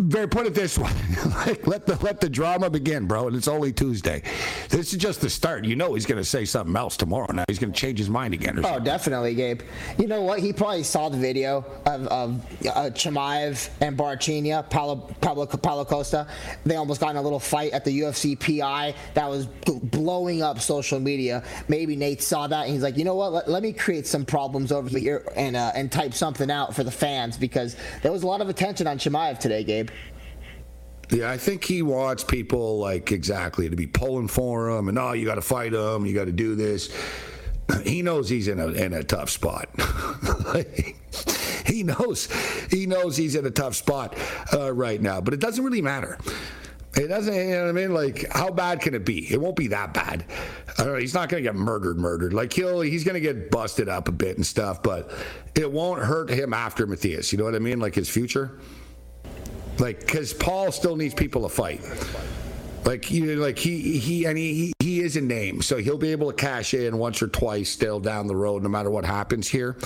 Bear, 0.00 0.26
put 0.26 0.46
it 0.46 0.54
this 0.54 0.78
way: 0.78 0.90
like, 1.26 1.66
let 1.66 1.86
the 1.86 1.96
let 1.96 2.20
the 2.20 2.28
drama 2.28 2.70
begin, 2.70 3.06
bro. 3.06 3.26
And 3.26 3.36
it's 3.36 3.48
only 3.48 3.72
Tuesday. 3.72 4.22
This 4.70 4.92
is 4.92 4.98
just 4.98 5.20
the 5.20 5.28
start. 5.28 5.64
You 5.66 5.76
know 5.76 5.94
he's 5.94 6.06
going 6.06 6.18
to 6.20 6.24
say 6.24 6.44
something 6.46 6.74
else 6.74 6.96
tomorrow. 6.96 7.30
Now 7.32 7.44
he's 7.48 7.58
going 7.58 7.72
to 7.72 7.78
change 7.78 7.98
his 7.98 8.08
mind 8.08 8.32
again. 8.32 8.56
Or 8.58 8.60
Oh, 8.60 8.64
something. 8.64 8.84
definitely, 8.84 9.34
Gabe. 9.34 9.60
You 9.98 10.06
know 10.06 10.22
what? 10.22 10.40
He 10.40 10.52
probably 10.54 10.84
saw 10.84 11.10
the 11.10 11.18
video 11.18 11.64
of, 11.84 12.06
of 12.06 12.40
uh, 12.66 12.90
Chimaev 12.90 13.68
and 13.82 13.96
Borrachinha, 13.96 14.70
Paulo, 14.70 14.96
Paulo 15.20 15.84
Costa. 15.84 16.26
They 16.64 16.76
almost 16.76 17.00
got 17.00 17.10
in 17.10 17.16
a 17.16 17.22
little 17.22 17.38
fight 17.40 17.72
at 17.72 17.84
the 17.84 18.00
UFC 18.00 18.38
PI 18.40 18.94
that 19.14 19.28
was 19.28 19.46
blowing 19.46 20.42
up 20.42 20.60
social 20.60 20.98
media. 20.98 21.42
Maybe 21.68 21.94
Nate 21.94 22.22
saw 22.22 22.46
that 22.46 22.64
and 22.64 22.72
he's 22.72 22.82
like, 22.82 22.96
you 22.96 23.04
know 23.04 23.16
what? 23.16 23.32
Let, 23.32 23.48
let 23.50 23.62
me 23.62 23.72
create 23.74 24.06
some 24.06 24.24
problems 24.24 24.72
over 24.72 24.88
here 24.98 25.24
and 25.36 25.56
uh, 25.56 25.72
and 25.74 25.92
type 25.92 26.14
something 26.14 26.50
out 26.50 26.74
for 26.74 26.84
the 26.84 26.90
fans 26.90 27.36
because 27.36 27.76
there 28.02 28.12
was 28.12 28.22
a 28.22 28.26
lot 28.26 28.40
of 28.40 28.48
attention 28.48 28.86
on 28.86 28.98
Chimaev 28.98 29.38
today, 29.38 29.62
Gabe. 29.62 29.89
Yeah, 31.10 31.30
I 31.30 31.38
think 31.38 31.64
he 31.64 31.82
wants 31.82 32.22
people 32.22 32.78
like 32.78 33.10
exactly 33.10 33.68
to 33.68 33.76
be 33.76 33.86
pulling 33.86 34.28
for 34.28 34.70
him, 34.70 34.88
and 34.88 34.98
oh, 34.98 35.12
you 35.12 35.26
got 35.26 35.34
to 35.36 35.42
fight 35.42 35.72
him, 35.72 36.06
you 36.06 36.14
got 36.14 36.26
to 36.26 36.32
do 36.32 36.54
this. 36.54 36.94
He 37.84 38.02
knows 38.02 38.28
he's 38.28 38.48
in 38.48 38.58
a 38.58 38.68
in 38.68 38.92
a 38.92 39.02
tough 39.02 39.30
spot. 39.30 39.68
he 41.66 41.82
knows 41.82 42.28
he 42.70 42.86
knows 42.86 43.16
he's 43.16 43.34
in 43.34 43.46
a 43.46 43.50
tough 43.50 43.74
spot 43.74 44.16
uh, 44.52 44.72
right 44.72 45.00
now, 45.00 45.20
but 45.20 45.34
it 45.34 45.40
doesn't 45.40 45.64
really 45.64 45.82
matter. 45.82 46.18
It 46.96 47.06
doesn't, 47.06 47.32
you 47.32 47.50
know 47.52 47.62
what 47.62 47.68
I 47.68 47.72
mean? 47.72 47.94
Like, 47.94 48.26
how 48.32 48.50
bad 48.50 48.80
can 48.80 48.94
it 48.94 49.04
be? 49.04 49.32
It 49.32 49.40
won't 49.40 49.54
be 49.54 49.68
that 49.68 49.94
bad. 49.94 50.24
I 50.76 50.82
don't 50.82 50.94
know, 50.94 50.98
he's 50.98 51.14
not 51.14 51.28
going 51.28 51.42
to 51.42 51.48
get 51.48 51.54
murdered, 51.54 51.98
murdered. 51.98 52.32
Like, 52.32 52.52
he'll, 52.52 52.80
he's 52.80 53.04
going 53.04 53.14
to 53.14 53.20
get 53.20 53.48
busted 53.48 53.88
up 53.88 54.08
a 54.08 54.12
bit 54.12 54.36
and 54.36 54.44
stuff, 54.44 54.82
but 54.82 55.12
it 55.54 55.70
won't 55.70 56.02
hurt 56.02 56.28
him 56.30 56.52
after 56.52 56.88
Matthias. 56.88 57.30
You 57.30 57.38
know 57.38 57.44
what 57.44 57.54
I 57.54 57.60
mean? 57.60 57.78
Like 57.78 57.94
his 57.94 58.08
future. 58.08 58.58
Like, 59.80 60.00
because 60.00 60.32
Paul 60.32 60.70
still 60.70 60.94
needs 60.94 61.14
people 61.14 61.42
to 61.42 61.48
fight. 61.48 61.80
Like 62.84 63.10
you, 63.10 63.36
like 63.36 63.58
he 63.58 63.98
he 63.98 64.24
and 64.24 64.38
he 64.38 64.72
he 64.80 65.00
is 65.00 65.16
a 65.16 65.20
name, 65.20 65.60
so 65.60 65.76
he'll 65.76 65.98
be 65.98 66.12
able 66.12 66.30
to 66.30 66.36
cash 66.36 66.72
in 66.72 66.96
once 66.96 67.20
or 67.20 67.28
twice 67.28 67.68
still 67.68 68.00
down 68.00 68.26
the 68.26 68.34
road, 68.34 68.62
no 68.62 68.70
matter 68.70 68.90
what 68.90 69.04
happens 69.04 69.48
here. 69.48 69.76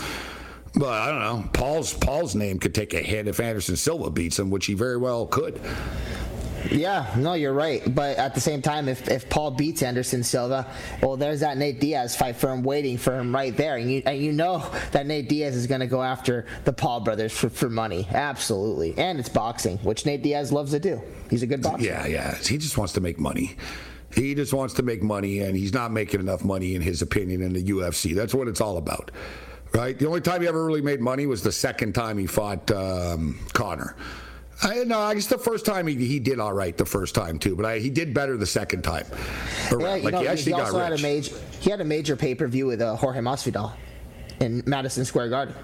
But 0.76 0.92
I 0.92 1.11
don't 1.11 1.20
know. 1.20 1.48
Paul's 1.52 1.92
Paul's 1.92 2.35
name 2.35 2.59
could 2.59 2.74
take 2.74 2.94
a 2.94 3.00
hit 3.00 3.26
if 3.26 3.40
Anderson 3.40 3.76
Silva 3.76 4.11
beats 4.11 4.38
him, 4.38 4.48
which 4.48 4.66
he 4.66 4.74
very 4.74 4.96
well 4.96 5.26
could. 5.26 5.61
Yeah, 6.70 7.12
no, 7.16 7.35
you're 7.35 7.53
right. 7.53 7.83
But 7.94 8.16
at 8.18 8.35
the 8.35 8.40
same 8.40 8.62
time, 8.62 8.88
if, 8.88 9.09
if 9.09 9.29
Paul 9.29 9.53
beats 9.53 9.83
Anderson 9.83 10.22
Silva, 10.22 10.66
well, 11.03 11.16
there's 11.16 11.40
that 11.40 11.57
Nate 11.57 11.81
Diaz 11.81 12.16
fight 12.16 12.37
for 12.37 12.50
him 12.50 12.62
waiting 12.62 12.96
for 12.96 13.18
him 13.18 13.35
right 13.35 13.57
there. 13.57 13.77
And 13.77 13.90
you, 13.90 14.03
and 14.07 14.18
you 14.18 14.33
know 14.33 14.68
that 14.92 15.07
Nate 15.07 15.29
Diaz 15.29 15.55
is 15.55 15.66
going 15.66 15.81
to 15.81 15.87
go 15.87 16.03
after 16.03 16.46
the 16.64 16.72
Paul 16.72 17.00
brothers 17.00 17.33
for, 17.37 17.48
for 17.48 17.68
money. 17.68 18.07
Absolutely. 18.11 18.94
And 18.96 19.18
it's 19.18 19.29
boxing, 19.29 19.79
which 19.79 20.07
Nate 20.07 20.22
Diaz 20.22 20.53
loves 20.53 20.70
to 20.72 20.81
do. 20.81 21.00
He's 21.31 21.42
a 21.42 21.46
good 21.46 21.62
boxer. 21.62 21.85
Yeah, 21.85 22.07
yeah. 22.07 22.35
He 22.37 22.59
just 22.59 22.79
wants 22.79 22.92
to 22.94 23.00
make 23.00 23.18
money. 23.18 23.57
He 24.14 24.35
just 24.35 24.53
wants 24.53 24.74
to 24.74 24.83
make 24.83 25.03
money, 25.03 25.40
and 25.40 25.57
he's 25.57 25.72
not 25.72 25.90
making 25.90 26.20
enough 26.20 26.44
money, 26.44 26.77
in 26.77 26.83
his 26.83 27.03
opinion, 27.03 27.42
in 27.42 27.53
the 27.53 27.64
UFC. 27.64 28.14
That's 28.14 28.33
what 28.33 28.46
it's 28.46 28.61
all 28.61 28.77
about, 28.77 29.11
right? 29.72 29.98
The 29.98 30.07
only 30.07 30.20
time 30.20 30.40
he 30.40 30.46
ever 30.46 30.64
really 30.64 30.83
made 30.83 31.00
money 31.00 31.27
was 31.27 31.42
the 31.42 31.50
second 31.50 31.94
time 31.94 32.16
he 32.16 32.27
fought 32.27 32.70
um, 32.70 33.40
Conor. 33.55 33.96
I, 34.62 34.84
no, 34.84 34.98
I 35.00 35.14
guess 35.14 35.26
the 35.26 35.38
first 35.38 35.66
time 35.66 35.86
he, 35.86 35.94
he 35.96 36.18
did 36.18 36.38
all 36.38 36.52
right 36.52 36.76
the 36.76 36.84
first 36.84 37.14
time 37.14 37.38
too, 37.38 37.56
but 37.56 37.64
I, 37.66 37.78
he 37.80 37.90
did 37.90 38.14
better 38.14 38.36
the 38.36 38.46
second 38.46 38.82
time. 38.82 39.04
Yeah, 39.10 39.74
around. 39.76 39.96
you 39.98 40.04
like 40.04 40.14
know, 40.14 40.20
he 40.20 40.28
actually 40.28 40.44
he 40.52 40.58
got 40.58 40.60
also 40.66 40.78
had 40.78 40.92
a 40.92 40.98
major 41.02 41.34
he 41.60 41.70
had 41.70 41.80
a 41.80 41.84
major 41.84 42.14
pay 42.16 42.34
per 42.34 42.46
view 42.46 42.66
with 42.66 42.80
uh, 42.80 42.94
Jorge 42.96 43.20
Masvidal 43.20 43.72
in 44.40 44.62
Madison 44.66 45.04
Square 45.04 45.30
Garden. 45.30 45.54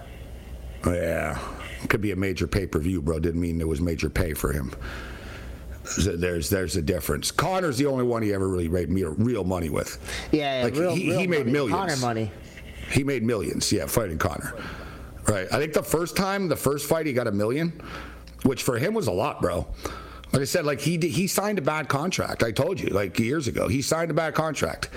Yeah, 0.84 1.38
could 1.88 2.00
be 2.00 2.10
a 2.12 2.16
major 2.16 2.46
pay 2.46 2.66
per 2.66 2.78
view, 2.80 3.00
bro. 3.00 3.18
Didn't 3.20 3.40
mean 3.40 3.58
there 3.58 3.66
was 3.68 3.80
major 3.80 4.10
pay 4.10 4.34
for 4.34 4.52
him. 4.52 4.72
So 5.84 6.16
There's 6.16 6.50
there's 6.50 6.76
a 6.76 6.82
difference. 6.82 7.30
Conor's 7.30 7.78
the 7.78 7.86
only 7.86 8.04
one 8.04 8.22
he 8.22 8.32
ever 8.34 8.48
really 8.48 8.68
made 8.68 8.90
me- 8.90 9.02
real 9.04 9.44
money 9.44 9.70
with. 9.70 9.98
Yeah, 10.32 10.62
Like, 10.64 10.74
real, 10.74 10.94
he- 10.94 11.10
real 11.10 11.18
he 11.20 11.26
made 11.26 11.38
money. 11.40 11.52
millions. 11.52 11.78
Conor 11.78 11.96
money. 11.96 12.30
He 12.90 13.02
made 13.04 13.22
millions, 13.22 13.70
yeah, 13.72 13.86
fighting 13.86 14.18
Conor. 14.18 14.54
Right. 15.28 15.46
I 15.52 15.58
think 15.58 15.72
the 15.74 15.82
first 15.82 16.16
time, 16.16 16.48
the 16.48 16.56
first 16.56 16.88
fight, 16.88 17.06
he 17.06 17.12
got 17.12 17.26
a 17.28 17.32
million, 17.32 17.80
which 18.42 18.62
for 18.62 18.78
him 18.78 18.94
was 18.94 19.06
a 19.06 19.12
lot, 19.12 19.40
bro. 19.40 19.66
Like 20.32 20.42
I 20.42 20.44
said, 20.44 20.64
like 20.64 20.80
he 20.80 20.96
he 20.98 21.26
signed 21.26 21.58
a 21.58 21.62
bad 21.62 21.88
contract. 21.88 22.42
I 22.42 22.52
told 22.52 22.78
you, 22.80 22.88
like 22.90 23.18
years 23.18 23.48
ago, 23.48 23.66
he 23.68 23.82
signed 23.82 24.10
a 24.10 24.14
bad 24.14 24.34
contract. 24.34 24.90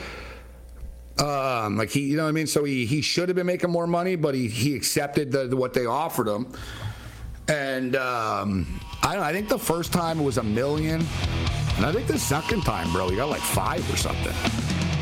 Um, 1.20 1.78
like 1.78 1.90
he, 1.90 2.02
you 2.02 2.18
know 2.18 2.24
what 2.24 2.30
I 2.30 2.34
mean. 2.34 2.48
So 2.48 2.64
he 2.64 2.86
he 2.86 3.02
should 3.02 3.30
have 3.30 3.36
been 3.36 3.46
making 3.48 3.70
more 3.70 3.88
money, 3.88 4.16
but 4.16 4.34
he 4.36 4.48
he 4.48 4.76
accepted 4.76 5.32
the, 5.32 5.48
the- 5.48 5.58
what 5.58 5.74
they 5.74 5.86
offered 5.86 6.28
him. 6.28 6.48
And 7.48 7.96
um, 7.96 8.80
I 9.02 9.14
don't 9.16 9.24
I 9.24 9.34
think 9.34 9.50
the 9.50 9.60
first 9.60 9.92
time 9.92 10.20
it 10.20 10.24
was 10.24 10.38
a 10.38 10.44
million, 10.44 11.06
and 11.78 11.86
I 11.86 11.92
think 11.92 12.08
the 12.08 12.18
second 12.20 12.62
time, 12.62 12.92
bro, 12.94 13.10
he 13.10 13.16
got 13.16 13.30
like 13.30 13.42
five 13.42 13.84
or 13.94 13.98
something. 13.98 14.34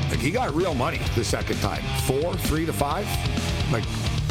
Like 0.09 0.19
he 0.19 0.31
got 0.31 0.53
real 0.53 0.73
money 0.73 0.99
the 1.15 1.23
second 1.23 1.57
time, 1.61 1.81
four, 2.05 2.33
three 2.35 2.65
to 2.65 2.73
five. 2.73 3.05
Like 3.71 3.85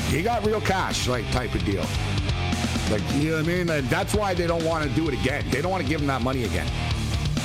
he 0.09 0.23
got 0.23 0.45
real 0.45 0.61
cash, 0.61 1.09
like 1.09 1.31
type 1.31 1.55
of 1.55 1.65
deal. 1.65 1.85
Like 2.91 3.03
you 3.15 3.31
know 3.31 3.37
what 3.37 3.45
I 3.45 3.49
mean? 3.49 3.71
And 3.71 3.89
that's 3.89 4.15
why 4.15 4.35
they 4.35 4.47
don't 4.47 4.65
want 4.65 4.89
to 4.89 4.91
do 4.97 5.09
it 5.09 5.15
again. 5.15 5.45
They 5.51 5.63
don't 5.63 5.71
want 5.71 5.83
to 5.83 5.89
give 5.89 6.01
him 6.01 6.09
that 6.09 6.23
money 6.23 6.45
again. 6.45 6.67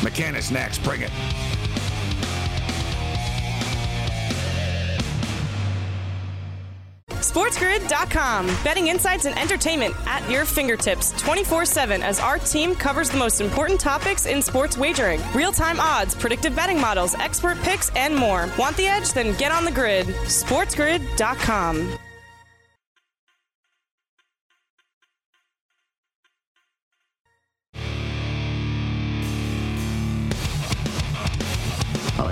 McKinnis 0.01 0.51
next, 0.51 0.83
bring 0.83 1.01
it. 1.01 1.11
SportsGrid.com. 7.35 8.47
Betting 8.63 8.87
insights 8.87 9.25
and 9.25 9.37
entertainment 9.37 9.93
at 10.05 10.27
your 10.29 10.45
fingertips 10.45 11.11
24 11.21 11.65
7 11.65 12.01
as 12.01 12.19
our 12.19 12.37
team 12.37 12.73
covers 12.73 13.09
the 13.09 13.17
most 13.17 13.41
important 13.41 13.79
topics 13.79 14.25
in 14.25 14.41
sports 14.41 14.77
wagering 14.77 15.21
real 15.33 15.51
time 15.51 15.79
odds, 15.79 16.15
predictive 16.15 16.55
betting 16.55 16.79
models, 16.79 17.13
expert 17.15 17.57
picks, 17.61 17.89
and 17.95 18.15
more. 18.15 18.49
Want 18.57 18.77
the 18.77 18.87
edge? 18.87 19.11
Then 19.11 19.35
get 19.37 19.51
on 19.51 19.65
the 19.65 19.71
grid. 19.71 20.07
SportsGrid.com. 20.07 21.97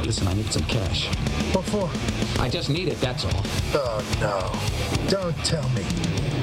right, 0.03 0.07
listen, 0.07 0.27
I 0.27 0.33
need 0.33 0.51
some 0.51 0.63
cash. 0.63 1.07
What 1.53 1.65
for? 1.65 1.89
I 2.41 2.49
just 2.49 2.69
need 2.69 2.87
it, 2.89 2.99
that's 2.99 3.23
all. 3.25 3.43
Oh, 3.73 4.03
no. 4.19 5.07
Don't 5.09 5.35
tell 5.45 5.67
me. 5.69 5.83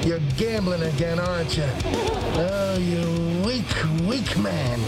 You're 0.03 0.19
gambling 0.35 0.81
again, 0.81 1.19
aren't 1.19 1.55
you? 1.55 1.67
Oh, 2.37 2.77
you 2.79 3.45
weak, 3.45 3.67
weak 4.07 4.37
man. 4.39 4.79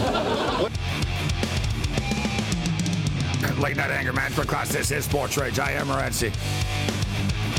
Late 3.60 3.76
night 3.76 3.90
anger 3.90 4.12
management 4.12 4.48
class. 4.48 4.72
This 4.72 4.90
is 4.90 5.04
Sports 5.04 5.36
Rage. 5.36 5.58
I 5.60 5.72
am 5.72 5.86
Morency. 5.86 6.34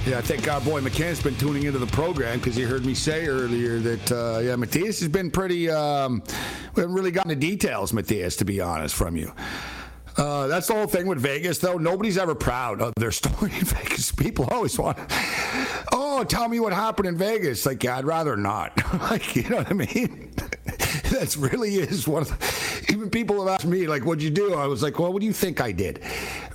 Yeah, 0.06 0.18
I 0.18 0.22
think 0.22 0.48
our 0.48 0.62
boy 0.62 0.82
McCann's 0.82 1.24
been 1.24 1.36
tuning 1.38 1.64
into 1.64 1.80
the 1.80 1.88
program 1.88 2.40
because 2.40 2.56
he 2.56 2.64
heard 2.64 2.86
me 2.86 2.94
say 2.94 3.28
earlier 3.28 3.80
that 3.80 4.12
uh, 4.12 4.40
yeah, 4.40 4.56
Matthias 4.56 5.00
has 5.00 5.10
been 5.10 5.32
pretty. 5.32 5.70
Um, 5.70 6.22
we 6.76 6.82
haven't 6.82 6.96
really 6.96 7.12
gotten 7.12 7.30
the 7.30 7.36
details, 7.36 7.94
Matthias, 7.94 8.36
to 8.38 8.46
be 8.46 8.60
honest, 8.60 8.94
from 8.94 9.16
you. 9.16 9.32
Uh, 10.18 10.48
that's 10.48 10.68
the 10.68 10.74
whole 10.74 10.88
thing 10.88 11.08
with 11.08 11.20
Vegas, 11.20 11.58
though. 11.60 11.78
Nobody's 11.78 12.18
ever 12.18 12.36
proud 12.36 12.82
of 12.82 12.94
their 12.98 13.12
story 13.22 13.52
in 13.54 13.66
Vegas. 13.66 14.12
People 14.12 14.46
always 14.52 14.78
want, 14.78 14.98
oh, 15.92 16.24
tell 16.24 16.48
me 16.48 16.60
what 16.60 16.74
happened 16.74 17.08
in 17.08 17.18
Vegas. 17.18 17.66
Like, 17.66 17.84
yeah, 17.84 17.98
I'd 17.98 18.06
rather 18.06 18.36
not. 18.38 18.82
like, 19.10 19.36
you 19.36 19.44
know 19.50 19.58
what 19.58 19.70
I 19.70 19.74
mean? 19.74 20.32
That's 21.20 21.38
really 21.38 21.76
is 21.76 22.08
one 22.08 22.24
of 22.24 22.30
the, 22.30 22.94
even 22.94 23.10
people 23.10 23.40
have 23.46 23.56
asked 23.56 23.66
me 23.66 23.88
like, 23.88 24.04
"What'd 24.04 24.22
you 24.24 24.30
do?" 24.30 24.54
I 24.54 24.68
was 24.68 24.84
like, 24.84 25.00
"Well, 25.00 25.14
what 25.14 25.20
do 25.22 25.26
you 25.26 25.34
think 25.34 25.62
I 25.62 25.72
did? 25.72 26.02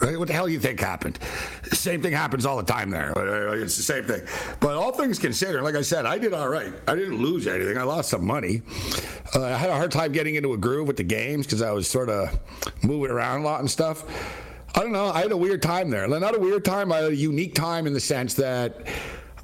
Right? 0.00 0.18
What 0.18 0.28
the 0.28 0.34
hell 0.34 0.46
do 0.46 0.52
you 0.52 0.60
think 0.60 0.80
happened?" 0.80 1.18
Same 1.72 2.02
thing 2.02 2.12
happens 2.12 2.44
all 2.44 2.56
the 2.58 2.62
time 2.70 2.90
there. 2.90 3.16
Uh, 3.16 3.52
It's 3.54 3.76
the 3.76 3.82
same 3.82 4.04
thing. 4.04 4.20
But 4.60 4.76
all 4.76 4.92
things 4.92 5.18
considered, 5.18 5.62
like 5.62 5.76
I 5.76 5.82
said, 5.82 6.04
I 6.04 6.18
did 6.18 6.34
all 6.34 6.48
right. 6.48 6.72
I 6.86 6.94
didn't 6.94 7.22
lose 7.22 7.46
anything. 7.46 7.78
I 7.78 7.84
lost 7.84 8.10
some 8.10 8.24
money. 8.26 8.62
Uh, 9.34 9.44
I 9.44 9.50
had 9.56 9.70
a 9.70 9.74
hard 9.76 9.90
time 9.92 10.12
getting 10.12 10.34
into 10.34 10.52
a 10.52 10.58
groove 10.58 10.86
with 10.88 10.96
the 10.96 11.04
games 11.04 11.46
because 11.46 11.62
I 11.62 11.70
was 11.70 11.88
sort 11.88 12.10
of 12.10 12.38
moving 12.82 13.10
around 13.10 13.40
a 13.40 13.44
lot 13.44 13.60
and 13.60 13.70
stuff. 13.70 14.04
I 14.74 14.80
don't 14.80 14.92
know. 14.92 15.06
I 15.10 15.22
had 15.22 15.32
a 15.32 15.36
weird 15.36 15.62
time 15.62 15.90
there. 15.90 16.06
Not 16.06 16.36
a 16.36 16.38
weird 16.38 16.64
time. 16.64 16.92
I 16.92 16.96
had 16.98 17.12
a 17.12 17.16
unique 17.16 17.54
time 17.54 17.86
in 17.86 17.92
the 17.92 18.00
sense 18.00 18.34
that 18.34 18.86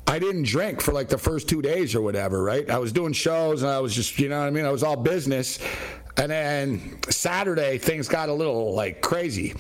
I 0.09 0.19
didn't 0.19 0.45
drink 0.45 0.81
for 0.81 0.92
like 0.92 1.09
the 1.09 1.19
first 1.19 1.49
two 1.49 1.61
days 1.61 1.95
or 1.95 2.01
whatever, 2.01 2.42
right? 2.42 2.69
I 2.71 2.79
was 2.79 2.92
doing 2.92 3.12
shows 3.12 3.62
and 3.62 3.71
I 3.71 3.81
was 3.81 3.95
just, 3.95 4.19
you 4.19 4.29
know 4.29 4.38
what 4.38 4.47
I 4.47 4.51
mean? 4.51 4.64
I 4.64 4.71
was 4.71 4.83
all 4.83 4.97
business. 4.97 5.59
And 6.16 6.31
then 6.31 6.99
Saturday, 7.11 7.79
things 7.79 8.09
got 8.09 8.29
a 8.29 8.33
little 8.33 8.75
like 8.75 9.03
crazy. 9.03 9.55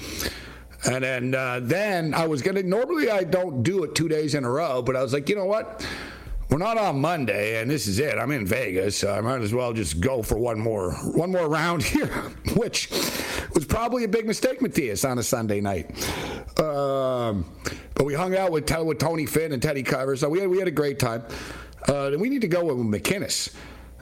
And 0.84 1.02
then, 1.02 1.34
uh, 1.34 1.60
then 1.62 2.14
I 2.14 2.26
was 2.26 2.42
gonna. 2.42 2.62
Normally, 2.62 3.10
I 3.10 3.24
don't 3.24 3.62
do 3.62 3.82
it 3.82 3.94
two 3.94 4.08
days 4.08 4.34
in 4.34 4.44
a 4.44 4.50
row, 4.50 4.82
but 4.82 4.94
I 4.94 5.02
was 5.02 5.12
like, 5.12 5.28
you 5.28 5.34
know 5.34 5.44
what? 5.44 5.84
We're 6.48 6.58
not 6.58 6.78
on 6.78 7.00
Monday, 7.00 7.60
and 7.60 7.68
this 7.68 7.88
is 7.88 7.98
it. 7.98 8.18
I'm 8.18 8.30
in 8.30 8.46
Vegas, 8.46 8.96
so 8.96 9.12
I 9.12 9.20
might 9.20 9.40
as 9.42 9.52
well 9.52 9.72
just 9.72 10.00
go 10.00 10.22
for 10.22 10.38
one 10.38 10.60
more, 10.60 10.92
one 10.92 11.32
more 11.32 11.48
round 11.48 11.82
here, 11.82 12.06
which 12.54 12.88
was 13.52 13.64
probably 13.64 14.04
a 14.04 14.08
big 14.08 14.26
mistake, 14.26 14.62
Matthias, 14.62 15.04
on 15.04 15.18
a 15.18 15.22
Sunday 15.24 15.60
night. 15.60 15.90
Um, 16.60 17.44
but 17.94 18.04
we 18.04 18.14
hung 18.14 18.36
out 18.36 18.52
with, 18.52 18.70
with 18.84 18.98
Tony 18.98 19.26
Finn 19.26 19.52
and 19.52 19.60
Teddy 19.60 19.82
Cover, 19.82 20.14
so 20.16 20.28
we 20.28 20.38
had, 20.38 20.48
we 20.48 20.58
had 20.58 20.68
a 20.68 20.72
great 20.72 21.00
time. 21.00 21.24
Uh, 21.88 22.06
and 22.06 22.20
we 22.20 22.28
need 22.28 22.42
to 22.42 22.48
go 22.48 22.64
with 22.64 22.76
McKinnis, 22.76 23.52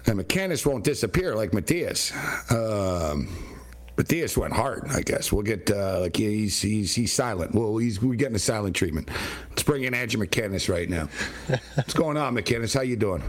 and 0.06 0.18
McKinnis 0.18 0.66
won't 0.66 0.84
disappear 0.84 1.34
like 1.34 1.54
Matthias. 1.54 2.12
Um, 2.50 3.53
Matthias 3.96 4.36
went 4.36 4.52
hard, 4.52 4.86
I 4.90 5.02
guess. 5.02 5.32
We'll 5.32 5.42
get 5.42 5.70
uh, 5.70 6.00
like 6.00 6.16
he's 6.16 6.60
he's 6.60 6.94
he's 6.94 7.12
silent. 7.12 7.54
Well, 7.54 7.76
he's 7.76 8.02
we're 8.02 8.14
getting 8.14 8.36
a 8.36 8.40
silent 8.40 8.74
treatment. 8.74 9.08
Let's 9.50 9.62
bring 9.62 9.84
in 9.84 9.94
Andrew 9.94 10.24
McKinnis 10.24 10.68
right 10.68 10.88
now. 10.88 11.08
What's 11.74 11.94
going 11.94 12.16
on, 12.16 12.34
McKinnis? 12.34 12.74
How 12.74 12.82
you 12.82 12.96
doing? 12.96 13.22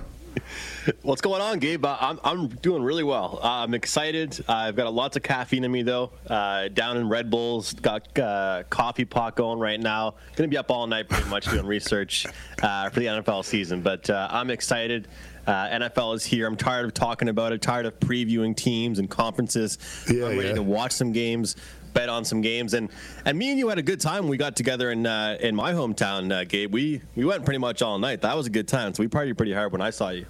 What's 1.02 1.22
going 1.22 1.42
on, 1.42 1.60
Gabe? 1.60 1.86
Uh, 1.86 1.98
I'm, 2.00 2.20
I'm 2.24 2.48
doing 2.48 2.84
really 2.84 3.04
well. 3.04 3.40
Uh, 3.42 3.64
I'm 3.64 3.74
excited. 3.74 4.44
Uh, 4.48 4.54
I've 4.54 4.76
got 4.76 4.94
lots 4.94 5.16
of 5.18 5.24
caffeine 5.24 5.64
in 5.64 5.72
me, 5.72 5.82
though. 5.82 6.12
Uh, 6.28 6.68
down 6.68 6.98
in 6.98 7.10
Red 7.10 7.30
Bulls, 7.30 7.74
got 7.74 8.18
uh, 8.20 8.64
coffee 8.70 9.06
pot 9.06 9.36
going 9.36 9.60
right 9.60 9.80
now. 9.80 10.12
Going 10.36 10.50
to 10.50 10.54
be 10.54 10.58
up 10.58 10.70
all 10.70 10.86
night 10.88 11.10
pretty 11.10 11.30
much 11.30 11.46
doing 11.46 11.66
research 11.66 12.28
uh, 12.62 12.90
for 12.90 13.00
the 13.00 13.08
NFL 13.08 13.46
season. 13.46 13.82
But 13.82 14.10
I'm 14.10 14.50
excited. 14.50 15.08
NFL 15.52 16.16
is 16.16 16.26
here. 16.26 16.48
I'm 16.48 16.56
tired 16.56 16.86
of 16.86 16.94
talking 16.94 17.30
about 17.30 17.54
it, 17.54 17.62
tired 17.62 17.86
of 17.86 18.00
previewing 18.00 18.56
teams 18.56 19.00
and 19.00 19.10
conferences. 19.10 19.78
Yeah, 20.10 20.26
I'm 20.26 20.38
ready 20.38 20.50
yeah. 20.50 20.56
to 20.56 20.64
watch 20.64 20.92
some 20.94 21.12
games. 21.12 21.56
Bet 21.94 22.10
on 22.10 22.26
some 22.26 22.42
games, 22.42 22.74
and 22.74 22.90
and 23.24 23.38
me 23.38 23.52
and 23.52 23.58
you 23.58 23.70
had 23.70 23.78
a 23.78 23.82
good 23.82 24.02
time. 24.02 24.28
We 24.28 24.36
got 24.36 24.58
together 24.58 24.92
in 24.92 25.06
uh, 25.06 25.38
in 25.40 25.56
my 25.56 25.72
hometown, 25.72 26.30
uh, 26.30 26.44
Gabe. 26.44 26.74
We 26.74 27.02
we 27.16 27.24
went 27.24 27.46
pretty 27.46 27.60
much 27.60 27.82
all 27.82 27.98
night. 27.98 28.20
That 28.22 28.36
was 28.36 28.48
a 28.48 28.50
good 28.50 28.68
time. 28.68 28.94
So 28.94 29.02
we 29.02 29.08
partied 29.08 29.38
pretty 29.38 29.54
hard 29.54 29.72
when 29.72 29.80
I 29.80 29.92
saw 29.92 30.10
you. 30.10 30.26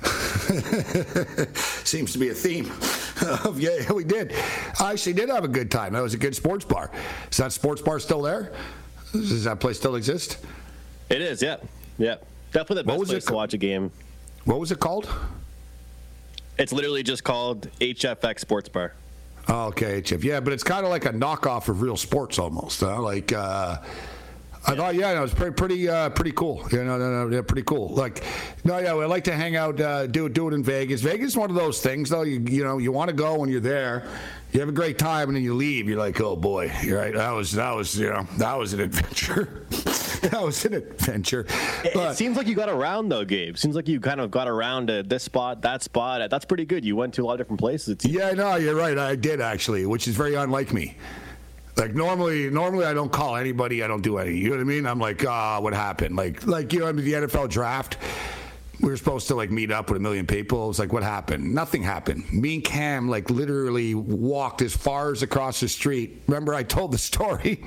Seems 1.84 2.12
to 2.12 2.20
be 2.20 2.28
a 2.28 2.34
theme. 2.34 2.70
yeah, 3.56 3.90
we 3.92 4.04
did. 4.04 4.32
I 4.78 4.92
actually 4.92 5.14
did 5.14 5.28
have 5.28 5.42
a 5.42 5.48
good 5.48 5.72
time. 5.72 5.92
That 5.94 6.02
was 6.02 6.14
a 6.14 6.18
good 6.18 6.36
sports 6.36 6.64
bar. 6.64 6.92
Is 7.30 7.38
that 7.38 7.52
sports 7.52 7.82
bar 7.82 7.98
still 7.98 8.22
there? 8.22 8.52
Does 9.12 9.42
that 9.42 9.58
place 9.58 9.76
still 9.76 9.96
exist? 9.96 10.38
It 11.08 11.20
is, 11.20 11.42
yeah, 11.42 11.56
yeah. 11.98 12.16
Definitely 12.52 12.82
the 12.82 12.84
best 12.84 13.04
place 13.04 13.24
it 13.24 13.26
to 13.28 13.34
watch 13.34 13.54
a 13.54 13.58
game. 13.58 13.90
What 14.48 14.60
was 14.60 14.72
it 14.72 14.80
called? 14.80 15.06
It's 16.58 16.72
literally 16.72 17.02
just 17.02 17.22
called 17.22 17.68
HFX 17.82 18.40
Sports 18.40 18.70
Bar. 18.70 18.94
Oh, 19.46 19.66
okay, 19.66 20.00
Chip. 20.00 20.24
Yeah, 20.24 20.40
but 20.40 20.54
it's 20.54 20.64
kind 20.64 20.86
of 20.86 20.90
like 20.90 21.04
a 21.04 21.10
knockoff 21.10 21.68
of 21.68 21.82
real 21.82 21.98
sports 21.98 22.38
almost. 22.38 22.80
Huh? 22.80 22.98
Like, 23.02 23.30
uh, 23.30 23.76
I 24.66 24.74
thought, 24.74 24.94
yeah, 24.94 25.12
no, 25.12 25.18
it 25.18 25.20
was 25.20 25.34
pretty, 25.34 25.52
pretty, 25.52 25.88
uh, 25.90 26.08
pretty 26.08 26.32
cool. 26.32 26.66
You 26.72 26.82
know, 26.82 26.96
no, 26.96 27.26
no, 27.26 27.36
yeah, 27.36 27.42
pretty 27.42 27.64
cool. 27.64 27.90
Like, 27.90 28.24
no, 28.64 28.78
yeah, 28.78 28.94
we 28.94 29.04
like 29.04 29.24
to 29.24 29.34
hang 29.34 29.54
out, 29.54 29.78
uh, 29.82 30.06
do 30.06 30.24
it, 30.24 30.32
do 30.32 30.48
it 30.48 30.54
in 30.54 30.62
Vegas. 30.62 31.02
Vegas 31.02 31.32
is 31.32 31.36
one 31.36 31.50
of 31.50 31.56
those 31.56 31.82
things, 31.82 32.08
though. 32.08 32.22
You, 32.22 32.40
you 32.40 32.64
know, 32.64 32.78
you 32.78 32.90
want 32.90 33.10
to 33.10 33.14
go 33.14 33.34
when 33.38 33.50
you're 33.50 33.60
there. 33.60 34.08
You 34.52 34.60
have 34.60 34.68
a 34.70 34.72
great 34.72 34.98
time, 34.98 35.28
and 35.28 35.36
then 35.36 35.44
you 35.44 35.54
leave. 35.54 35.88
You're 35.88 35.98
like, 35.98 36.20
oh 36.22 36.34
boy, 36.34 36.72
you're 36.82 36.98
right. 36.98 37.12
That 37.14 37.32
was, 37.32 37.52
that 37.52 37.70
was, 37.72 37.98
you 37.98 38.08
know, 38.08 38.26
that 38.38 38.58
was 38.58 38.72
an 38.72 38.80
adventure. 38.80 39.66
that 40.22 40.40
was 40.42 40.64
an 40.64 40.72
adventure. 40.74 41.46
It, 41.84 41.92
But- 41.92 42.12
it 42.12 42.16
seems 42.16 42.36
like 42.36 42.46
you 42.46 42.54
got 42.54 42.70
around 42.70 43.10
though, 43.10 43.24
Gabe. 43.26 43.58
Seems 43.58 43.76
like 43.76 43.86
you 43.88 44.00
kind 44.00 44.20
of 44.20 44.30
got 44.30 44.48
around 44.48 44.86
to 44.86 45.02
this 45.02 45.22
spot, 45.22 45.60
that 45.62 45.82
spot. 45.82 46.28
That's 46.30 46.46
pretty 46.46 46.64
good. 46.64 46.82
You 46.84 46.96
went 46.96 47.12
to 47.14 47.22
a 47.22 47.26
lot 47.26 47.32
of 47.34 47.38
different 47.38 47.60
places. 47.60 47.98
Yeah, 48.04 48.32
no, 48.32 48.56
you're 48.56 48.74
right. 48.74 48.96
I 48.96 49.16
did 49.16 49.40
actually, 49.42 49.84
which 49.84 50.08
is 50.08 50.16
very 50.16 50.34
unlike 50.34 50.72
me. 50.72 50.96
Like 51.76 51.94
normally, 51.94 52.48
normally 52.50 52.86
I 52.86 52.94
don't 52.94 53.12
call 53.12 53.36
anybody. 53.36 53.84
I 53.84 53.86
don't 53.86 54.02
do 54.02 54.16
any. 54.18 54.34
You 54.34 54.50
know 54.50 54.56
what 54.56 54.60
I 54.62 54.64
mean? 54.64 54.86
I'm 54.86 54.98
like, 54.98 55.24
ah, 55.26 55.60
what 55.60 55.74
happened? 55.74 56.16
Like, 56.16 56.44
like 56.46 56.72
you 56.72 56.80
know, 56.80 56.88
I 56.88 56.92
mean, 56.92 57.04
the 57.04 57.12
NFL 57.12 57.50
draft. 57.50 57.98
We 58.80 58.90
were 58.90 58.96
supposed 58.96 59.26
to 59.28 59.34
like 59.34 59.50
meet 59.50 59.72
up 59.72 59.88
with 59.90 59.96
a 59.96 60.00
million 60.00 60.26
people. 60.26 60.64
It 60.64 60.68
was 60.68 60.78
like, 60.78 60.92
what 60.92 61.02
happened? 61.02 61.52
Nothing 61.52 61.82
happened. 61.82 62.32
Me 62.32 62.54
and 62.54 62.64
Cam 62.64 63.08
like 63.08 63.28
literally 63.28 63.94
walked 63.94 64.62
as 64.62 64.76
far 64.76 65.10
as 65.10 65.22
across 65.22 65.58
the 65.60 65.68
street. 65.68 66.22
Remember, 66.28 66.54
I 66.54 66.62
told 66.62 66.92
the 66.92 66.98
story. 67.12 67.64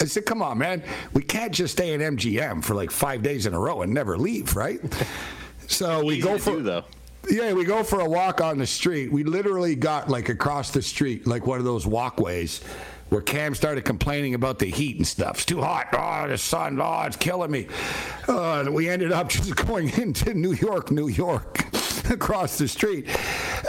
I 0.00 0.04
said, 0.06 0.24
come 0.24 0.40
on, 0.42 0.58
man. 0.58 0.82
We 1.12 1.22
can't 1.22 1.52
just 1.52 1.72
stay 1.74 1.92
in 1.92 2.00
MGM 2.00 2.64
for 2.64 2.74
like 2.74 2.90
five 2.90 3.22
days 3.22 3.44
in 3.46 3.52
a 3.52 3.58
row 3.58 3.82
and 3.82 3.92
never 3.92 4.16
leave, 4.16 4.56
right? 4.56 4.80
So 5.70 6.02
we 6.02 6.18
go 6.18 6.38
for 6.38 6.52
do, 6.52 6.62
though. 6.62 6.84
yeah, 7.28 7.52
we 7.52 7.66
go 7.66 7.82
for 7.84 8.00
a 8.00 8.08
walk 8.08 8.40
on 8.40 8.56
the 8.56 8.66
street. 8.66 9.12
We 9.12 9.22
literally 9.22 9.74
got 9.74 10.08
like 10.08 10.30
across 10.30 10.70
the 10.70 10.80
street, 10.80 11.26
like 11.26 11.46
one 11.46 11.58
of 11.58 11.66
those 11.66 11.86
walkways 11.86 12.62
where 13.08 13.22
Cam 13.22 13.54
started 13.54 13.84
complaining 13.84 14.34
about 14.34 14.58
the 14.58 14.66
heat 14.66 14.96
and 14.96 15.06
stuff. 15.06 15.36
It's 15.36 15.44
too 15.44 15.62
hot. 15.62 15.88
Oh, 15.92 16.28
the 16.28 16.38
sun. 16.38 16.80
Oh, 16.80 17.02
it's 17.02 17.16
killing 17.16 17.50
me. 17.50 17.66
Uh, 18.28 18.60
and 18.60 18.74
we 18.74 18.88
ended 18.88 19.12
up 19.12 19.28
just 19.30 19.56
going 19.56 19.90
into 19.98 20.34
New 20.34 20.52
York, 20.52 20.90
New 20.90 21.08
York, 21.08 21.64
across 22.10 22.58
the 22.58 22.68
street. 22.68 23.06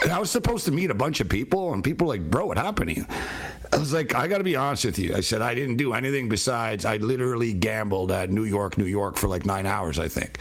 And 0.02 0.12
I 0.12 0.20
was 0.20 0.30
supposed 0.32 0.66
to 0.66 0.72
meet 0.72 0.92
a 0.92 0.96
bunch 0.96 1.20
of 1.22 1.30
people, 1.30 1.74
and 1.74 1.84
people 1.84 2.08
were 2.08 2.14
like, 2.14 2.30
bro, 2.30 2.48
what 2.48 2.58
happened 2.58 2.90
to 2.90 2.96
you? 2.98 3.06
I 3.72 3.78
was 3.78 3.94
like, 3.94 4.16
I 4.16 4.28
got 4.28 4.40
to 4.40 4.44
be 4.44 4.56
honest 4.56 4.86
with 4.86 4.98
you. 4.98 5.16
I 5.16 5.22
said, 5.22 5.42
I 5.42 5.54
didn't 5.54 5.78
do 5.78 5.94
anything 5.94 6.28
besides 6.28 6.86
I 6.86 6.98
literally 6.98 7.54
gambled 7.54 8.12
at 8.12 8.32
New 8.32 8.44
York, 8.44 8.78
New 8.78 8.86
York 8.86 9.16
for 9.16 9.28
like 9.28 9.46
nine 9.46 9.66
hours, 9.66 10.00
I 10.00 10.08
think. 10.08 10.40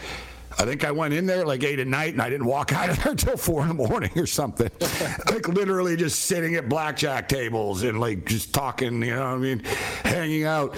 I 0.59 0.65
think 0.65 0.83
I 0.83 0.91
went 0.91 1.13
in 1.13 1.25
there 1.25 1.45
like 1.45 1.63
eight 1.63 1.79
at 1.79 1.87
night 1.87 2.11
and 2.11 2.21
I 2.21 2.29
didn't 2.29 2.45
walk 2.45 2.73
out 2.79 2.89
of 2.89 3.01
there 3.01 3.11
until 3.13 3.37
four 3.37 3.61
in 3.61 3.69
the 3.69 3.73
morning 3.73 4.11
or 4.17 4.25
something. 4.27 4.69
like 5.27 5.47
literally 5.47 5.95
just 5.95 6.23
sitting 6.23 6.55
at 6.55 6.67
blackjack 6.67 7.29
tables 7.29 7.83
and 7.83 7.99
like 7.99 8.25
just 8.25 8.53
talking, 8.53 9.01
you 9.01 9.15
know 9.15 9.21
what 9.21 9.35
I 9.35 9.37
mean? 9.37 9.59
Hanging 10.03 10.43
out. 10.43 10.75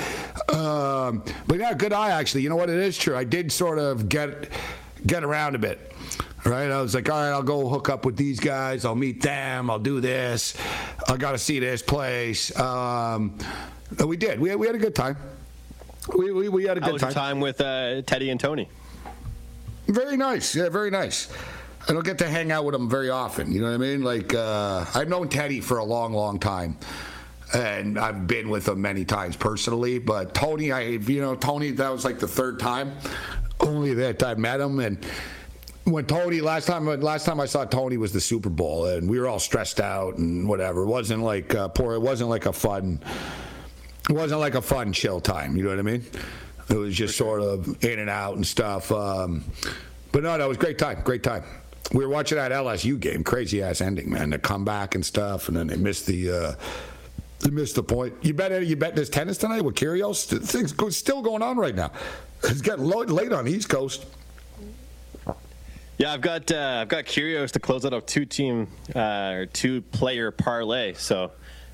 Um, 0.54 1.24
but 1.48 1.58
yeah, 1.58 1.74
good 1.74 1.94
eye 1.94 2.12
actually. 2.12 2.44
You 2.44 2.50
know 2.50 2.56
what? 2.58 2.70
It 2.70 2.78
is 2.80 2.96
true. 2.96 3.18
I 3.18 3.24
did 3.24 3.52
sort 3.52 3.80
of 3.80 4.08
get 4.08 4.50
get 5.08 5.24
around 5.24 5.56
a 5.56 5.60
bit. 5.60 5.88
Right, 6.44 6.72
I 6.72 6.82
was 6.82 6.96
like, 6.96 7.08
all 7.08 7.18
right, 7.22 7.30
I'll 7.30 7.44
go 7.44 7.70
hook 7.70 7.88
up 7.88 8.04
with 8.04 8.18
these 8.18 8.40
guys. 8.40 8.84
I'll 8.84 8.96
meet 8.96 9.22
them. 9.22 9.70
I'll 9.70 9.78
do 9.78 10.02
this. 10.02 10.58
I 11.08 11.16
got 11.16 11.34
to 11.34 11.38
see 11.38 11.60
this 11.60 11.84
place. 11.84 12.58
Um, 12.60 13.38
and 14.00 14.10
we 14.10 14.18
did. 14.18 14.40
We, 14.40 14.56
we 14.56 14.66
had 14.66 14.76
a 14.76 14.80
good 14.80 14.96
time. 14.96 15.18
We, 16.18 16.32
we, 16.32 16.50
we 16.50 16.64
had 16.64 16.80
a 16.80 16.82
How 16.82 16.88
good 16.88 16.94
was 16.94 17.02
time. 17.04 17.10
your 17.10 17.14
time 17.14 17.40
with 17.42 17.62
uh, 17.62 18.02
Teddy 18.08 18.32
and 18.32 18.40
Tony? 18.40 18.68
Very 19.88 20.18
nice. 20.18 20.56
Yeah, 20.56 20.70
very 20.70 20.92
nice. 20.92 21.30
I 21.90 21.94
don't 21.94 22.06
get 22.06 22.20
to 22.20 22.30
hang 22.30 22.52
out 22.52 22.66
with 22.66 22.76
him 22.76 22.90
very 22.90 23.10
often. 23.10 23.52
You 23.52 23.62
know 23.62 23.68
what 23.68 23.74
I 23.74 23.78
mean? 23.78 24.04
Like, 24.04 24.34
uh, 24.34 24.86
I've 24.94 25.10
known 25.10 25.30
Teddy 25.30 25.60
for 25.62 25.80
a 25.80 25.84
long, 25.84 26.14
long 26.14 26.40
time. 26.40 26.78
And 27.54 28.00
I've 28.00 28.28
been 28.28 28.50
with 28.50 28.68
him 28.68 28.82
many 28.82 29.04
times 29.04 29.36
personally. 29.36 30.00
But 30.00 30.34
Tony, 30.34 30.72
I, 30.72 30.82
you 30.82 31.22
know, 31.22 31.36
Tony, 31.36 31.72
that 31.72 31.90
was 31.90 32.06
like 32.06 32.20
the 32.20 32.28
third 32.28 32.60
time. 32.60 32.94
Only 33.60 33.94
that 33.96 34.24
I 34.24 34.36
met 34.36 34.62
him. 34.62 34.80
And 34.80 35.04
when 35.84 36.06
Tony, 36.06 36.40
last 36.40 36.68
time, 36.68 36.86
last 37.02 37.26
time 37.26 37.40
I 37.40 37.46
saw 37.46 37.66
Tony 37.66 37.98
was 37.98 38.14
the 38.14 38.22
Super 38.22 38.50
Bowl. 38.50 38.86
And 38.86 39.10
we 39.10 39.20
were 39.20 39.28
all 39.28 39.40
stressed 39.40 39.82
out 39.82 40.18
and 40.18 40.48
whatever. 40.48 40.84
It 40.84 40.88
wasn't 40.88 41.24
like, 41.24 41.54
uh, 41.56 41.68
poor, 41.70 41.96
it 41.96 42.02
wasn't 42.02 42.30
like 42.30 42.46
a 42.46 42.54
fun, 42.54 43.00
it 44.10 44.14
wasn't 44.14 44.40
like 44.40 44.56
a 44.56 44.62
fun 44.62 44.94
chill 44.94 45.20
time. 45.20 45.58
You 45.58 45.64
know 45.64 45.70
what 45.70 45.80
I 45.80 45.84
mean? 45.84 46.06
It 46.72 46.78
was 46.78 46.96
just 46.96 47.18
sort 47.18 47.42
of 47.42 47.84
in 47.84 48.00
and 48.00 48.10
out 48.10 48.36
and 48.38 48.48
stuff. 48.48 48.92
Um, 48.92 49.44
but 50.12 50.24
no, 50.24 50.38
that 50.38 50.48
was 50.48 50.58
great 50.58 50.78
time. 50.78 51.02
Great 51.04 51.22
time. 51.22 51.44
We 51.94 52.06
were 52.06 52.10
watching 52.10 52.38
that 52.38 52.52
LSU 52.52 52.98
game. 53.00 53.24
Crazy 53.24 53.62
ass 53.62 53.82
ending, 53.82 54.10
man. 54.10 54.30
The 54.30 54.40
comeback 54.40 54.96
and 54.96 55.06
stuff, 55.06 55.50
and 55.50 55.58
then 55.58 55.68
they 55.68 55.76
missed 55.76 56.06
the. 56.08 56.32
Uh, 56.32 56.54
they 57.40 57.50
missed 57.50 57.76
the 57.76 57.84
point. 57.84 58.14
You 58.22 58.34
bet. 58.34 58.66
You 58.66 58.76
bet 58.78 58.96
this 58.96 59.10
tennis 59.10 59.38
tonight 59.38 59.62
with 59.62 59.76
Kyrgios. 59.76 60.26
Things 60.46 60.72
go, 60.72 60.90
still 60.90 61.22
going 61.22 61.42
on 61.42 61.58
right 61.58 61.76
now. 61.76 61.92
It's 62.44 62.62
getting 62.62 62.86
lo- 62.86 63.02
late 63.04 63.34
on 63.34 63.46
the 63.46 63.52
East 63.52 63.68
Coast. 63.70 64.06
Yeah, 65.98 66.14
I've 66.14 66.22
got 66.22 66.52
uh, 66.52 66.80
I've 66.82 66.88
got 66.88 67.06
Kyrgios 67.06 67.52
to 67.52 67.60
close 67.60 67.86
out 67.86 67.94
a 67.94 68.02
two 68.02 68.26
team 68.26 68.68
uh, 68.96 69.34
or 69.36 69.46
two 69.46 69.82
player 69.82 70.32
parlay. 70.32 70.94
So, 70.94 71.32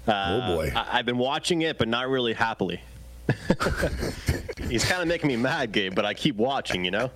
uh, 0.07 0.39
Oh, 0.49 0.55
boy. 0.55 0.71
I- 0.75 0.99
I've 0.99 1.05
been 1.05 1.17
watching 1.17 1.61
it, 1.61 1.77
but 1.77 1.87
not 1.87 2.09
really 2.09 2.33
happily. 2.33 2.81
He's 4.69 4.85
kind 4.85 5.01
of 5.01 5.07
making 5.07 5.27
me 5.27 5.35
mad, 5.35 5.71
Gabe, 5.71 5.95
but 5.95 6.05
I 6.05 6.13
keep 6.13 6.35
watching. 6.35 6.85
You 6.85 6.91
know. 6.91 7.11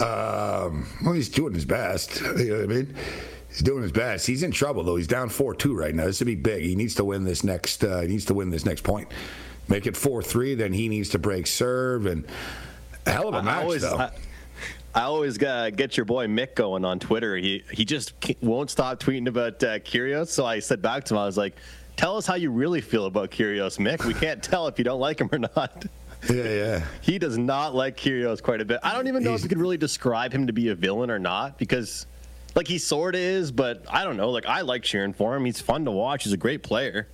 Um, 0.00 0.88
well, 1.04 1.14
he's 1.14 1.28
doing 1.28 1.54
his 1.54 1.64
best. 1.64 2.20
You 2.20 2.50
know 2.50 2.54
what 2.56 2.64
I 2.64 2.66
mean? 2.66 2.94
He's 3.48 3.62
doing 3.62 3.82
his 3.82 3.92
best. 3.92 4.26
He's 4.26 4.42
in 4.42 4.50
trouble 4.50 4.82
though. 4.82 4.96
He's 4.96 5.06
down 5.06 5.28
four 5.28 5.54
two 5.54 5.74
right 5.74 5.94
now. 5.94 6.04
This 6.04 6.20
would 6.20 6.26
be 6.26 6.34
big. 6.34 6.62
He 6.62 6.74
needs 6.74 6.94
to 6.96 7.04
win 7.04 7.24
this 7.24 7.44
next. 7.44 7.84
Uh, 7.84 8.00
he 8.00 8.08
needs 8.08 8.24
to 8.26 8.34
win 8.34 8.50
this 8.50 8.64
next 8.64 8.82
point. 8.82 9.08
Make 9.68 9.86
it 9.86 9.96
four 9.96 10.22
three. 10.22 10.54
Then 10.54 10.72
he 10.72 10.88
needs 10.88 11.10
to 11.10 11.18
break 11.18 11.46
serve 11.46 12.06
and 12.06 12.26
hell 13.06 13.28
of 13.28 13.34
a 13.34 13.42
match 13.42 13.62
always, 13.62 13.82
though. 13.82 13.98
I, 13.98 14.10
I 14.94 15.02
always 15.02 15.40
uh, 15.42 15.70
get 15.70 15.96
your 15.96 16.06
boy 16.06 16.26
Mick 16.26 16.54
going 16.54 16.84
on 16.84 16.98
Twitter. 16.98 17.36
He 17.36 17.62
he 17.70 17.84
just 17.84 18.14
won't 18.40 18.70
stop 18.70 19.00
tweeting 19.00 19.28
about 19.28 19.62
uh, 19.62 19.78
Kyrgios. 19.78 20.28
So 20.28 20.44
I 20.44 20.58
said 20.58 20.82
back 20.82 21.04
to 21.04 21.14
him, 21.14 21.18
I 21.18 21.26
was 21.26 21.36
like, 21.36 21.56
"Tell 21.98 22.16
us 22.16 22.26
how 22.26 22.36
you 22.36 22.50
really 22.50 22.80
feel 22.80 23.04
about 23.04 23.30
Kyrgios, 23.30 23.76
Mick. 23.78 24.06
We 24.06 24.14
can't 24.14 24.42
tell 24.42 24.66
if 24.68 24.78
you 24.78 24.84
don't 24.84 25.00
like 25.00 25.20
him 25.20 25.28
or 25.30 25.38
not." 25.38 25.84
Yeah, 26.28 26.42
yeah. 26.42 26.84
He 27.00 27.16
does 27.20 27.38
not 27.38 27.76
like 27.76 27.96
Kyrgios 27.96 28.42
quite 28.42 28.60
a 28.60 28.64
bit. 28.64 28.80
I 28.82 28.92
don't 28.92 29.06
even 29.06 29.22
know 29.22 29.30
He's, 29.30 29.40
if 29.40 29.44
you 29.44 29.48
could 29.50 29.60
really 29.60 29.76
describe 29.76 30.32
him 30.32 30.48
to 30.48 30.52
be 30.52 30.70
a 30.70 30.74
villain 30.74 31.12
or 31.12 31.20
not 31.20 31.56
because, 31.58 32.06
like, 32.56 32.66
he 32.66 32.76
sort 32.78 33.14
of 33.14 33.20
is, 33.20 33.52
but 33.52 33.84
I 33.88 34.02
don't 34.02 34.16
know. 34.16 34.30
Like, 34.30 34.44
I 34.44 34.62
like 34.62 34.82
cheering 34.82 35.12
for 35.12 35.36
him. 35.36 35.44
He's 35.44 35.60
fun 35.60 35.84
to 35.84 35.92
watch. 35.92 36.24
He's 36.24 36.32
a 36.32 36.36
great 36.36 36.64
player. 36.64 37.06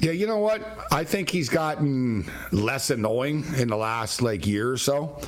Yeah, 0.00 0.12
you 0.12 0.26
know 0.26 0.38
what? 0.38 0.66
I 0.90 1.04
think 1.04 1.28
he's 1.28 1.50
gotten 1.50 2.30
less 2.52 2.88
annoying 2.88 3.44
in 3.58 3.68
the 3.68 3.76
last 3.76 4.22
like 4.22 4.46
year 4.46 4.70
or 4.70 4.78
so. 4.78 5.20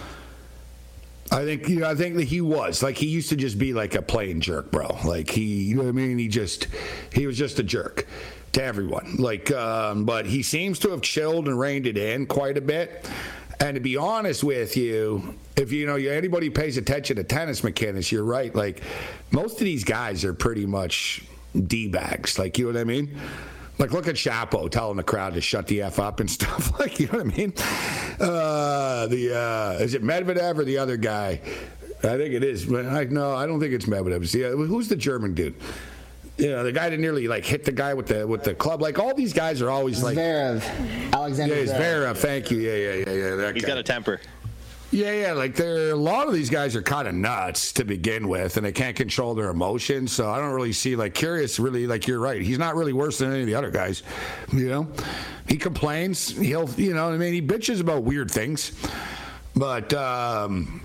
I 1.30 1.44
think 1.44 1.68
you 1.68 1.80
know. 1.80 1.90
I 1.90 1.94
think 1.94 2.16
that 2.16 2.24
he 2.24 2.40
was 2.40 2.82
like 2.82 2.96
he 2.96 3.06
used 3.06 3.28
to 3.28 3.36
just 3.36 3.58
be 3.58 3.72
like 3.72 3.94
a 3.94 4.02
plain 4.02 4.40
jerk, 4.40 4.70
bro. 4.70 4.98
Like 5.04 5.28
he, 5.28 5.64
you 5.64 5.76
know 5.76 5.82
what 5.82 5.88
I 5.90 5.92
mean? 5.92 6.18
He 6.18 6.28
just 6.28 6.68
he 7.12 7.26
was 7.26 7.36
just 7.36 7.58
a 7.58 7.62
jerk 7.62 8.06
to 8.52 8.62
everyone. 8.62 9.16
Like, 9.16 9.50
um, 9.50 10.04
but 10.04 10.26
he 10.26 10.42
seems 10.42 10.78
to 10.80 10.90
have 10.90 11.02
chilled 11.02 11.48
and 11.48 11.58
reined 11.58 11.86
it 11.86 11.98
in 11.98 12.26
quite 12.26 12.56
a 12.56 12.62
bit. 12.62 13.08
And 13.60 13.74
to 13.74 13.80
be 13.80 13.96
honest 13.96 14.44
with 14.44 14.76
you, 14.76 15.34
if 15.56 15.72
you 15.72 15.86
know 15.86 15.96
anybody 15.96 16.48
pays 16.48 16.76
attention 16.76 17.16
to 17.16 17.24
tennis 17.24 17.62
mechanics, 17.62 18.10
you're 18.10 18.24
right. 18.24 18.54
Like 18.54 18.82
most 19.30 19.54
of 19.54 19.64
these 19.64 19.84
guys 19.84 20.24
are 20.24 20.32
pretty 20.32 20.64
much 20.64 21.24
d 21.66 21.88
bags. 21.88 22.38
Like 22.38 22.58
you 22.58 22.66
know 22.66 22.72
what 22.72 22.80
I 22.80 22.84
mean? 22.84 23.18
Like, 23.78 23.92
look 23.92 24.08
at 24.08 24.16
Shapo 24.16 24.68
telling 24.70 24.96
the 24.96 25.04
crowd 25.04 25.34
to 25.34 25.40
shut 25.40 25.66
the 25.68 25.82
f 25.82 25.98
up 25.98 26.20
and 26.20 26.30
stuff. 26.38 26.78
Like, 26.80 26.98
you 26.98 27.06
know 27.06 27.18
what 27.18 27.32
I 27.32 27.36
mean? 27.36 27.52
Uh, 28.20 29.06
the 29.06 29.36
uh, 29.78 29.82
is 29.82 29.94
it 29.94 30.02
Medvedev 30.02 30.58
or 30.58 30.64
the 30.64 30.78
other 30.78 30.96
guy? 30.96 31.40
I 32.00 32.16
think 32.16 32.32
it 32.34 32.44
is. 32.44 32.72
I, 32.72 33.04
no, 33.04 33.34
I 33.34 33.46
don't 33.46 33.58
think 33.60 33.72
it's 33.72 33.86
Medvedev. 33.86 34.22
It's 34.22 34.32
the, 34.32 34.42
who's 34.50 34.88
the 34.88 34.96
German 34.96 35.34
dude? 35.34 35.54
You 36.36 36.50
know, 36.50 36.62
the 36.62 36.70
guy 36.70 36.88
that 36.88 37.00
nearly 37.00 37.26
like 37.26 37.44
hit 37.44 37.64
the 37.64 37.72
guy 37.72 37.94
with 37.94 38.06
the 38.06 38.24
with 38.24 38.44
the 38.44 38.54
club. 38.54 38.80
Like 38.80 39.00
all 39.00 39.12
these 39.12 39.32
guys 39.32 39.60
are 39.60 39.70
always 39.70 40.00
like 40.04 40.16
Zverev, 40.16 41.12
Alexander. 41.12 41.56
Yeah, 41.56 41.72
Zverev. 41.74 42.12
Zverev. 42.12 42.16
Thank 42.16 42.50
you. 42.52 42.58
Yeah, 42.58 42.74
yeah, 42.74 42.92
yeah, 42.94 43.12
yeah. 43.30 43.36
That 43.36 43.54
He's 43.56 43.64
guy. 43.64 43.68
got 43.70 43.78
a 43.78 43.82
temper. 43.82 44.20
Yeah, 44.90 45.12
yeah. 45.12 45.32
Like 45.32 45.54
there, 45.54 45.90
a 45.90 45.94
lot 45.96 46.28
of 46.28 46.34
these 46.34 46.48
guys 46.48 46.74
are 46.74 46.80
kind 46.82 47.06
of 47.06 47.14
nuts 47.14 47.72
to 47.74 47.84
begin 47.84 48.26
with, 48.26 48.56
and 48.56 48.64
they 48.64 48.72
can't 48.72 48.96
control 48.96 49.34
their 49.34 49.50
emotions. 49.50 50.12
So 50.12 50.30
I 50.30 50.38
don't 50.38 50.52
really 50.54 50.72
see 50.72 50.96
like 50.96 51.12
Kyrgios. 51.14 51.62
Really, 51.62 51.86
like 51.86 52.06
you're 52.06 52.20
right. 52.20 52.40
He's 52.40 52.58
not 52.58 52.74
really 52.74 52.94
worse 52.94 53.18
than 53.18 53.30
any 53.30 53.40
of 53.42 53.46
the 53.46 53.54
other 53.54 53.70
guys. 53.70 54.02
You 54.50 54.68
know, 54.68 54.88
he 55.46 55.58
complains. 55.58 56.30
He'll, 56.30 56.70
you 56.70 56.94
know, 56.94 57.10
I 57.10 57.18
mean, 57.18 57.34
he 57.34 57.42
bitches 57.42 57.80
about 57.82 58.02
weird 58.04 58.30
things, 58.30 58.72
but, 59.54 59.92
um, 59.92 60.80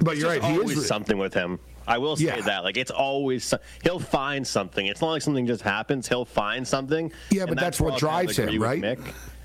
but 0.00 0.12
It's 0.12 0.20
you're 0.20 0.30
right. 0.30 0.44
He 0.44 0.52
always 0.58 0.78
is 0.78 0.86
something 0.86 1.18
with 1.18 1.34
him. 1.34 1.58
I 1.88 1.98
will 1.98 2.16
say 2.16 2.24
Yeah. 2.26 2.40
that. 2.42 2.64
Like 2.64 2.76
it's 2.76 2.90
always 2.90 3.52
he'll 3.82 3.98
find 3.98 4.46
something. 4.46 4.86
It's 4.86 5.00
not 5.00 5.10
like 5.10 5.22
something 5.22 5.46
just 5.46 5.62
happens. 5.62 6.06
He'll 6.06 6.26
find 6.26 6.68
something. 6.68 7.10
Yeah, 7.30 7.46
but 7.46 7.58
that's 7.58 7.80
where 7.80 7.90
what 7.90 8.02
I'll 8.04 8.10
kind 8.10 8.28
of 8.28 8.36
drives 8.36 8.54
him, 8.54 8.62
right? 8.62 8.98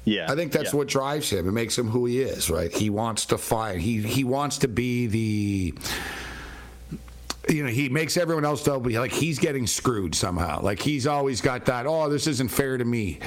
Yeah, 0.05 0.31
I 0.31 0.35
think 0.35 0.51
that's 0.51 0.73
yeah. 0.73 0.77
what 0.77 0.87
drives 0.87 1.29
him. 1.29 1.47
It 1.47 1.53
makes 1.53 1.77
him 1.77 1.87
who 1.87 2.05
he 2.05 2.21
is, 2.21 2.49
right? 2.49 2.71
He 2.71 2.89
wants 2.89 3.25
to 3.27 3.37
find. 3.37 3.81
He 3.81 4.01
he 4.01 4.23
wants 4.23 4.59
to 4.59 4.67
be 4.67 5.07
the. 5.07 5.73
You 7.49 7.63
know, 7.63 7.69
he 7.69 7.89
makes 7.89 8.15
everyone 8.15 8.45
else 8.45 8.63
feel 8.63 8.79
like 8.79 9.11
he's 9.11 9.37
getting 9.37 9.67
screwed 9.67 10.15
somehow. 10.15 10.61
Like 10.61 10.79
he's 10.79 11.05
always 11.05 11.41
got 11.41 11.65
that, 11.65 11.85
oh, 11.85 12.09
this 12.09 12.25
isn't 12.25 12.47
fair 12.47 12.77
to 12.77 12.85
me, 12.85 13.19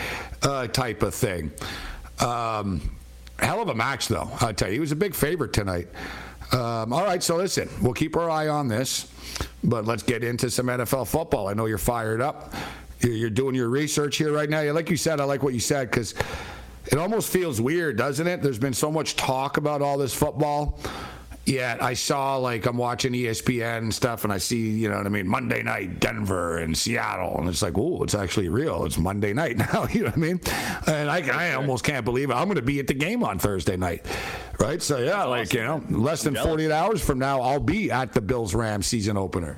uh, 0.42 0.68
type 0.68 1.02
of 1.02 1.14
thing. 1.14 1.52
Um, 2.18 2.96
hell 3.38 3.60
of 3.60 3.68
a 3.68 3.74
match, 3.74 4.08
though. 4.08 4.30
I'll 4.40 4.54
tell 4.54 4.68
you, 4.68 4.74
he 4.74 4.80
was 4.80 4.92
a 4.92 4.96
big 4.96 5.14
favorite 5.14 5.52
tonight. 5.52 5.88
Um, 6.52 6.92
all 6.92 7.04
right, 7.04 7.22
so 7.22 7.36
listen, 7.36 7.68
we'll 7.82 7.92
keep 7.92 8.16
our 8.16 8.30
eye 8.30 8.48
on 8.48 8.68
this, 8.68 9.10
but 9.64 9.84
let's 9.84 10.02
get 10.02 10.24
into 10.24 10.50
some 10.50 10.66
NFL 10.66 11.08
football. 11.08 11.48
I 11.48 11.54
know 11.54 11.66
you're 11.66 11.76
fired 11.76 12.20
up. 12.20 12.54
You're 13.00 13.12
you're 13.12 13.30
doing 13.30 13.54
your 13.54 13.68
research 13.68 14.16
here 14.16 14.32
right 14.32 14.48
now. 14.48 14.60
Yeah, 14.60 14.72
Like 14.72 14.88
you 14.88 14.96
said, 14.96 15.20
I 15.20 15.24
like 15.24 15.42
what 15.42 15.54
you 15.54 15.60
said 15.60 15.90
because 15.90 16.14
it 16.86 16.98
almost 16.98 17.32
feels 17.32 17.60
weird, 17.60 17.96
doesn't 17.96 18.26
it? 18.26 18.42
There's 18.42 18.58
been 18.58 18.74
so 18.74 18.90
much 18.90 19.16
talk 19.16 19.56
about 19.56 19.82
all 19.82 19.98
this 19.98 20.14
football. 20.14 20.78
Yet 21.46 21.80
I 21.80 21.94
saw 21.94 22.38
like 22.38 22.66
I'm 22.66 22.76
watching 22.76 23.12
ESPN 23.12 23.78
and 23.78 23.94
stuff, 23.94 24.24
and 24.24 24.32
I 24.32 24.38
see 24.38 24.68
you 24.70 24.88
know 24.88 24.96
what 24.96 25.06
I 25.06 25.10
mean 25.10 25.28
Monday 25.28 25.62
night 25.62 26.00
Denver 26.00 26.58
and 26.58 26.76
Seattle, 26.76 27.38
and 27.38 27.48
it's 27.48 27.62
like 27.62 27.78
oh, 27.78 28.02
it's 28.02 28.16
actually 28.16 28.48
real. 28.48 28.84
It's 28.84 28.98
Monday 28.98 29.32
night 29.32 29.56
now. 29.72 29.86
You 29.92 30.00
know 30.00 30.06
what 30.06 30.16
I 30.16 30.20
mean? 30.20 30.40
And 30.88 31.08
I, 31.08 31.50
I 31.50 31.54
almost 31.54 31.84
can't 31.84 32.04
believe 32.04 32.30
it. 32.30 32.34
I'm 32.34 32.46
going 32.46 32.56
to 32.56 32.62
be 32.62 32.80
at 32.80 32.88
the 32.88 32.94
game 32.94 33.22
on 33.22 33.38
Thursday 33.38 33.76
night, 33.76 34.04
right? 34.58 34.82
So 34.82 34.98
yeah, 34.98 35.22
like 35.22 35.54
you 35.54 35.62
know, 35.62 35.84
less 35.88 36.24
than 36.24 36.34
48 36.34 36.72
hours 36.72 37.00
from 37.00 37.20
now, 37.20 37.40
I'll 37.40 37.60
be 37.60 37.92
at 37.92 38.12
the 38.12 38.20
Bills 38.20 38.52
Rams 38.52 38.88
season 38.88 39.16
opener. 39.16 39.56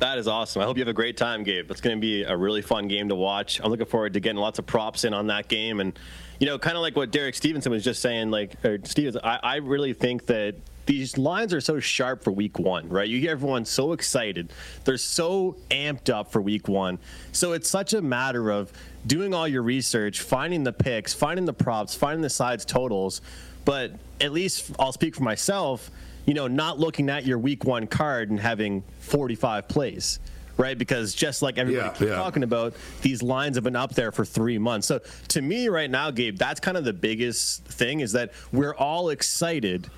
That 0.00 0.18
is 0.18 0.26
awesome. 0.26 0.60
I 0.60 0.64
hope 0.64 0.76
you 0.76 0.82
have 0.82 0.88
a 0.88 0.92
great 0.92 1.16
time, 1.16 1.44
Gabe. 1.44 1.70
It's 1.70 1.80
going 1.80 1.96
to 1.96 2.00
be 2.00 2.24
a 2.24 2.36
really 2.36 2.62
fun 2.62 2.88
game 2.88 3.08
to 3.08 3.14
watch. 3.14 3.60
I'm 3.62 3.70
looking 3.70 3.86
forward 3.86 4.14
to 4.14 4.20
getting 4.20 4.38
lots 4.38 4.58
of 4.58 4.66
props 4.66 5.04
in 5.04 5.14
on 5.14 5.28
that 5.28 5.48
game. 5.48 5.80
And, 5.80 5.96
you 6.40 6.46
know, 6.46 6.58
kind 6.58 6.76
of 6.76 6.82
like 6.82 6.96
what 6.96 7.10
Derek 7.10 7.34
Stevenson 7.34 7.70
was 7.70 7.84
just 7.84 8.02
saying, 8.02 8.30
like, 8.30 8.62
or 8.64 8.78
Stevens, 8.84 9.16
I, 9.22 9.38
I 9.42 9.56
really 9.56 9.92
think 9.92 10.26
that 10.26 10.56
these 10.86 11.16
lines 11.16 11.54
are 11.54 11.60
so 11.60 11.80
sharp 11.80 12.24
for 12.24 12.32
week 12.32 12.58
one, 12.58 12.88
right? 12.88 13.08
You 13.08 13.18
hear 13.18 13.30
everyone 13.30 13.64
so 13.64 13.92
excited. 13.92 14.52
They're 14.84 14.98
so 14.98 15.56
amped 15.70 16.12
up 16.12 16.30
for 16.30 16.42
week 16.42 16.68
one. 16.68 16.98
So 17.32 17.52
it's 17.52 17.70
such 17.70 17.94
a 17.94 18.02
matter 18.02 18.50
of 18.50 18.72
doing 19.06 19.32
all 19.32 19.48
your 19.48 19.62
research, 19.62 20.20
finding 20.20 20.64
the 20.64 20.72
picks, 20.72 21.14
finding 21.14 21.46
the 21.46 21.54
props, 21.54 21.94
finding 21.94 22.20
the 22.20 22.30
sides 22.30 22.64
totals. 22.64 23.22
But 23.64 23.92
at 24.20 24.32
least 24.32 24.72
I'll 24.78 24.92
speak 24.92 25.14
for 25.14 25.22
myself 25.22 25.90
you 26.26 26.34
know, 26.34 26.46
not 26.46 26.78
looking 26.78 27.10
at 27.10 27.24
your 27.26 27.38
week 27.38 27.64
one 27.64 27.86
card 27.86 28.30
and 28.30 28.40
having 28.40 28.82
45 29.00 29.68
plays, 29.68 30.20
right? 30.56 30.76
Because 30.78 31.14
just 31.14 31.42
like 31.42 31.58
everybody 31.58 31.86
Yeah, 31.86 31.92
keeps 31.92 32.10
yeah. 32.10 32.16
talking 32.16 32.42
about, 32.42 32.74
these 33.02 33.22
lines 33.22 33.56
have 33.56 33.64
been 33.64 33.76
up 33.76 33.94
there 33.94 34.12
for 34.12 34.24
three 34.24 34.58
months. 34.58 34.86
So 34.86 35.00
to 35.28 35.42
me, 35.42 35.68
right 35.68 35.90
now, 35.90 36.10
Gabe, 36.10 36.36
that's 36.38 36.60
kind 36.60 36.76
of 36.76 36.84
the 36.84 36.92
biggest 36.92 37.64
thing 37.66 38.00
is 38.00 38.12
that 38.12 38.32
we're 38.52 38.74
all 38.74 39.10
excited. 39.10 39.88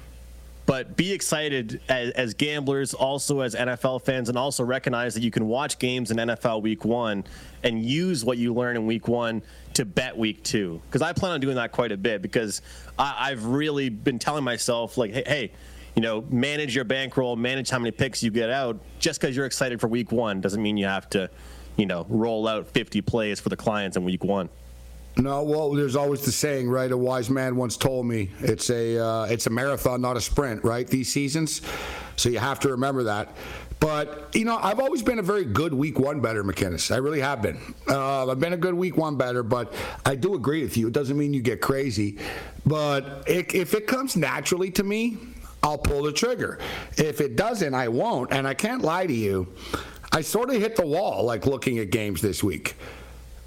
But 0.64 0.96
be 0.96 1.12
excited 1.12 1.80
as, 1.88 2.10
as 2.14 2.34
gamblers, 2.34 2.92
also 2.92 3.38
as 3.38 3.54
NFL 3.54 4.02
fans, 4.02 4.28
and 4.28 4.36
also 4.36 4.64
recognize 4.64 5.14
that 5.14 5.22
you 5.22 5.30
can 5.30 5.46
watch 5.46 5.78
games 5.78 6.10
in 6.10 6.16
NFL 6.16 6.60
Week 6.60 6.84
One 6.84 7.22
and 7.62 7.84
use 7.84 8.24
what 8.24 8.36
you 8.36 8.52
learn 8.52 8.74
in 8.74 8.84
Week 8.84 9.06
One 9.06 9.42
to 9.74 9.84
bet 9.84 10.16
Week 10.18 10.42
Two. 10.42 10.82
Because 10.88 11.02
I 11.02 11.12
plan 11.12 11.30
on 11.34 11.40
doing 11.40 11.54
that 11.54 11.70
quite 11.70 11.92
a 11.92 11.96
bit. 11.96 12.20
Because 12.20 12.62
I, 12.98 13.14
I've 13.30 13.44
really 13.44 13.90
been 13.90 14.18
telling 14.18 14.42
myself, 14.42 14.98
like, 14.98 15.12
hey, 15.12 15.22
hey, 15.24 15.52
you 15.96 16.02
know, 16.02 16.24
manage 16.28 16.74
your 16.74 16.84
bankroll, 16.84 17.36
manage 17.36 17.70
how 17.70 17.78
many 17.78 17.90
picks 17.90 18.22
you 18.22 18.30
get 18.30 18.50
out. 18.50 18.78
Just 18.98 19.20
because 19.20 19.34
you're 19.34 19.46
excited 19.46 19.80
for 19.80 19.88
Week 19.88 20.12
One 20.12 20.42
doesn't 20.42 20.62
mean 20.62 20.76
you 20.76 20.84
have 20.84 21.08
to, 21.10 21.30
you 21.76 21.86
know, 21.86 22.04
roll 22.10 22.46
out 22.46 22.68
50 22.68 23.00
plays 23.00 23.40
for 23.40 23.48
the 23.48 23.56
clients 23.56 23.96
in 23.96 24.04
Week 24.04 24.22
One. 24.22 24.50
No, 25.16 25.42
well, 25.42 25.72
there's 25.72 25.96
always 25.96 26.20
the 26.20 26.32
saying, 26.32 26.68
right? 26.68 26.92
A 26.92 26.96
wise 26.96 27.30
man 27.30 27.56
once 27.56 27.78
told 27.78 28.04
me 28.04 28.30
it's 28.40 28.68
a 28.68 29.02
uh, 29.02 29.24
it's 29.24 29.46
a 29.46 29.50
marathon, 29.50 30.02
not 30.02 30.18
a 30.18 30.20
sprint, 30.20 30.62
right? 30.62 30.86
These 30.86 31.10
seasons, 31.10 31.62
so 32.16 32.28
you 32.28 32.38
have 32.38 32.60
to 32.60 32.68
remember 32.68 33.04
that. 33.04 33.34
But 33.80 34.34
you 34.34 34.44
know, 34.44 34.58
I've 34.58 34.78
always 34.78 35.02
been 35.02 35.18
a 35.18 35.22
very 35.22 35.44
good 35.46 35.72
week 35.72 35.98
one 35.98 36.20
better, 36.20 36.44
McKinnis. 36.44 36.94
I 36.94 36.98
really 36.98 37.20
have 37.20 37.40
been. 37.40 37.58
Uh, 37.88 38.30
I've 38.30 38.40
been 38.40 38.52
a 38.52 38.58
good 38.58 38.74
week 38.74 38.98
one 38.98 39.16
better, 39.16 39.42
but 39.42 39.72
I 40.04 40.16
do 40.16 40.34
agree 40.34 40.62
with 40.62 40.76
you. 40.76 40.88
It 40.88 40.92
doesn't 40.92 41.16
mean 41.16 41.32
you 41.32 41.40
get 41.40 41.62
crazy, 41.62 42.18
but 42.66 43.24
it, 43.26 43.54
if 43.54 43.72
it 43.72 43.86
comes 43.86 44.16
naturally 44.16 44.70
to 44.72 44.82
me, 44.82 45.16
I'll 45.66 45.76
pull 45.76 46.04
the 46.04 46.12
trigger. 46.12 46.60
If 46.96 47.20
it 47.20 47.34
doesn't, 47.34 47.74
I 47.74 47.88
won't. 47.88 48.32
And 48.32 48.46
I 48.46 48.54
can't 48.54 48.82
lie 48.82 49.04
to 49.04 49.12
you. 49.12 49.48
I 50.12 50.20
sort 50.20 50.48
of 50.50 50.60
hit 50.60 50.76
the 50.76 50.86
wall, 50.86 51.24
like 51.24 51.44
looking 51.44 51.80
at 51.80 51.90
games 51.90 52.22
this 52.22 52.40
week. 52.40 52.76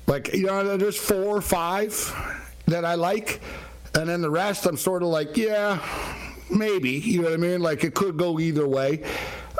Like, 0.05 0.33
you 0.33 0.47
know, 0.47 0.75
there's 0.75 0.97
four 0.97 1.37
or 1.37 1.39
five 1.39 1.93
that 2.67 2.83
I 2.83 2.95
like. 2.95 3.39
And 3.95 4.09
then 4.09 4.21
the 4.21 4.29
rest, 4.29 4.65
I'm 4.65 4.75
sort 4.75 5.01
of 5.01 5.07
like, 5.07 5.37
yeah, 5.37 5.79
maybe. 6.49 6.91
You 6.91 7.21
know 7.21 7.29
what 7.29 7.33
I 7.35 7.37
mean? 7.37 7.61
Like, 7.61 7.85
it 7.85 7.95
could 7.95 8.17
go 8.17 8.37
either 8.37 8.67
way. 8.67 9.03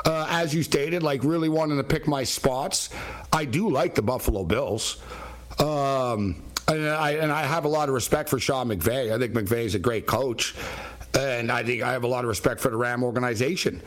Uh, 0.04 0.26
as 0.28 0.54
you 0.54 0.62
stated, 0.62 1.02
like, 1.02 1.24
really 1.24 1.48
wanting 1.48 1.78
to 1.78 1.84
pick 1.84 2.06
my 2.06 2.24
spots. 2.24 2.90
I 3.32 3.46
do 3.46 3.70
like 3.70 3.94
the 3.94 4.02
Buffalo 4.02 4.44
Bills. 4.44 4.98
Um, 5.58 6.42
and 6.68 6.88
I, 6.88 7.12
and 7.12 7.32
I 7.32 7.46
have 7.46 7.64
a 7.64 7.68
lot 7.68 7.88
of 7.88 7.94
respect 7.94 8.28
for 8.28 8.38
Sean 8.38 8.68
McVay. 8.68 9.12
I 9.12 9.18
think 9.18 9.32
McVay 9.32 9.64
is 9.64 9.74
a 9.74 9.78
great 9.78 10.06
coach. 10.06 10.54
And 11.18 11.50
I 11.50 11.62
think 11.62 11.82
I 11.82 11.92
have 11.92 12.04
a 12.04 12.08
lot 12.08 12.24
of 12.24 12.28
respect 12.28 12.60
for 12.60 12.70
the 12.70 12.76
Ram 12.76 13.02
organization. 13.02 13.82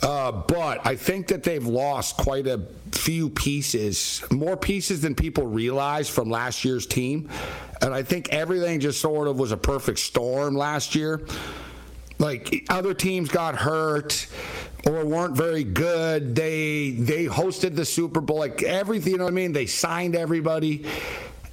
Uh, 0.00 0.30
but 0.30 0.86
I 0.86 0.94
think 0.94 1.26
that 1.28 1.42
they've 1.42 1.66
lost 1.66 2.16
quite 2.18 2.46
a 2.46 2.60
few 2.92 3.28
pieces, 3.30 4.22
more 4.30 4.56
pieces 4.56 5.00
than 5.00 5.14
people 5.14 5.46
realize 5.46 6.08
from 6.08 6.30
last 6.30 6.64
year's 6.64 6.86
team. 6.86 7.28
And 7.80 7.92
I 7.92 8.02
think 8.02 8.28
everything 8.32 8.80
just 8.80 9.00
sort 9.00 9.26
of 9.28 9.38
was 9.38 9.50
a 9.50 9.56
perfect 9.56 9.98
storm 9.98 10.54
last 10.56 10.94
year. 10.94 11.22
like 12.18 12.66
other 12.68 12.94
teams 12.94 13.28
got 13.28 13.54
hurt 13.56 14.26
or 14.86 15.04
weren't 15.04 15.36
very 15.36 15.64
good. 15.64 16.34
They 16.34 16.90
they 16.90 17.26
hosted 17.26 17.76
the 17.76 17.84
Super 17.84 18.20
Bowl, 18.20 18.38
like 18.38 18.62
everything. 18.62 19.12
You 19.12 19.18
know 19.18 19.24
what 19.24 19.32
I 19.32 19.36
mean? 19.36 19.52
They 19.52 19.66
signed 19.66 20.14
everybody. 20.16 20.84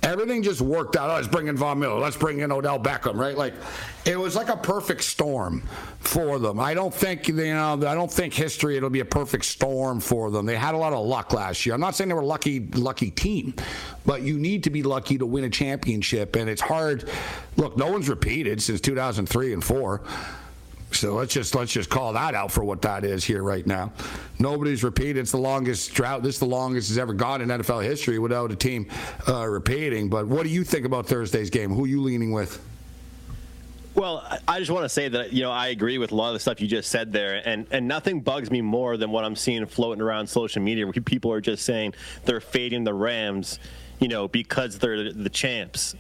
Everything 0.05 0.43
just 0.43 0.61
worked 0.61 0.95
out. 0.95 1.09
Oh, 1.09 1.15
let's 1.15 1.27
bring 1.27 1.47
in 1.47 1.57
Von 1.57 1.79
Miller. 1.79 1.99
Let's 1.99 2.15
bring 2.15 2.39
in 2.39 2.51
Odell 2.51 2.79
Beckham. 2.79 3.15
Right? 3.15 3.35
Like 3.35 3.55
it 4.05 4.17
was 4.17 4.35
like 4.35 4.49
a 4.49 4.57
perfect 4.57 5.03
storm 5.03 5.63
for 5.99 6.37
them. 6.37 6.59
I 6.59 6.75
don't 6.75 6.93
think 6.93 7.27
you 7.27 7.33
know. 7.33 7.73
I 7.73 7.95
don't 7.95 8.11
think 8.11 8.31
history. 8.31 8.77
It'll 8.77 8.91
be 8.91 8.99
a 8.99 9.05
perfect 9.05 9.45
storm 9.45 9.99
for 9.99 10.29
them. 10.29 10.45
They 10.45 10.55
had 10.55 10.75
a 10.75 10.77
lot 10.77 10.93
of 10.93 11.03
luck 11.03 11.33
last 11.33 11.65
year. 11.65 11.73
I'm 11.73 11.81
not 11.81 11.95
saying 11.95 12.09
they 12.09 12.13
were 12.13 12.21
a 12.21 12.25
lucky, 12.25 12.59
lucky 12.59 13.09
team, 13.09 13.55
but 14.05 14.21
you 14.21 14.37
need 14.37 14.63
to 14.65 14.69
be 14.69 14.83
lucky 14.83 15.17
to 15.17 15.25
win 15.25 15.43
a 15.43 15.49
championship, 15.49 16.35
and 16.35 16.47
it's 16.47 16.61
hard. 16.61 17.09
Look, 17.57 17.75
no 17.75 17.91
one's 17.91 18.07
repeated 18.07 18.61
since 18.61 18.79
2003 18.81 19.53
and 19.53 19.63
four. 19.63 20.03
So 20.95 21.13
let's 21.13 21.33
just 21.33 21.55
let's 21.55 21.71
just 21.71 21.89
call 21.89 22.13
that 22.13 22.35
out 22.35 22.51
for 22.51 22.63
what 22.63 22.81
that 22.83 23.03
is 23.03 23.23
here 23.23 23.43
right 23.43 23.65
now. 23.65 23.91
Nobody's 24.39 24.83
repeated. 24.83 25.17
It's 25.17 25.31
the 25.31 25.37
longest 25.37 25.93
drought. 25.93 26.23
This 26.23 26.35
is 26.35 26.39
the 26.39 26.45
longest 26.45 26.89
has 26.89 26.97
ever 26.97 27.13
gone 27.13 27.41
in 27.41 27.49
NFL 27.49 27.83
history 27.83 28.19
without 28.19 28.51
a 28.51 28.55
team 28.55 28.87
uh, 29.27 29.45
repeating. 29.45 30.09
But 30.09 30.27
what 30.27 30.43
do 30.43 30.49
you 30.49 30.63
think 30.63 30.85
about 30.85 31.07
Thursday's 31.07 31.49
game? 31.49 31.71
Who 31.71 31.85
are 31.85 31.87
you 31.87 32.01
leaning 32.01 32.31
with? 32.31 32.61
Well, 33.95 34.27
I 34.45 34.59
just 34.59 34.71
want 34.71 34.83
to 34.83 34.89
say 34.89 35.07
that 35.07 35.31
you 35.31 35.41
know 35.41 35.51
I 35.51 35.67
agree 35.67 35.97
with 35.97 36.11
a 36.11 36.15
lot 36.15 36.27
of 36.27 36.33
the 36.33 36.39
stuff 36.39 36.59
you 36.59 36.67
just 36.67 36.89
said 36.89 37.13
there, 37.13 37.41
and 37.47 37.65
and 37.71 37.87
nothing 37.87 38.21
bugs 38.21 38.51
me 38.51 38.61
more 38.61 38.97
than 38.97 39.09
what 39.11 39.23
I'm 39.23 39.35
seeing 39.35 39.65
floating 39.65 40.01
around 40.01 40.27
social 40.27 40.61
media 40.61 40.85
where 40.85 40.93
people 40.93 41.31
are 41.31 41.41
just 41.41 41.63
saying 41.63 41.93
they're 42.25 42.41
fading 42.41 42.83
the 42.83 42.93
Rams, 42.93 43.59
you 43.99 44.09
know, 44.09 44.27
because 44.27 44.79
they're 44.79 45.13
the 45.13 45.29
champs. 45.29 45.95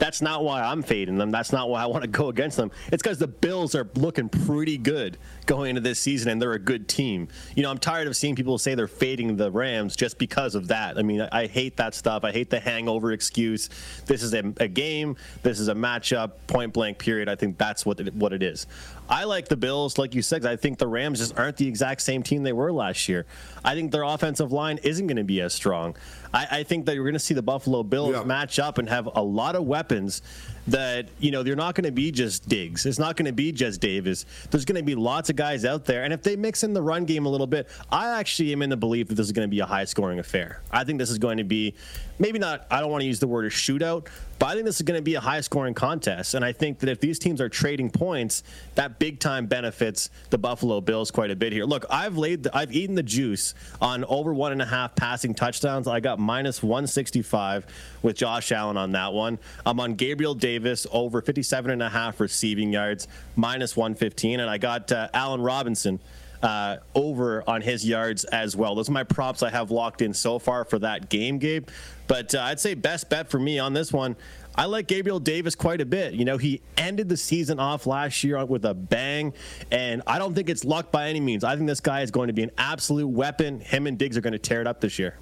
That's 0.00 0.22
not 0.22 0.42
why 0.42 0.62
I'm 0.62 0.82
fading 0.82 1.18
them. 1.18 1.30
That's 1.30 1.52
not 1.52 1.68
why 1.68 1.82
I 1.82 1.86
want 1.86 2.02
to 2.02 2.08
go 2.08 2.30
against 2.30 2.56
them. 2.56 2.70
It's 2.90 3.02
because 3.02 3.18
the 3.18 3.28
Bills 3.28 3.74
are 3.74 3.88
looking 3.94 4.30
pretty 4.30 4.78
good 4.78 5.18
going 5.44 5.68
into 5.70 5.82
this 5.82 6.00
season, 6.00 6.30
and 6.30 6.40
they're 6.40 6.54
a 6.54 6.58
good 6.58 6.88
team. 6.88 7.28
You 7.54 7.62
know, 7.62 7.70
I'm 7.70 7.78
tired 7.78 8.08
of 8.08 8.16
seeing 8.16 8.34
people 8.34 8.56
say 8.56 8.74
they're 8.74 8.88
fading 8.88 9.36
the 9.36 9.50
Rams 9.50 9.94
just 9.94 10.18
because 10.18 10.54
of 10.54 10.68
that. 10.68 10.98
I 10.98 11.02
mean, 11.02 11.20
I, 11.20 11.28
I 11.42 11.46
hate 11.46 11.76
that 11.76 11.94
stuff. 11.94 12.24
I 12.24 12.32
hate 12.32 12.48
the 12.48 12.58
hangover 12.58 13.12
excuse. 13.12 13.68
This 14.06 14.22
is 14.22 14.32
a, 14.32 14.42
a, 14.56 14.68
game. 14.68 15.16
This 15.42 15.60
is 15.60 15.68
a 15.68 15.74
matchup. 15.74 16.32
Point 16.46 16.72
blank. 16.72 16.98
Period. 16.98 17.28
I 17.28 17.36
think 17.36 17.58
that's 17.58 17.84
what 17.84 18.00
it, 18.00 18.14
what 18.14 18.32
it 18.32 18.42
is. 18.42 18.66
I 19.10 19.24
like 19.24 19.48
the 19.48 19.56
Bills, 19.56 19.98
like 19.98 20.14
you 20.14 20.22
said. 20.22 20.46
I 20.46 20.54
think 20.54 20.78
the 20.78 20.86
Rams 20.86 21.18
just 21.18 21.36
aren't 21.36 21.56
the 21.56 21.66
exact 21.66 22.00
same 22.00 22.22
team 22.22 22.44
they 22.44 22.52
were 22.52 22.72
last 22.72 23.08
year. 23.08 23.26
I 23.64 23.74
think 23.74 23.90
their 23.90 24.04
offensive 24.04 24.52
line 24.52 24.78
isn't 24.84 25.08
going 25.08 25.16
to 25.16 25.24
be 25.24 25.40
as 25.40 25.52
strong. 25.52 25.96
I, 26.32 26.46
I 26.50 26.62
think 26.62 26.86
that 26.86 26.94
you're 26.94 27.04
going 27.04 27.14
to 27.14 27.18
see 27.18 27.34
the 27.34 27.42
Buffalo 27.42 27.82
Bills 27.82 28.14
yeah. 28.14 28.22
match 28.22 28.60
up 28.60 28.78
and 28.78 28.88
have 28.88 29.08
a 29.14 29.22
lot 29.22 29.56
of 29.56 29.64
weapons 29.64 30.22
that 30.68 31.08
you 31.18 31.30
know 31.30 31.42
they're 31.42 31.56
not 31.56 31.74
going 31.74 31.84
to 31.84 31.92
be 31.92 32.10
just 32.10 32.48
Diggs. 32.48 32.86
It's 32.86 32.98
not 32.98 33.16
going 33.16 33.26
to 33.26 33.32
be 33.32 33.52
just 33.52 33.80
Davis. 33.80 34.26
There's 34.50 34.64
going 34.64 34.76
to 34.76 34.82
be 34.82 34.94
lots 34.94 35.30
of 35.30 35.36
guys 35.36 35.64
out 35.64 35.84
there, 35.84 36.04
and 36.04 36.12
if 36.12 36.22
they 36.22 36.36
mix 36.36 36.62
in 36.64 36.72
the 36.72 36.82
run 36.82 37.04
game 37.04 37.26
a 37.26 37.28
little 37.28 37.46
bit, 37.46 37.68
I 37.90 38.18
actually 38.18 38.52
am 38.52 38.62
in 38.62 38.70
the 38.70 38.76
belief 38.76 39.08
that 39.08 39.14
this 39.14 39.26
is 39.26 39.32
going 39.32 39.48
to 39.48 39.50
be 39.50 39.60
a 39.60 39.66
high 39.66 39.84
scoring 39.84 40.18
affair. 40.18 40.62
I 40.70 40.84
think 40.84 40.98
this 40.98 41.10
is 41.10 41.18
going 41.18 41.38
to 41.38 41.44
be 41.44 41.74
maybe 42.18 42.38
not. 42.38 42.66
I 42.70 42.80
don't 42.80 42.90
want 42.90 43.02
to 43.02 43.06
use 43.06 43.18
the 43.18 43.26
word 43.26 43.46
a 43.46 43.50
shootout, 43.50 44.06
but 44.38 44.46
I 44.46 44.54
think 44.54 44.66
this 44.66 44.76
is 44.76 44.82
going 44.82 44.98
to 44.98 45.02
be 45.02 45.14
a 45.14 45.20
high 45.20 45.40
scoring 45.40 45.74
contest. 45.74 46.34
And 46.34 46.44
I 46.44 46.52
think 46.52 46.78
that 46.80 46.88
if 46.88 47.00
these 47.00 47.18
teams 47.18 47.40
are 47.40 47.48
trading 47.48 47.90
points, 47.90 48.42
that 48.74 48.98
big 48.98 49.18
time 49.18 49.46
benefits 49.46 50.10
the 50.30 50.38
Buffalo 50.38 50.80
Bills 50.80 51.10
quite 51.10 51.30
a 51.30 51.36
bit 51.36 51.52
here. 51.52 51.64
Look, 51.64 51.86
I've 51.90 52.16
laid, 52.16 52.44
the, 52.44 52.56
I've 52.56 52.72
eaten 52.72 52.94
the 52.94 53.02
juice 53.02 53.54
on 53.80 54.04
over 54.04 54.32
one 54.32 54.52
and 54.52 54.62
a 54.62 54.66
half 54.66 54.94
passing 54.94 55.34
touchdowns. 55.34 55.88
I 55.88 56.00
got 56.00 56.18
minus 56.18 56.62
165 56.62 57.66
with 58.02 58.16
Josh 58.16 58.52
Allen 58.52 58.76
on 58.76 58.92
that 58.92 59.12
one. 59.12 59.38
I'm 59.64 59.80
on 59.80 59.94
Gabriel 59.94 60.34
Davis 60.34 60.49
over 60.90 61.22
57 61.22 61.70
and 61.70 61.82
a 61.82 61.88
half 61.88 62.20
receiving 62.20 62.72
yards, 62.72 63.08
minus 63.36 63.76
115. 63.76 64.40
And 64.40 64.50
I 64.50 64.58
got 64.58 64.90
uh, 64.92 65.08
Allen 65.14 65.40
Robinson 65.40 66.00
uh, 66.42 66.78
over 66.94 67.44
on 67.46 67.60
his 67.60 67.86
yards 67.86 68.24
as 68.24 68.56
well. 68.56 68.74
Those 68.74 68.88
are 68.88 68.92
my 68.92 69.04
props 69.04 69.42
I 69.42 69.50
have 69.50 69.70
locked 69.70 70.02
in 70.02 70.14
so 70.14 70.38
far 70.38 70.64
for 70.64 70.78
that 70.78 71.08
game, 71.08 71.38
Gabe. 71.38 71.68
But 72.06 72.34
uh, 72.34 72.40
I'd 72.40 72.60
say 72.60 72.74
best 72.74 73.08
bet 73.08 73.30
for 73.30 73.38
me 73.38 73.58
on 73.58 73.72
this 73.72 73.92
one. 73.92 74.16
I 74.56 74.64
like 74.64 74.88
Gabriel 74.88 75.20
Davis 75.20 75.54
quite 75.54 75.80
a 75.80 75.86
bit. 75.86 76.14
You 76.14 76.24
know, 76.24 76.36
he 76.36 76.60
ended 76.76 77.08
the 77.08 77.16
season 77.16 77.60
off 77.60 77.86
last 77.86 78.24
year 78.24 78.44
with 78.44 78.64
a 78.64 78.74
bang, 78.74 79.32
and 79.70 80.02
I 80.06 80.18
don't 80.18 80.34
think 80.34 80.50
it's 80.50 80.64
luck 80.64 80.90
by 80.90 81.08
any 81.08 81.20
means. 81.20 81.44
I 81.44 81.54
think 81.54 81.68
this 81.68 81.80
guy 81.80 82.02
is 82.02 82.10
going 82.10 82.26
to 82.26 82.32
be 82.32 82.42
an 82.42 82.50
absolute 82.58 83.06
weapon. 83.06 83.60
Him 83.60 83.86
and 83.86 83.96
Diggs 83.96 84.16
are 84.16 84.20
going 84.20 84.32
to 84.32 84.40
tear 84.40 84.60
it 84.60 84.66
up 84.66 84.80
this 84.80 84.98
year. 84.98 85.16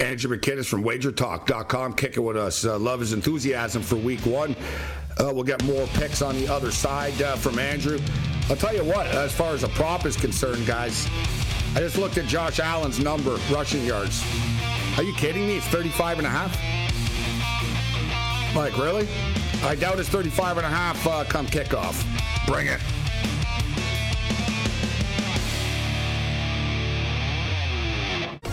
Andrew 0.00 0.36
McKinnis 0.36 0.66
from 0.66 0.82
wagertalk.com 0.82 1.94
kicking 1.94 2.24
with 2.24 2.36
us. 2.36 2.64
Uh, 2.64 2.78
love 2.78 3.00
his 3.00 3.12
enthusiasm 3.12 3.82
for 3.82 3.96
week 3.96 4.24
one. 4.24 4.56
Uh, 5.18 5.30
we'll 5.32 5.44
get 5.44 5.62
more 5.64 5.86
picks 5.88 6.22
on 6.22 6.36
the 6.36 6.48
other 6.48 6.70
side 6.70 7.20
uh, 7.22 7.36
from 7.36 7.58
Andrew. 7.58 7.98
I'll 8.48 8.56
tell 8.56 8.74
you 8.74 8.84
what, 8.84 9.06
as 9.06 9.32
far 9.32 9.54
as 9.54 9.64
a 9.64 9.68
prop 9.68 10.06
is 10.06 10.16
concerned, 10.16 10.66
guys, 10.66 11.08
I 11.74 11.80
just 11.80 11.98
looked 11.98 12.16
at 12.16 12.26
Josh 12.26 12.60
Allen's 12.60 13.00
number, 13.00 13.38
rushing 13.50 13.84
yards. 13.84 14.24
Are 14.96 15.02
you 15.02 15.12
kidding 15.14 15.46
me? 15.46 15.56
It's 15.56 15.66
35 15.66 16.18
and 16.18 16.26
a 16.26 16.30
half? 16.30 16.54
Like, 18.54 18.78
really? 18.78 19.06
I 19.62 19.74
doubt 19.74 19.98
it's 19.98 20.08
35 20.08 20.58
and 20.58 20.66
a 20.66 20.70
half 20.70 21.06
uh, 21.06 21.24
come 21.24 21.46
kickoff. 21.46 22.04
Bring 22.46 22.68
it. 22.68 22.80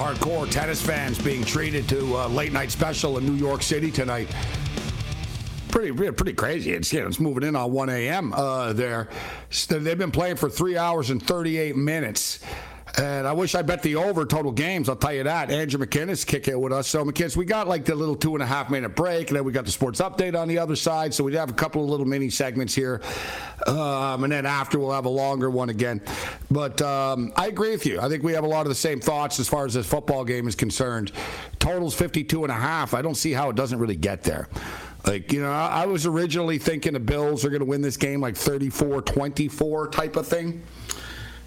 hardcore 0.00 0.50
tennis 0.50 0.80
fans 0.80 1.18
being 1.18 1.44
treated 1.44 1.86
to 1.86 2.16
a 2.16 2.26
late 2.26 2.54
night 2.54 2.70
special 2.70 3.18
in 3.18 3.26
New 3.26 3.34
York 3.34 3.62
City 3.62 3.90
tonight. 3.90 4.34
Pretty, 5.68 5.92
pretty 5.92 6.32
crazy. 6.32 6.72
It's 6.72 6.90
you 6.90 7.02
know, 7.02 7.06
it's 7.06 7.20
moving 7.20 7.42
in 7.42 7.54
on 7.54 7.70
1 7.70 7.90
a.m. 7.90 8.32
Uh, 8.32 8.72
there. 8.72 9.10
They've 9.68 9.98
been 9.98 10.10
playing 10.10 10.36
for 10.36 10.48
three 10.48 10.78
hours 10.78 11.10
and 11.10 11.22
38 11.22 11.76
minutes. 11.76 12.40
And 12.98 13.26
I 13.26 13.32
wish 13.32 13.54
I 13.54 13.62
bet 13.62 13.82
the 13.82 13.96
over 13.96 14.24
total 14.24 14.52
games. 14.52 14.88
I'll 14.88 14.96
tell 14.96 15.12
you 15.12 15.22
that. 15.24 15.50
Andrew 15.50 15.84
McKinnis 15.84 16.26
kick 16.26 16.48
it 16.48 16.58
with 16.58 16.72
us. 16.72 16.88
So 16.88 17.04
McKinnis, 17.04 17.36
we 17.36 17.44
got 17.44 17.68
like 17.68 17.84
the 17.84 17.94
little 17.94 18.16
two 18.16 18.34
and 18.34 18.42
a 18.42 18.46
half 18.46 18.70
minute 18.70 18.96
break, 18.96 19.28
and 19.28 19.36
then 19.36 19.44
we 19.44 19.52
got 19.52 19.64
the 19.64 19.70
sports 19.70 20.00
update 20.00 20.38
on 20.38 20.48
the 20.48 20.58
other 20.58 20.76
side. 20.76 21.14
So 21.14 21.24
we 21.24 21.34
have 21.34 21.50
a 21.50 21.54
couple 21.54 21.82
of 21.84 21.88
little 21.88 22.06
mini 22.06 22.30
segments 22.30 22.74
here, 22.74 23.00
um, 23.66 24.24
and 24.24 24.32
then 24.32 24.44
after 24.46 24.78
we'll 24.78 24.92
have 24.92 25.04
a 25.04 25.10
longer 25.10 25.50
one 25.50 25.70
again. 25.70 26.00
But 26.50 26.82
um, 26.82 27.32
I 27.36 27.46
agree 27.46 27.70
with 27.70 27.86
you. 27.86 28.00
I 28.00 28.08
think 28.08 28.22
we 28.22 28.32
have 28.32 28.44
a 28.44 28.48
lot 28.48 28.62
of 28.62 28.68
the 28.68 28.74
same 28.74 29.00
thoughts 29.00 29.38
as 29.38 29.48
far 29.48 29.66
as 29.66 29.74
this 29.74 29.86
football 29.86 30.24
game 30.24 30.48
is 30.48 30.54
concerned. 30.54 31.12
Totals 31.58 31.94
52 31.94 32.44
and 32.44 32.52
a 32.52 32.56
half. 32.56 32.94
I 32.94 33.02
don't 33.02 33.14
see 33.14 33.32
how 33.32 33.50
it 33.50 33.56
doesn't 33.56 33.78
really 33.78 33.96
get 33.96 34.22
there. 34.22 34.48
Like, 35.06 35.32
you 35.32 35.40
know, 35.40 35.50
I 35.50 35.86
was 35.86 36.04
originally 36.04 36.58
thinking 36.58 36.92
the 36.92 37.00
Bills 37.00 37.44
are 37.44 37.48
going 37.48 37.60
to 37.60 37.66
win 37.66 37.80
this 37.80 37.96
game 37.96 38.20
like 38.20 38.36
34 38.36 39.02
24 39.02 39.88
type 39.88 40.16
of 40.16 40.26
thing. 40.26 40.62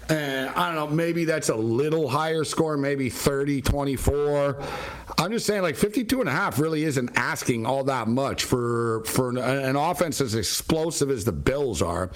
And 0.08 0.50
I 0.50 0.66
don't 0.66 0.74
know, 0.74 0.94
maybe 0.94 1.24
that's 1.24 1.48
a 1.48 1.54
little 1.54 2.08
higher 2.08 2.44
score, 2.44 2.76
maybe 2.76 3.08
30, 3.08 3.62
24. 3.62 4.60
I'm 5.16 5.30
just 5.30 5.46
saying, 5.46 5.62
like 5.62 5.76
52 5.76 6.20
and 6.20 6.28
a 6.28 6.32
half 6.32 6.58
really 6.58 6.84
isn't 6.84 7.10
asking 7.16 7.66
all 7.66 7.84
that 7.84 8.08
much 8.08 8.44
for 8.44 9.04
for 9.04 9.30
an, 9.30 9.38
an 9.38 9.76
offense 9.76 10.20
as 10.20 10.34
explosive 10.34 11.10
as 11.10 11.24
the 11.24 11.32
Bills 11.32 11.82
are. 11.82 12.10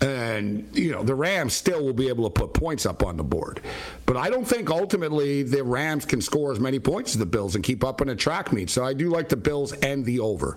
And, 0.00 0.68
you 0.76 0.92
know, 0.92 1.02
the 1.02 1.14
Rams 1.14 1.54
still 1.54 1.84
will 1.84 1.92
be 1.92 2.08
able 2.08 2.28
to 2.28 2.30
put 2.30 2.54
points 2.54 2.86
up 2.86 3.02
on 3.02 3.16
the 3.16 3.24
board. 3.24 3.60
But 4.06 4.16
I 4.16 4.30
don't 4.30 4.46
think 4.46 4.70
ultimately 4.70 5.42
the 5.42 5.62
Rams 5.62 6.04
can 6.04 6.20
score 6.20 6.52
as 6.52 6.60
many 6.60 6.78
points 6.78 7.12
as 7.12 7.18
the 7.18 7.26
Bills 7.26 7.54
and 7.54 7.64
keep 7.64 7.84
up 7.84 8.00
in 8.00 8.08
a 8.08 8.16
track 8.16 8.52
meet. 8.52 8.70
So 8.70 8.84
I 8.84 8.94
do 8.94 9.10
like 9.10 9.28
the 9.28 9.36
Bills 9.36 9.72
and 9.72 10.04
the 10.04 10.20
over. 10.20 10.56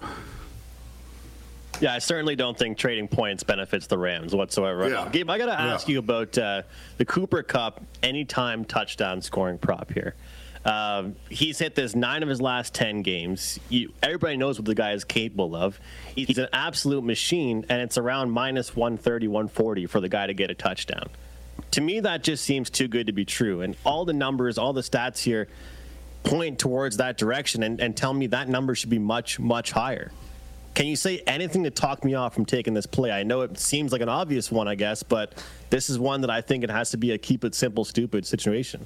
Yeah, 1.81 1.95
I 1.95 1.99
certainly 1.99 2.35
don't 2.35 2.57
think 2.57 2.77
trading 2.77 3.07
points 3.07 3.43
benefits 3.43 3.87
the 3.87 3.97
Rams 3.97 4.35
whatsoever. 4.35 4.87
Yeah. 4.87 5.09
Gabe, 5.11 5.29
I 5.29 5.37
got 5.39 5.47
to 5.47 5.59
ask 5.59 5.87
yeah. 5.87 5.93
you 5.93 5.99
about 5.99 6.37
uh, 6.37 6.61
the 6.97 7.05
Cooper 7.05 7.41
Kupp 7.41 7.83
anytime 8.03 8.65
touchdown 8.65 9.21
scoring 9.21 9.57
prop 9.57 9.91
here. 9.91 10.15
Um, 10.63 11.15
he's 11.29 11.57
hit 11.57 11.73
this 11.73 11.95
nine 11.95 12.21
of 12.21 12.29
his 12.29 12.39
last 12.39 12.75
10 12.75 13.01
games. 13.01 13.59
You, 13.69 13.91
everybody 14.03 14.37
knows 14.37 14.59
what 14.59 14.65
the 14.65 14.75
guy 14.75 14.91
is 14.91 15.03
capable 15.03 15.55
of. 15.55 15.79
He's 16.15 16.37
an 16.37 16.49
absolute 16.53 17.03
machine, 17.03 17.65
and 17.67 17.81
it's 17.81 17.97
around 17.97 18.29
minus 18.29 18.75
130, 18.75 19.27
140 19.27 19.87
for 19.87 19.99
the 19.99 20.09
guy 20.09 20.27
to 20.27 20.35
get 20.35 20.51
a 20.51 20.53
touchdown. 20.53 21.09
To 21.71 21.81
me, 21.81 21.99
that 22.01 22.23
just 22.23 22.43
seems 22.43 22.69
too 22.69 22.87
good 22.87 23.07
to 23.07 23.13
be 23.13 23.25
true. 23.25 23.61
And 23.61 23.75
all 23.83 24.05
the 24.05 24.13
numbers, 24.13 24.59
all 24.59 24.73
the 24.73 24.81
stats 24.81 25.19
here 25.19 25.47
point 26.23 26.59
towards 26.59 26.97
that 26.97 27.17
direction 27.17 27.63
and, 27.63 27.79
and 27.79 27.97
tell 27.97 28.13
me 28.13 28.27
that 28.27 28.47
number 28.47 28.75
should 28.75 28.91
be 28.91 28.99
much, 28.99 29.39
much 29.39 29.71
higher. 29.71 30.11
Can 30.73 30.85
you 30.87 30.95
say 30.95 31.21
anything 31.27 31.63
to 31.63 31.69
talk 31.69 32.05
me 32.05 32.13
off 32.13 32.33
from 32.33 32.45
taking 32.45 32.73
this 32.73 32.85
play? 32.85 33.11
I 33.11 33.23
know 33.23 33.41
it 33.41 33.57
seems 33.57 33.91
like 33.91 34.01
an 34.01 34.09
obvious 34.09 34.51
one, 34.51 34.67
I 34.67 34.75
guess, 34.75 35.03
but 35.03 35.43
this 35.69 35.89
is 35.89 35.99
one 35.99 36.21
that 36.21 36.29
I 36.29 36.41
think 36.41 36.63
it 36.63 36.69
has 36.69 36.91
to 36.91 36.97
be 36.97 37.11
a 37.11 37.17
keep 37.17 37.43
it 37.43 37.53
simple, 37.53 37.83
stupid 37.83 38.25
situation. 38.25 38.85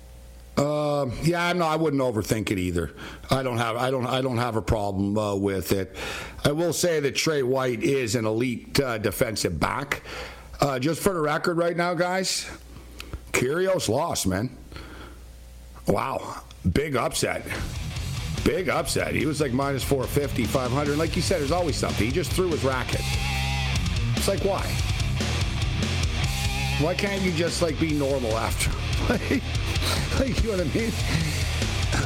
Uh, 0.57 1.07
yeah, 1.21 1.51
no, 1.53 1.65
I 1.65 1.75
wouldn't 1.75 2.01
overthink 2.01 2.49
it 2.49 2.57
either. 2.57 2.91
I 3.29 3.43
don't 3.43 3.57
have, 3.57 3.75
I 3.75 3.91
don't, 3.91 4.07
I 4.07 4.21
don't 4.21 4.37
have 4.37 4.55
a 4.55 4.61
problem 4.61 5.17
uh, 5.17 5.35
with 5.35 5.73
it. 5.73 5.95
I 6.43 6.53
will 6.53 6.73
say 6.73 6.99
that 7.01 7.15
Tre 7.15 7.43
White 7.43 7.83
is 7.83 8.15
an 8.15 8.25
elite 8.25 8.79
uh, 8.79 8.97
defensive 8.97 9.59
back. 9.59 10.01
Uh, 10.61 10.79
just 10.79 11.01
for 11.01 11.13
the 11.13 11.19
record, 11.19 11.57
right 11.57 11.75
now, 11.75 11.93
guys, 11.93 12.49
Kyrgios 13.33 13.89
lost, 13.89 14.25
man. 14.25 14.49
Wow, 15.87 16.41
big 16.71 16.95
upset. 16.95 17.45
Big 18.45 18.69
upset. 18.69 19.15
He 19.15 19.25
was 19.25 19.41
like 19.41 19.51
minus 19.51 19.83
450, 19.83 20.45
500. 20.45 20.97
Like 20.99 21.15
you 21.15 21.21
said, 21.23 21.39
there's 21.39 21.51
always 21.51 21.75
something. 21.75 22.05
He 22.05 22.11
just 22.11 22.31
threw 22.31 22.49
his 22.49 22.63
racket. 22.63 23.01
It's 24.15 24.27
like, 24.27 24.45
why? 24.45 24.61
Why 26.79 26.93
can't 26.93 27.23
you 27.23 27.31
just 27.31 27.63
like 27.63 27.79
be 27.79 27.93
normal 27.93 28.37
after? 28.37 28.69
like, 30.19 30.43
you 30.43 30.51
know 30.51 30.57
what 30.57 30.67
I 30.67 30.77
mean? 30.77 30.91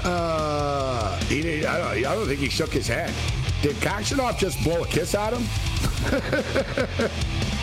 Uh, 0.06 1.20
he 1.26 1.42
did, 1.42 1.66
I, 1.66 1.78
don't, 1.78 2.06
I 2.06 2.16
don't 2.16 2.28
think 2.28 2.40
he 2.40 2.48
shook 2.48 2.72
his 2.72 2.88
hand. 2.88 3.14
Did 3.62 3.76
Khachanov 3.78 4.38
just 4.38 4.64
blow 4.64 4.84
a 4.84 4.88
kiss 4.88 5.16
at 5.16 5.34
him? 5.34 5.44